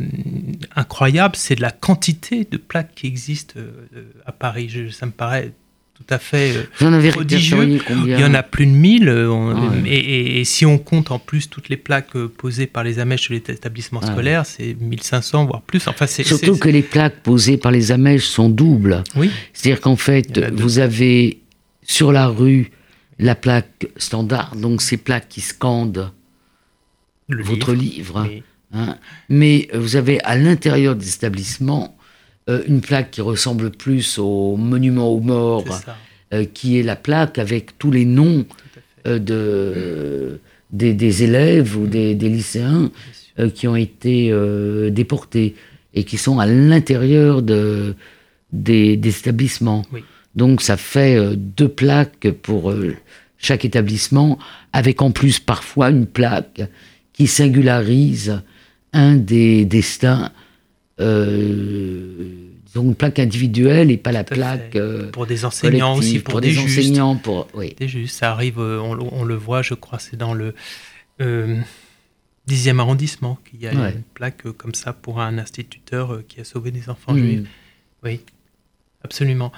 incroyable, 0.76 1.36
c'est 1.38 1.58
la 1.58 1.71
quantité 1.71 2.45
de 2.49 2.58
plaques 2.58 2.95
qui 2.95 3.08
existent 3.08 3.55
euh, 3.57 4.03
à 4.26 4.34
Paris. 4.34 4.89
ça 4.91 5.05
me 5.05 5.11
paraît 5.11 5.53
tout 5.93 6.03
à 6.14 6.18
fait 6.18 6.53
euh, 6.82 7.11
prodigieux. 7.11 7.80
Il 7.89 8.20
y 8.20 8.26
en 8.26 8.34
a 8.34 8.43
plus 8.43 8.66
de 8.66 8.72
1000. 8.72 9.09
Ah 9.09 9.74
et, 9.86 10.43
si 10.43 10.66
on 10.66 10.78
compte 10.78 11.11
en 11.11 11.20
plus 11.20 11.49
toutes 11.49 11.70
les 11.70 11.78
plaques 11.78 12.18
posées 12.38 12.68
par 12.68 12.84
les 12.84 12.99
Amèches 12.99 13.22
sur 13.22 13.34
les 13.34 13.39
établissements 13.39 14.01
ah 14.03 14.11
scolaires, 14.11 14.45
c'est 14.45 14.74
1500 14.74 15.45
voire 15.45 15.61
plus. 15.61 15.88
Enfin, 15.88 16.07
Surtout 16.07 16.57
que 16.57 16.70
les 16.70 16.82
plaques 16.82 17.22
posées 17.24 17.57
par 17.57 17.72
les 17.72 17.93
Amèches 17.93 18.26
sont 18.26 18.49
doubles. 18.49 19.03
Oui. 19.16 19.32
C'est-à-dire 19.53 19.80
qu'en 19.80 19.95
fait, 19.95 20.39
vous 20.51 20.80
avez 20.80 21.39
sur 21.84 22.11
la 22.11 22.28
rue 22.28 22.72
la 23.20 23.36
plaque 23.36 23.88
standard, 23.95 24.55
donc 24.55 24.82
ces 24.82 24.97
plaques 24.97 25.30
qui 25.30 25.41
scandent 25.41 26.11
votre 27.30 27.74
livre. 27.74 28.28
Hein. 28.74 28.97
Mais 29.30 29.67
euh, 29.74 29.80
vous 29.80 29.95
avez 29.95 30.21
à 30.24 30.36
l'intérieur 30.36 30.95
des 30.95 31.13
établissements 31.13 31.95
euh, 32.49 32.63
une 32.67 32.82
plaque 32.82 33.11
qui 33.11 33.21
ressemble 33.21 33.71
plus 33.71 34.17
au 34.17 34.57
monument 34.57 35.09
aux 35.09 35.21
morts, 35.21 35.82
euh, 36.34 36.45
qui 36.45 36.80
est 36.80 36.84
la 36.84 36.95
plaque 36.95 37.38
avec 37.39 37.78
tous 37.78 37.91
les 37.91 38.05
noms 38.05 38.45
de, 39.05 40.39
des, 40.71 41.24
élèves 41.24 41.78
ou 41.78 41.88
des, 41.88 42.15
lycéens 42.15 42.89
qui 43.53 43.67
ont 43.67 43.76
été 43.76 44.32
déportés 44.91 45.55
et 45.93 46.05
qui 46.05 46.17
sont 46.17 46.39
à 46.39 46.45
l'intérieur 46.45 47.41
de, 47.41 47.95
des, 48.53 48.93
établissements. 48.93 49.84
Donc 50.36 50.61
ça 50.61 50.78
fait 50.78 51.36
deux 51.36 51.67
plaques 51.67 52.30
pour 52.41 52.74
chaque 53.38 53.65
établissement, 53.65 54.39
avec 54.71 55.01
en 55.01 55.11
plus 55.11 55.41
parfois 55.41 55.89
une 55.89 56.05
plaque 56.05 56.61
qui 57.11 57.28
singularise 57.28 58.41
un 58.94 59.16
des 59.16 59.66
destins, 59.66 60.32
euh, 61.00 62.50
disons 62.66 62.84
une 62.84 62.96
plaque 62.96 63.20
individuelle 63.20 63.91
et 63.91 63.98
pas 63.98 64.12
la 64.12 64.24
plaque. 64.24 64.76
Euh, 64.76 65.10
pour 65.12 65.26
des 65.26 65.46
enseignants 65.46 65.96
aussi, 65.96 66.20
pour, 66.20 66.41
des, 66.41 66.58
enseignants. 66.58 67.16
Pour, 67.16 67.48
oui. 67.54 67.76
Des 67.78 67.88
justes, 67.88 68.20
ça 68.20 68.32
arrive, 68.32 68.60
euh, 68.60 68.80
on, 68.80 69.24
le 69.24 69.36
voit, 69.36 69.62
je 69.62 69.74
crois, 69.74 70.00
c'est 70.00 70.18
dans 70.18 70.34
le. 70.34 70.54
10e 72.50 72.80
arrondissement 72.80 73.39
qu'il 73.50 73.62
y 73.62 73.68
a 73.68 73.72
une 73.72 74.04
plaque 74.14 74.44
comme 74.58 74.74
ça 74.74 74.91
pour 74.91 75.22
un 75.22 75.38
instituteur 75.38 76.24
qui 76.28 76.41
a 76.41 76.44
sauvé 76.44 76.72
des 76.72 76.89
enfants 76.89 77.16
juifs. 77.16 77.39
Hmm. 77.41 77.46
Oui, 78.04 78.20
absolument. 79.02 79.54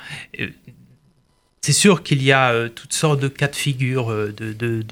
C'est 1.65 1.73
sûr 1.73 2.03
qu'il 2.03 2.21
y 2.21 2.31
a 2.31 2.51
euh, 2.51 2.69
toutes 2.69 2.93
sortes 2.93 3.19
de 3.19 3.27
cas 3.27 3.47
de 3.47 3.55
figure 3.55 4.11
euh, 4.11 4.31
de, 4.31 4.85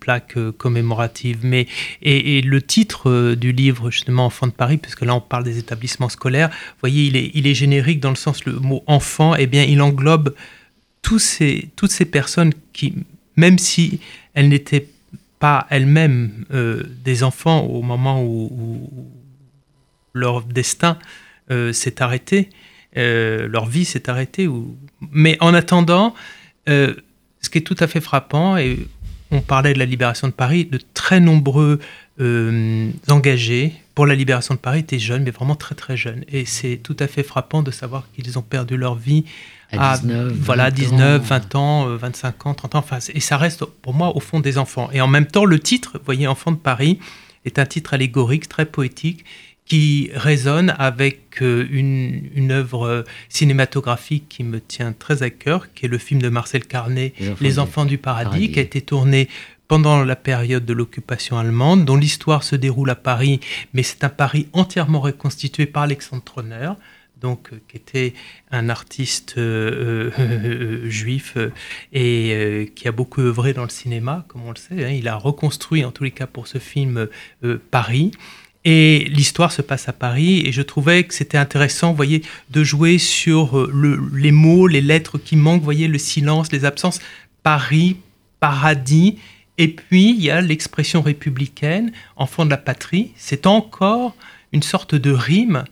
plaques 0.00 0.36
euh, 0.36 0.50
commémoratives, 0.50 1.38
mais 1.44 1.68
et, 2.02 2.40
le 2.40 2.60
titre 2.60 3.36
du 3.36 3.52
livre 3.52 3.92
justement 3.92 4.26
Enfant 4.26 4.48
de 4.48 4.52
Paris, 4.52 4.78
puisque 4.78 5.02
là 5.02 5.14
on 5.14 5.20
parle 5.20 5.44
des 5.44 5.58
établissements 5.58 6.08
scolaires, 6.08 6.48
vous 6.48 6.80
voyez, 6.80 7.30
il 7.34 7.46
est, 7.46 7.54
générique 7.54 8.00
dans 8.00 8.10
le 8.10 8.16
sens 8.16 8.44
le 8.46 8.54
mot 8.54 8.82
enfant, 8.88 9.36
eh 9.36 9.46
bien 9.46 9.62
il 9.62 9.80
englobe 9.80 10.34
tous 11.02 11.20
ces, 11.20 11.68
toutes 11.76 11.92
ces 11.92 12.04
personnes 12.04 12.52
qui, 12.72 12.94
même 13.36 13.56
si 13.56 14.00
elles 14.34 14.48
n'étaient 14.48 14.88
pas 15.38 15.68
elles-mêmes 15.70 16.44
des 17.04 17.22
enfants 17.22 17.60
au 17.60 17.80
moment 17.82 18.24
où, 18.24 18.90
leur 20.14 20.42
destin 20.42 20.98
s'est 21.48 22.02
arrêté, 22.02 22.50
leur 22.94 23.66
vie 23.66 23.84
s'est 23.84 24.08
arrêtée, 24.10 24.46
ou 24.46 24.76
mais 25.12 25.36
en 25.40 25.54
attendant, 25.54 26.14
euh, 26.68 26.94
ce 27.40 27.50
qui 27.50 27.58
est 27.58 27.62
tout 27.62 27.76
à 27.78 27.86
fait 27.86 28.00
frappant, 28.00 28.56
et 28.56 28.78
on 29.30 29.40
parlait 29.40 29.74
de 29.74 29.78
la 29.78 29.84
libération 29.84 30.26
de 30.26 30.32
Paris, 30.32 30.64
de 30.64 30.80
très 30.94 31.20
nombreux 31.20 31.78
euh, 32.20 32.90
engagés 33.08 33.74
pour 33.94 34.06
la 34.06 34.14
libération 34.14 34.54
de 34.54 34.58
Paris 34.60 34.80
étaient 34.80 34.98
jeunes, 34.98 35.24
mais 35.24 35.30
vraiment 35.30 35.54
très 35.54 35.74
très 35.74 35.96
jeunes. 35.96 36.24
Et 36.28 36.44
c'est 36.44 36.76
tout 36.76 36.96
à 36.98 37.06
fait 37.06 37.22
frappant 37.22 37.62
de 37.62 37.70
savoir 37.70 38.04
qu'ils 38.14 38.38
ont 38.38 38.42
perdu 38.42 38.76
leur 38.76 38.94
vie 38.94 39.24
à, 39.72 39.98
19, 39.98 40.32
voilà, 40.32 40.70
19 40.70 41.22
20 41.22 41.54
ans, 41.56 41.96
25 41.96 42.28
euh, 42.28 42.48
ans, 42.50 42.54
30 42.54 42.74
ans. 42.74 42.78
Enfin, 42.78 42.98
et 43.12 43.20
ça 43.20 43.36
reste 43.36 43.64
pour 43.64 43.94
moi 43.94 44.16
au 44.16 44.20
fond 44.20 44.40
des 44.40 44.56
enfants. 44.56 44.88
Et 44.92 45.00
en 45.00 45.08
même 45.08 45.26
temps, 45.26 45.44
le 45.44 45.58
titre, 45.58 45.98
vous 45.98 46.04
voyez, 46.04 46.26
Enfants 46.26 46.52
de 46.52 46.56
Paris, 46.56 46.98
est 47.44 47.58
un 47.58 47.66
titre 47.66 47.94
allégorique, 47.94 48.48
très 48.48 48.66
poétique, 48.66 49.24
qui 49.68 50.10
résonne 50.14 50.74
avec 50.78 51.42
euh, 51.42 51.66
une, 51.70 52.30
une, 52.34 52.52
œuvre 52.52 53.04
cinématographique 53.28 54.24
qui 54.28 54.42
me 54.42 54.60
tient 54.60 54.92
très 54.92 55.22
à 55.22 55.30
cœur, 55.30 55.72
qui 55.74 55.84
est 55.84 55.88
le 55.88 55.98
film 55.98 56.22
de 56.22 56.30
Marcel 56.30 56.66
Carnet, 56.66 57.12
Les 57.40 57.58
Enfants, 57.58 57.84
du, 57.84 57.98
paradis, 57.98 58.50
qui 58.50 58.58
a 58.58 58.62
été 58.62 58.80
tourné 58.80 59.28
pendant 59.68 60.02
la 60.02 60.16
période 60.16 60.64
de 60.64 60.72
l'occupation 60.72 61.38
allemande, 61.38 61.84
dont 61.84 61.96
l'histoire 61.96 62.42
se 62.42 62.56
déroule 62.56 62.88
à 62.88 62.94
Paris, 62.94 63.40
mais 63.74 63.82
c'est 63.82 64.02
un 64.02 64.08
Paris 64.08 64.48
entièrement 64.54 65.00
reconstitué 65.00 65.66
par 65.66 65.82
Alexandre 65.82 66.24
Tronner, 66.24 66.72
donc, 67.20 67.50
euh, 67.52 67.58
qui 67.68 67.76
était 67.76 68.14
un 68.50 68.70
artiste 68.70 69.34
euh, 69.36 70.88
juif 70.88 71.36
et 71.92 72.72
qui 72.74 72.88
a 72.88 72.92
beaucoup 72.92 73.20
œuvré 73.20 73.52
dans 73.52 73.64
le 73.64 73.68
cinéma, 73.68 74.24
comme 74.28 74.46
on 74.46 74.50
le 74.50 74.56
sait. 74.56 74.82
Hein. 74.84 74.90
Il 74.90 75.08
a 75.08 75.16
reconstruit, 75.16 75.84
en 75.84 75.90
tous 75.90 76.04
les 76.04 76.12
cas 76.12 76.26
pour 76.26 76.46
ce 76.46 76.58
film, 76.58 77.08
Paris. 77.70 78.12
Et 78.64 79.06
l'histoire 79.10 79.52
se 79.52 79.62
passe 79.62 79.88
à 79.88 79.92
Paris 79.92 80.42
et 80.44 80.52
je 80.52 80.62
trouvais 80.62 81.04
que 81.04 81.14
c'était 81.14 81.38
intéressant, 81.38 81.92
voyez, 81.92 82.22
de 82.50 82.64
jouer 82.64 82.98
sur 82.98 83.58
euh, 83.58 83.70
le, 83.72 84.00
les 84.14 84.32
mots, 84.32 84.66
les 84.66 84.80
lettres 84.80 85.16
qui 85.18 85.36
manquent, 85.36 85.62
voyez, 85.62 85.88
le 85.88 85.98
silence, 85.98 86.50
les 86.52 86.64
absences. 86.64 87.00
Paris, 87.42 87.96
paradis. 88.40 89.18
Et 89.58 89.68
puis, 89.68 90.10
il 90.10 90.22
y 90.22 90.30
a 90.30 90.40
l'expression 90.40 91.02
républicaine, 91.02 91.92
enfant 92.16 92.44
de 92.44 92.50
la 92.50 92.56
patrie. 92.56 93.12
C'est 93.16 93.46
encore 93.46 94.14
une 94.52 94.62
sorte 94.62 94.94
de 94.94 95.10
rime 95.10 95.64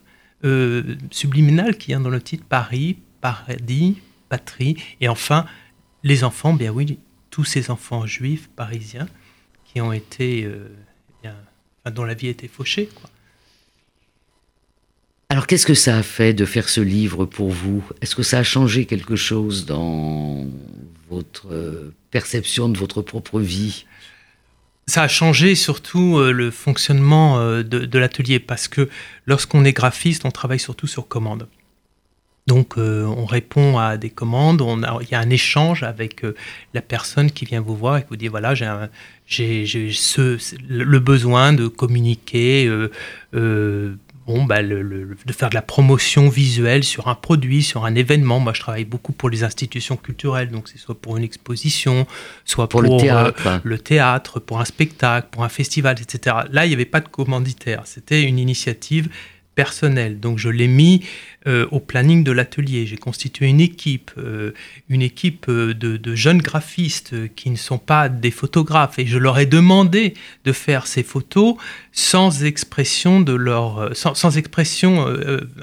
euh, 0.45 0.97
subliminale 1.11 1.77
qui 1.77 1.89
vient 1.89 2.01
dans 2.01 2.11
le 2.11 2.21
titre 2.21 2.45
Paris, 2.49 2.99
paradis, 3.21 3.97
patrie. 4.29 4.77
Et 5.01 5.09
enfin, 5.09 5.45
les 6.03 6.25
enfants, 6.25 6.55
bien 6.55 6.71
oui, 6.71 6.99
tous 7.31 7.45
ces 7.45 7.71
enfants 7.71 8.07
juifs 8.07 8.49
parisiens 8.55 9.09
qui 9.65 9.81
ont 9.81 9.93
été... 9.93 10.45
Euh, 10.45 10.69
dont 11.91 12.05
la 12.05 12.15
vie 12.15 12.29
était 12.29 12.49
fauchée. 12.49 12.89
Quoi. 12.95 13.11
Alors 15.29 15.47
qu'est-ce 15.47 15.67
que 15.67 15.75
ça 15.75 15.99
a 15.99 16.03
fait 16.03 16.33
de 16.35 16.45
faire 16.45 16.69
ce 16.69 16.81
livre 16.81 17.27
pour 17.27 17.51
vous? 17.51 17.85
Est-ce 18.01 18.15
que 18.15 18.23
ça 18.23 18.39
a 18.39 18.43
changé 18.43 18.87
quelque 18.87 19.17
chose 19.17 19.67
dans 19.67 20.47
votre 21.11 21.53
euh, 21.53 21.93
perception 22.11 22.69
de 22.69 22.79
votre 22.79 23.03
propre 23.03 23.41
vie? 23.41 23.87
Ça 24.87 25.03
a 25.03 25.09
changé 25.09 25.57
surtout 25.57 26.19
euh, 26.19 26.31
le 26.31 26.53
fonctionnement 26.53 27.41
euh, 27.41 27.65
de, 27.65 27.99
l'atelier 27.99 28.39
parce 28.39 28.69
que 28.69 28.89
lorsqu'on 29.27 29.65
est 29.65 29.73
graphiste, 29.73 30.25
on 30.25 30.31
travaille 30.31 30.61
surtout 30.61 30.87
sur 30.87 31.09
commande. 31.09 31.49
Donc 32.47 32.77
on 32.77 33.25
répond 33.25 33.79
à 33.79 33.97
des 33.97 34.11
commandes, 34.11 34.61
on 34.61 34.81
il 35.01 35.09
y 35.11 35.15
a 35.15 35.21
un 35.21 35.31
échange 35.31 35.83
avec 35.83 36.25
la 36.75 36.81
personne 36.81 37.31
qui 37.31 37.45
vient 37.45 37.61
vous 37.61 37.75
voir 37.75 37.97
et 37.97 38.03
qui 38.03 38.09
vous 38.11 38.17
dit 38.17 38.29
voilà 38.29 38.55
j'ai 38.55 39.65
le 40.69 40.99
besoin 40.99 41.53
de 41.53 41.67
communiquer, 41.67 42.67
euh, 42.67 42.91
euh, 43.35 43.97
bon, 44.27 44.45
bah, 44.45 44.63
le, 44.63 45.17
de 45.25 45.33
faire 45.33 45.51
de 45.51 45.55
la 45.55 45.63
promotion 45.63 46.29
visuelle 46.29 46.85
sur 46.85 47.09
un 47.09 47.15
produit, 47.15 47.63
sur 47.63 47.85
un 47.85 47.95
événement. 47.95 48.39
Moi, 48.39 48.53
je 48.55 48.61
travaille 48.61 48.85
beaucoup 48.85 49.13
pour 49.13 49.29
les 49.29 49.43
institutions 49.43 49.97
culturelles, 49.97 50.51
donc 50.51 50.69
c'est 50.69 50.79
soit 50.79 50.95
pour 50.95 51.17
une 51.17 51.25
exposition, 51.25 52.07
soit 52.45 52.69
pour, 52.69 52.83
le, 52.83 52.97
théâtre. 52.97 53.47
Euh, 53.47 53.59
le 53.65 53.79
théâtre, 53.79 54.41
pour 54.41 54.61
un 54.61 54.65
spectacle, 54.65 55.29
pour 55.31 55.45
un 55.45 55.49
festival, 55.49 55.97
etc. 56.01 56.37
Là, 56.51 56.65
il 56.65 56.69
n'y 56.69 56.75
avait 56.75 56.85
pas 56.85 57.01
de 57.01 57.09
commanditaire, 57.09 57.83
c'était 57.85 58.23
une 58.23 58.39
initiative 58.39 59.09
personnelle. 59.57 60.21
Donc, 60.21 60.39
je 60.39 60.51
l'ai 60.51 60.69
mis 60.69 61.03
euh, 61.47 61.67
au 61.71 61.81
planning 61.81 62.25
de 62.25 62.33
l'atelier. 62.33 62.87
J'ai 62.87 62.97
constitué 62.97 63.47
une 63.47 63.61
équipe, 63.61 64.11
euh, 64.19 64.53
une 64.89 65.03
équipe 65.03 65.47
euh, 65.49 65.75
de, 65.75 66.15
jeunes 66.15 66.43
graphistes 66.43 67.15
qui 67.35 67.51
ne 67.51 67.57
sont 67.57 67.79
pas 67.79 68.09
des 68.09 68.31
photographes, 68.31 68.99
et 68.99 69.07
je 69.07 69.19
leur 69.19 69.39
ai 69.39 69.47
demandé 69.47 70.15
de 70.45 70.53
faire 70.53 70.87
ces 70.87 71.03
photos 71.03 71.57
sans 71.93 72.45
expression 72.45 73.21
de 73.21 73.33
leur, 73.33 73.91
sans, 73.95 74.37
expression 74.37 75.07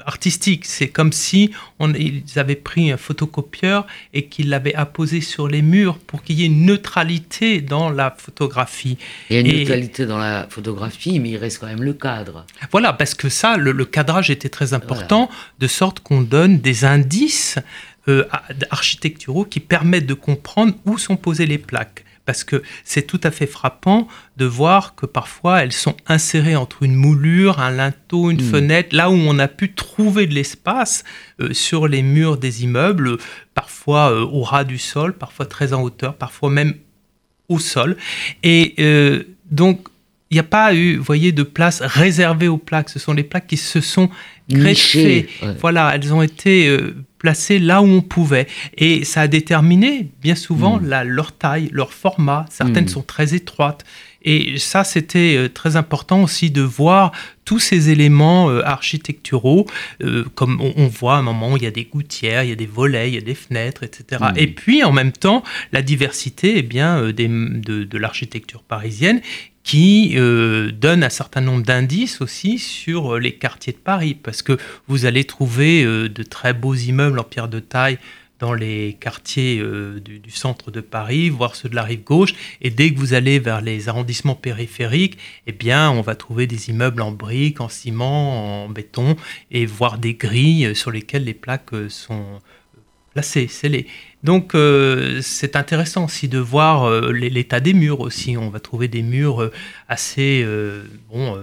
artistique. 0.04 0.64
C'est 0.64 0.88
comme 0.88 1.12
si 1.12 1.50
on, 1.78 1.92
ils 1.94 2.24
avaient 2.36 2.56
pris 2.56 2.90
un 2.90 2.96
photocopieur 2.96 3.86
et 4.12 4.26
qu'ils 4.26 4.48
l'avaient 4.48 4.74
apposé 4.74 5.20
sur 5.20 5.48
les 5.48 5.62
murs 5.62 5.98
pour 5.98 6.22
qu'il 6.22 6.40
y 6.40 6.42
ait 6.42 6.46
une 6.46 6.66
neutralité 6.66 7.60
dans 7.60 7.90
la 7.90 8.14
photographie. 8.16 8.98
Il 9.30 9.34
y 9.34 9.36
a 9.36 9.40
une 9.40 9.58
neutralité 9.58 10.06
dans 10.06 10.18
la 10.18 10.46
photographie, 10.48 11.20
mais 11.20 11.30
il 11.30 11.36
reste 11.36 11.58
quand 11.58 11.66
même 11.66 11.82
le 11.82 11.94
cadre. 11.94 12.46
Voilà, 12.72 12.92
parce 12.92 13.14
que 13.14 13.28
ça, 13.28 13.56
le, 13.56 13.84
cadrage 13.84 14.30
était 14.30 14.48
très 14.48 14.74
important 14.74 15.30
de 15.58 15.66
sorte 15.74 16.00
qu'on 16.00 16.22
donne 16.22 16.58
des 16.58 16.84
indices 16.84 17.58
euh, 18.08 18.24
architecturaux 18.70 19.44
qui 19.44 19.60
permettent 19.60 20.06
de 20.06 20.14
comprendre 20.14 20.74
où 20.84 20.98
sont 20.98 21.16
posées 21.16 21.46
les 21.46 21.58
plaques. 21.58 22.04
Parce 22.26 22.44
que 22.44 22.62
c'est 22.84 23.06
tout 23.06 23.20
à 23.22 23.30
fait 23.30 23.46
frappant 23.46 24.08
de 24.36 24.46
voir 24.46 24.94
que 24.94 25.04
parfois 25.04 25.62
elles 25.62 25.72
sont 25.72 25.96
insérées 26.06 26.56
entre 26.56 26.82
une 26.82 26.94
moulure, 26.94 27.60
un 27.60 27.70
linteau, 27.70 28.30
une 28.30 28.42
hmm. 28.42 28.50
fenêtre, 28.50 28.96
là 28.96 29.10
où 29.10 29.14
on 29.14 29.38
a 29.38 29.48
pu 29.48 29.72
trouver 29.72 30.26
de 30.26 30.34
l'espace 30.34 31.04
euh, 31.40 31.52
sur 31.52 31.88
les 31.88 32.02
murs 32.02 32.38
des 32.38 32.64
immeubles, 32.64 33.18
parfois 33.54 34.12
euh, 34.12 34.20
au 34.20 34.42
ras 34.42 34.64
du 34.64 34.78
sol, 34.78 35.12
parfois 35.14 35.46
très 35.46 35.72
en 35.72 35.82
hauteur, 35.82 36.14
parfois 36.14 36.50
même 36.50 36.74
au 37.48 37.58
sol. 37.58 37.96
Et 38.42 38.74
donc, 39.50 39.88
il 40.30 40.38
n'y 40.38 40.40
a 40.40 40.42
pas 40.42 40.74
eu, 40.74 40.96
voyez, 40.96 41.30
de 41.30 41.44
place 41.44 41.80
réservée 41.80 42.48
aux 42.48 42.58
plaques. 42.58 42.88
Ce 42.88 42.98
sont 42.98 43.12
les 43.12 43.22
plaques 43.22 43.46
qui 43.46 43.56
se 43.56 43.80
sont 43.80 44.10
Voilà, 45.60 45.92
elles 45.94 46.12
ont 46.12 46.22
été 46.22 46.68
euh, 46.68 46.94
placées 47.18 47.58
là 47.58 47.82
où 47.82 47.86
on 47.86 48.02
pouvait. 48.02 48.46
Et 48.76 49.04
ça 49.04 49.22
a 49.22 49.28
déterminé, 49.28 50.10
bien 50.20 50.34
souvent, 50.34 50.78
mm. 50.78 50.86
la, 50.86 51.04
leur 51.04 51.32
taille, 51.32 51.68
leur 51.72 51.92
format. 51.92 52.46
Certaines 52.50 52.84
mm. 52.84 52.88
sont 52.88 53.02
très 53.02 53.34
étroites. 53.34 53.84
Et 54.26 54.56
ça, 54.58 54.84
c'était 54.84 55.36
euh, 55.36 55.48
très 55.48 55.76
important 55.76 56.22
aussi 56.22 56.50
de 56.50 56.62
voir 56.62 57.12
tous 57.44 57.58
ces 57.58 57.90
éléments 57.90 58.48
euh, 58.48 58.62
architecturaux, 58.64 59.66
comme 60.34 60.60
on, 60.60 60.86
voit 60.86 61.16
à 61.16 61.18
un 61.18 61.22
moment, 61.22 61.52
où 61.52 61.56
il 61.58 61.62
y 61.62 61.66
a 61.66 61.70
des 61.70 61.84
gouttières, 61.84 62.42
il 62.42 62.48
y 62.48 62.52
a 62.52 62.56
des 62.56 62.64
volets, 62.66 63.10
il 63.10 63.14
y 63.14 63.18
a 63.18 63.22
des 63.22 63.34
fenêtres, 63.34 63.82
etc. 63.82 64.22
Mm. 64.22 64.38
Et 64.38 64.46
puis, 64.46 64.82
en 64.82 64.92
même 64.92 65.12
temps, 65.12 65.42
la 65.72 65.82
diversité 65.82 66.54
eh 66.56 66.62
bien, 66.62 67.12
des, 67.12 67.28
de, 67.28 67.84
de 67.84 67.98
l'architecture 67.98 68.62
parisienne 68.62 69.20
qui 69.64 70.12
euh, 70.16 70.70
donne 70.70 71.02
un 71.02 71.10
certain 71.10 71.40
nombre 71.40 71.64
d'indices 71.64 72.20
aussi 72.20 72.58
sur 72.58 73.14
euh, 73.14 73.18
les 73.18 73.32
quartiers 73.32 73.72
de 73.72 73.78
Paris, 73.78 74.14
parce 74.14 74.42
que 74.42 74.58
vous 74.86 75.06
allez 75.06 75.24
trouver 75.24 75.82
euh, 75.82 76.08
de 76.08 76.22
très 76.22 76.52
beaux 76.52 76.74
immeubles 76.74 77.18
en 77.18 77.24
pierre 77.24 77.48
de 77.48 77.60
taille 77.60 77.98
dans 78.40 78.52
les 78.52 78.98
quartiers 79.00 79.62
du, 80.04 80.30
centre 80.30 80.72
de 80.72 80.80
Paris, 80.80 81.30
voire 81.30 81.54
ceux 81.54 81.68
de 81.68 81.76
la 81.76 81.84
rive 81.84 82.02
gauche. 82.02 82.34
Et 82.60 82.68
dès 82.68 82.92
que 82.92 82.98
vous 82.98 83.14
allez 83.14 83.38
vers 83.38 83.62
les 83.62 83.88
arrondissements 83.88 84.34
périphériques, 84.34 85.16
eh 85.46 85.52
bien, 85.52 85.90
on 85.90 86.02
va 86.02 86.14
trouver 86.14 86.46
des 86.46 86.68
immeubles 86.68 87.00
en 87.00 87.12
briques, 87.12 87.60
en 87.60 87.68
ciment, 87.68 88.64
en 88.64 88.68
béton, 88.68 89.16
et 89.52 89.64
voir 89.64 89.98
des 89.98 90.14
grilles 90.14 90.74
sur 90.74 90.90
lesquelles 90.90 91.24
les 91.24 91.32
plaques 91.32 91.70
sont 91.88 92.40
placées, 93.14 93.46
scellées. 93.46 93.86
Donc 94.24 94.54
euh, 94.54 95.20
c'est 95.22 95.54
intéressant 95.54 96.06
aussi 96.06 96.28
de 96.28 96.38
voir 96.38 96.84
euh, 96.84 97.12
l'état 97.12 97.60
des 97.60 97.74
murs 97.74 98.00
aussi. 98.00 98.36
On 98.36 98.48
va 98.48 98.58
trouver 98.58 98.88
des 98.88 99.02
murs 99.02 99.42
euh, 99.42 99.52
assez 99.88 100.44
bon, 101.10 101.38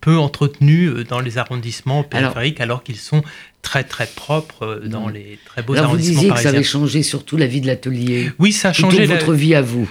peu, 0.00 0.16
entretenus 0.16 1.06
dans 1.08 1.20
les 1.20 1.38
arrondissements 1.38 2.02
périphériques 2.04 2.60
alors, 2.60 2.82
qu'ils 2.82 2.96
sont 2.96 3.22
très 3.62 3.82
très 3.82 4.06
propres 4.06 4.82
dans 4.84 5.08
les 5.08 5.38
très 5.44 5.62
beaux 5.62 5.72
alors 5.74 5.86
arrondissements 5.86 6.14
vous 6.14 6.20
disiez 6.20 6.34
que 6.34 6.40
ça 6.40 6.50
avait 6.50 6.62
changé 6.62 7.02
surtout 7.02 7.36
la 7.36 7.46
vie 7.46 7.60
de 7.60 7.66
l'atelier. 7.66 8.30
Oui, 8.38 8.52
ça 8.52 8.70
a 8.70 8.72
changé. 8.72 9.06
votre 9.06 9.32
vie 9.32 9.54
à 9.54 9.62
vous. 9.62 9.88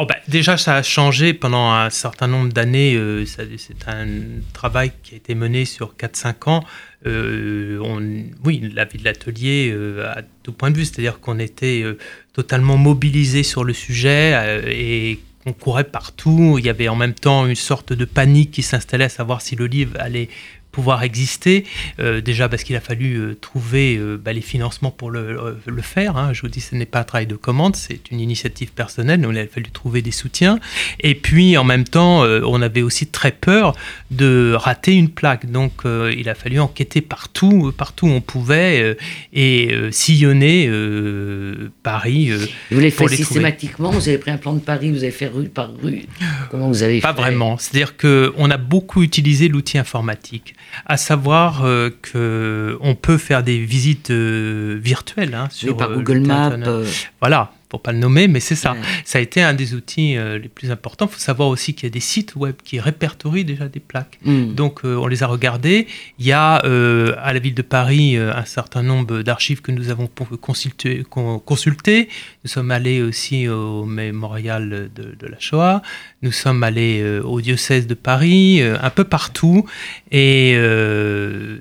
Oh 0.00 0.06
bah, 0.06 0.14
déjà, 0.28 0.56
ça 0.56 0.76
a 0.76 0.82
changé 0.84 1.34
pendant 1.34 1.72
un 1.72 1.90
certain 1.90 2.28
nombre 2.28 2.52
d'années. 2.52 2.96
c'est 3.26 3.88
un 3.88 4.06
travail 4.52 4.92
qui 5.02 5.14
a 5.14 5.16
été 5.16 5.34
mené 5.34 5.64
sur 5.64 5.94
4-5 5.98 6.50
ans. 6.50 6.64
Euh, 7.06 7.78
oui, 8.44 8.70
la 8.74 8.84
vie 8.84 8.98
de 8.98 9.04
l'atelier 9.04 9.70
euh, 9.72 10.10
à 10.10 10.22
tout 10.42 10.52
point 10.52 10.70
de 10.70 10.76
vue, 10.76 10.84
c'est-à-dire 10.84 11.20
qu'on 11.20 11.38
était 11.38 11.82
euh, 11.82 11.96
totalement 12.32 12.76
mobilisé 12.76 13.44
sur 13.44 13.62
le 13.62 13.72
sujet 13.72 14.62
et 14.66 15.20
qu'on 15.44 15.52
courait 15.52 15.84
partout. 15.84 16.56
Il 16.58 16.66
y 16.66 16.68
avait 16.68 16.88
en 16.88 16.96
même 16.96 17.14
temps 17.14 17.46
une 17.46 17.54
sorte 17.54 17.92
de 17.92 18.04
panique 18.04 18.50
qui 18.50 18.62
s'installait 18.62 19.04
à 19.04 19.08
savoir 19.08 19.42
si 19.42 19.54
le 19.54 19.66
livre 19.66 19.92
allait 20.00 20.28
pouvoir 20.78 21.02
exister. 21.02 21.64
Euh, 21.98 22.20
déjà 22.20 22.48
parce 22.48 22.62
qu'il 22.62 22.76
a 22.76 22.80
fallu 22.80 23.16
euh, 23.16 23.34
trouver 23.34 23.96
euh, 23.96 24.16
bah, 24.16 24.32
les 24.32 24.40
financements 24.40 24.92
pour 24.92 25.10
le, 25.10 25.56
le 25.66 25.82
faire. 25.82 26.16
Hein. 26.16 26.32
Je 26.32 26.42
vous 26.42 26.46
dis, 26.46 26.60
ce 26.60 26.76
n'est 26.76 26.86
pas 26.86 27.00
un 27.00 27.04
travail 27.04 27.26
de 27.26 27.34
commande, 27.34 27.74
c'est 27.74 28.12
une 28.12 28.20
initiative 28.20 28.70
personnelle. 28.70 29.20
Donc 29.20 29.32
il 29.32 29.40
a 29.40 29.46
fallu 29.48 29.72
trouver 29.72 30.02
des 30.02 30.12
soutiens. 30.12 30.60
Et 31.00 31.16
puis 31.16 31.56
en 31.56 31.64
même 31.64 31.82
temps, 31.82 32.22
on 32.22 32.62
avait 32.62 32.82
aussi 32.82 33.08
très 33.08 33.32
peur 33.32 33.74
de 34.12 34.54
rater 34.54 34.94
une 34.94 35.08
plaque. 35.08 35.50
Donc 35.50 35.82
il 35.84 36.28
a 36.28 36.36
fallu 36.36 36.60
enquêter 36.60 37.00
partout, 37.00 37.72
partout 37.76 38.06
où 38.06 38.10
on 38.10 38.20
pouvait 38.20 38.96
et 39.32 39.74
sillonner 39.90 40.70
Paris. 41.82 42.30
vous 42.70 42.76
l'avez 42.76 42.92
fait 42.92 43.08
systématiquement? 43.08 43.90
Vous 43.90 44.08
avez 44.08 44.18
pris 44.18 44.30
un 44.30 44.36
plan 44.36 44.52
de 44.52 44.60
Paris, 44.60 44.92
vous 44.92 45.02
avez 45.02 45.10
fait 45.10 45.26
rue 45.26 45.48
par 45.48 45.72
rue 45.82 46.02
Comment 46.52 46.68
vous 46.68 46.84
avez 46.84 47.00
pas 47.00 47.08
fait? 47.08 47.14
Pas 47.16 47.20
vraiment. 47.20 47.58
C'est-à-dire 47.58 47.96
qu'on 47.96 48.50
a 48.50 48.56
beaucoup 48.56 49.02
utilisé 49.02 49.48
l'outil 49.48 49.78
informatique 49.78 50.54
à 50.86 50.96
savoir 50.96 51.64
euh, 51.64 51.90
qu'on 51.90 52.94
peut 52.94 53.18
faire 53.18 53.42
des 53.42 53.58
visites 53.58 54.10
euh, 54.10 54.78
virtuelles 54.80 55.34
hein, 55.34 55.48
sur 55.50 55.76
par 55.76 55.90
euh, 55.90 55.96
Google 55.96 56.20
Maps. 56.20 56.56
Voilà, 57.20 57.52
pour 57.68 57.82
pas 57.82 57.92
le 57.92 57.98
nommer, 57.98 58.28
mais 58.28 58.40
c'est 58.40 58.54
ça. 58.54 58.76
Ça 59.04 59.18
a 59.18 59.20
été 59.20 59.42
un 59.42 59.52
des 59.52 59.74
outils 59.74 60.16
euh, 60.16 60.38
les 60.38 60.48
plus 60.48 60.70
importants. 60.70 61.06
Il 61.06 61.12
faut 61.12 61.20
savoir 61.20 61.48
aussi 61.48 61.74
qu'il 61.74 61.84
y 61.84 61.90
a 61.90 61.90
des 61.90 62.00
sites 62.00 62.34
web 62.34 62.54
qui 62.64 62.80
répertorient 62.80 63.44
déjà 63.44 63.68
des 63.68 63.80
plaques. 63.80 64.18
Mm. 64.24 64.54
Donc 64.54 64.84
euh, 64.84 64.96
on 64.96 65.06
les 65.06 65.22
a 65.22 65.26
regardés. 65.26 65.86
Il 66.18 66.26
y 66.26 66.32
a 66.32 66.64
euh, 66.64 67.14
à 67.18 67.32
la 67.32 67.38
ville 67.38 67.54
de 67.54 67.62
Paris 67.62 68.16
un 68.16 68.44
certain 68.44 68.82
nombre 68.82 69.20
d'archives 69.20 69.60
que 69.60 69.72
nous 69.72 69.90
avons 69.90 70.08
consultées. 70.40 71.04
Consulté. 71.10 72.08
Nous 72.44 72.50
sommes 72.50 72.70
allés 72.70 73.02
aussi 73.02 73.48
au 73.48 73.84
mémorial 73.84 74.90
de, 74.94 75.14
de 75.18 75.26
la 75.26 75.38
Shoah. 75.38 75.82
Nous 76.22 76.32
sommes 76.32 76.62
allés 76.62 77.20
au 77.22 77.40
diocèse 77.40 77.86
de 77.86 77.94
Paris, 77.94 78.62
un 78.62 78.90
peu 78.90 79.04
partout. 79.04 79.66
Et 80.10 80.56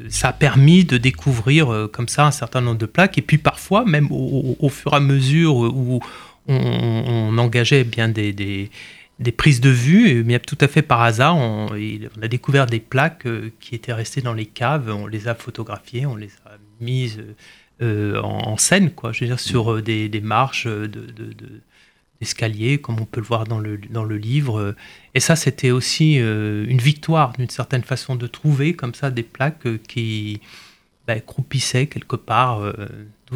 ça 0.10 0.30
a 0.30 0.34
permis 0.34 0.86
de 0.86 0.98
découvrir 0.98 1.90
comme 1.92 2.08
ça 2.08 2.26
un 2.26 2.32
certain 2.32 2.62
nombre 2.62 2.78
de 2.78 2.86
plaques. 2.86 3.18
Et 3.18 3.22
puis 3.22 3.38
parfois, 3.38 3.86
même 3.86 4.08
au, 4.12 4.56
au 4.60 4.70
fur 4.70 4.94
et 4.94 4.98
à 4.98 5.00
mesure 5.00 5.56
où 5.56 5.97
on, 6.48 7.38
engageait 7.38 7.84
bien 7.84 8.08
des, 8.10 8.70
prises 9.38 9.62
de 9.62 9.70
vue, 9.70 10.24
mais 10.24 10.40
tout 10.40 10.58
à 10.62 10.68
fait 10.68 10.82
par 10.82 11.02
hasard, 11.02 11.36
on, 11.38 11.70
a 12.22 12.28
découvert 12.28 12.66
des 12.66 12.80
plaques 12.80 13.26
euh, 13.26 13.52
qui 13.60 13.76
étaient 13.76 13.94
restées 13.94 14.22
dans 14.22 14.34
les 14.34 14.46
caves, 14.46 14.90
on 14.90 15.08
les 15.08 15.28
a 15.28 15.36
photographiées, 15.36 16.06
on 16.06 16.16
les 16.16 16.32
a 16.46 16.58
mises 16.80 17.22
euh, 17.82 18.22
en, 18.22 18.58
scène, 18.58 18.92
quoi, 18.92 19.12
dire, 19.12 19.40
sur 19.40 19.74
euh, 19.74 19.82
des, 19.82 20.22
marches 20.22 20.68
de, 20.68 20.88
d'escalier, 22.20 22.80
comme 22.80 23.00
on 23.00 23.06
peut 23.06 23.20
le 23.20 23.28
voir 23.28 23.46
dans 23.46 23.60
le, 23.60 24.18
livre. 24.18 24.76
Et 25.14 25.20
ça, 25.20 25.36
c'était 25.36 25.72
aussi 25.72 26.16
une 26.16 26.80
victoire, 26.80 27.34
d'une 27.34 27.50
certaine 27.50 27.84
façon, 27.84 28.16
de 28.16 28.26
trouver 28.28 28.74
comme 28.74 28.96
ça 28.96 29.12
des 29.12 29.24
plaques 29.24 29.68
qui 29.88 30.42
bah, 31.06 31.20
croupissaient 31.20 31.88
quelque 31.88 32.16
part 32.16 32.62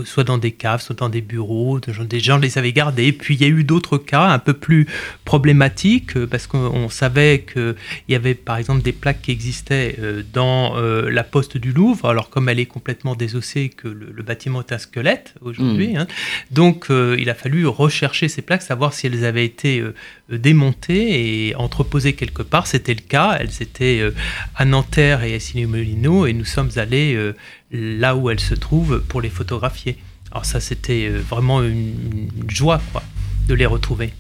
soit 0.05 0.23
dans 0.23 0.37
des 0.37 0.51
caves, 0.51 0.81
soit 0.81 0.97
dans 0.97 1.09
des 1.09 1.21
bureaux, 1.21 1.79
des 1.79 2.19
gens 2.19 2.37
les 2.37 2.57
avaient 2.57 2.73
gardés. 2.73 3.11
Puis 3.11 3.35
il 3.35 3.41
y 3.41 3.45
a 3.45 3.47
eu 3.47 3.63
d'autres 3.63 3.97
cas 3.97 4.27
un 4.27 4.39
peu 4.39 4.53
plus 4.53 4.87
problématiques, 5.25 6.15
euh, 6.15 6.27
parce 6.27 6.47
qu'on 6.47 6.89
savait 6.89 7.45
qu'il 7.51 7.75
y 8.07 8.15
avait 8.15 8.35
par 8.35 8.57
exemple 8.57 8.81
des 8.81 8.93
plaques 8.93 9.21
qui 9.21 9.31
existaient 9.31 9.95
euh, 9.99 10.23
dans 10.33 10.77
euh, 10.77 11.09
la 11.09 11.23
poste 11.23 11.57
du 11.57 11.73
Louvre, 11.73 12.09
alors 12.09 12.29
comme 12.29 12.47
elle 12.49 12.59
est 12.59 12.65
complètement 12.65 13.15
désossée, 13.15 13.69
que 13.69 13.87
le, 13.87 14.23
bâtiment 14.23 14.61
est 14.61 14.71
un 14.71 14.77
squelette 14.77 15.33
aujourd'hui. 15.41 15.93
Mm. 15.93 15.97
Hein. 15.97 16.07
donc 16.51 16.87
il 16.89 17.29
a 17.29 17.33
fallu 17.33 17.65
rechercher 17.65 18.27
ces 18.27 18.43
plaques, 18.43 18.61
savoir 18.61 18.93
si 18.93 19.07
elles 19.07 19.25
avaient 19.25 19.45
été 19.45 19.83
démontées 20.29 21.47
et 21.47 21.55
entreposées 21.55 22.13
quelque 22.13 22.43
part. 22.43 22.67
C'était 22.67 22.93
le 22.93 23.01
cas, 23.01 23.35
elles 23.39 23.61
étaient 23.61 24.03
à 24.55 24.63
Nanterre 24.65 25.23
et 25.23 25.33
à 25.33 25.39
Silimolino, 25.39 26.27
et 26.27 26.33
nous 26.33 26.45
sommes 26.45 26.69
allés 26.75 27.17
là 27.71 28.15
où 28.15 28.29
elles 28.29 28.39
se 28.39 28.53
trouvent 28.53 29.01
pour 29.07 29.21
les 29.21 29.29
photographier. 29.29 29.97
Alors 30.31 30.45
ça, 30.45 30.59
c'était 30.59 31.07
euh, 31.07 31.19
vraiment 31.19 31.61
une, 31.63 32.29
joie 32.47 32.81
quoi, 32.91 33.03
de 33.47 33.53
les 33.53 33.65
retrouver. 33.65 34.13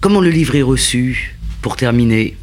Comment 0.00 0.20
le 0.20 0.30
livre 0.30 0.54
est 0.56 0.62
reçu, 0.62 1.36
pour 1.62 1.76
terminer? 1.76 2.36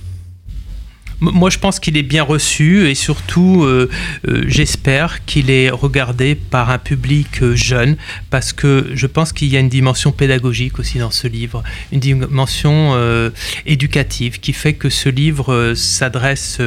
Moi, 1.22 1.52
je 1.52 1.60
pense 1.60 1.80
qu'il 1.80 1.98
est 1.98 2.04
bien 2.04 2.24
reçu 2.24 2.90
et 2.90 2.96
surtout, 2.96 3.64
euh, 3.64 3.90
euh, 4.28 4.44
j'espère 4.48 5.24
qu'il 5.26 5.52
est 5.52 5.70
regardé 5.70 6.34
par 6.34 6.72
un 6.72 6.80
public 6.80 7.44
euh, 7.44 7.56
jeune 7.56 7.96
parce 8.32 8.54
que 8.54 8.90
je 8.96 9.06
pense 9.06 9.32
qu'il 9.32 9.48
y 9.50 9.56
a 9.56 9.60
une 9.60 9.70
dimension 9.70 10.12
pédagogique 10.12 10.80
aussi 10.80 10.98
dans 10.98 11.12
ce 11.12 11.28
livre, 11.28 11.62
une 11.92 12.00
dimension 12.00 12.72
éducative 13.66 14.40
qui 14.40 14.54
fait 14.54 14.74
que 14.74 14.90
ce 14.90 15.10
livre 15.10 15.74
s'adresse 15.76 16.60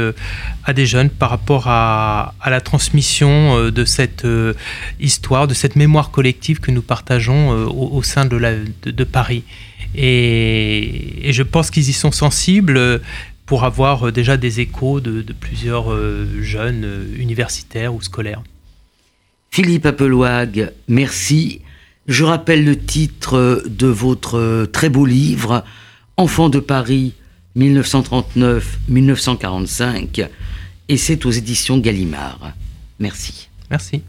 à 0.65 0.73
des 0.73 0.87
jeunes 0.87 1.11
par 1.11 1.31
rapport 1.31 1.65
à, 1.67 2.35
la 2.47 2.61
transmission 2.61 3.71
de 3.71 3.85
cette 3.85 4.27
histoire, 5.01 5.49
de 5.49 5.55
cette 5.55 5.77
mémoire 5.77 6.11
collective 6.11 6.61
que 6.61 6.71
nous 6.71 6.83
partageons 6.83 7.51
au, 7.51 8.03
sein 8.03 8.25
de, 8.25 9.05
Paris. 9.05 9.43
Et, 9.97 11.31
je 11.31 11.43
pense 11.43 11.71
qu'ils 11.71 11.89
y 11.89 11.93
sont 11.93 12.13
sensibles 12.13 13.01
pour 13.47 13.65
avoir 13.65 14.09
euh, 14.09 14.13
déjà 14.13 14.37
des 14.37 14.61
échos 14.61 15.01
de, 15.01 15.23
plusieurs 15.33 15.91
euh, 15.93 16.27
jeunes 16.43 16.85
euh, 16.85 17.07
universitaires 17.19 17.95
ou 17.95 18.03
scolaires. 18.03 18.43
Philippe 19.51 19.87
Appelouag, 19.87 20.73
merci. 20.89 21.63
Je 22.07 22.25
rappelle 22.25 22.65
le 22.65 22.79
titre 22.79 23.63
de 23.67 23.87
votre 23.87 24.69
très 24.73 24.89
beau 24.89 25.07
livre, 25.07 25.63
Enfants 26.17 26.49
de 26.49 26.59
Paris 26.59 27.13
1939-1945, 27.57 30.29
et 30.89 30.97
c'est 30.97 31.25
aux 31.25 31.31
éditions 31.31 31.79
Gallimard. 31.79 32.51
Merci. 32.99 33.49
Merci. 33.71 34.03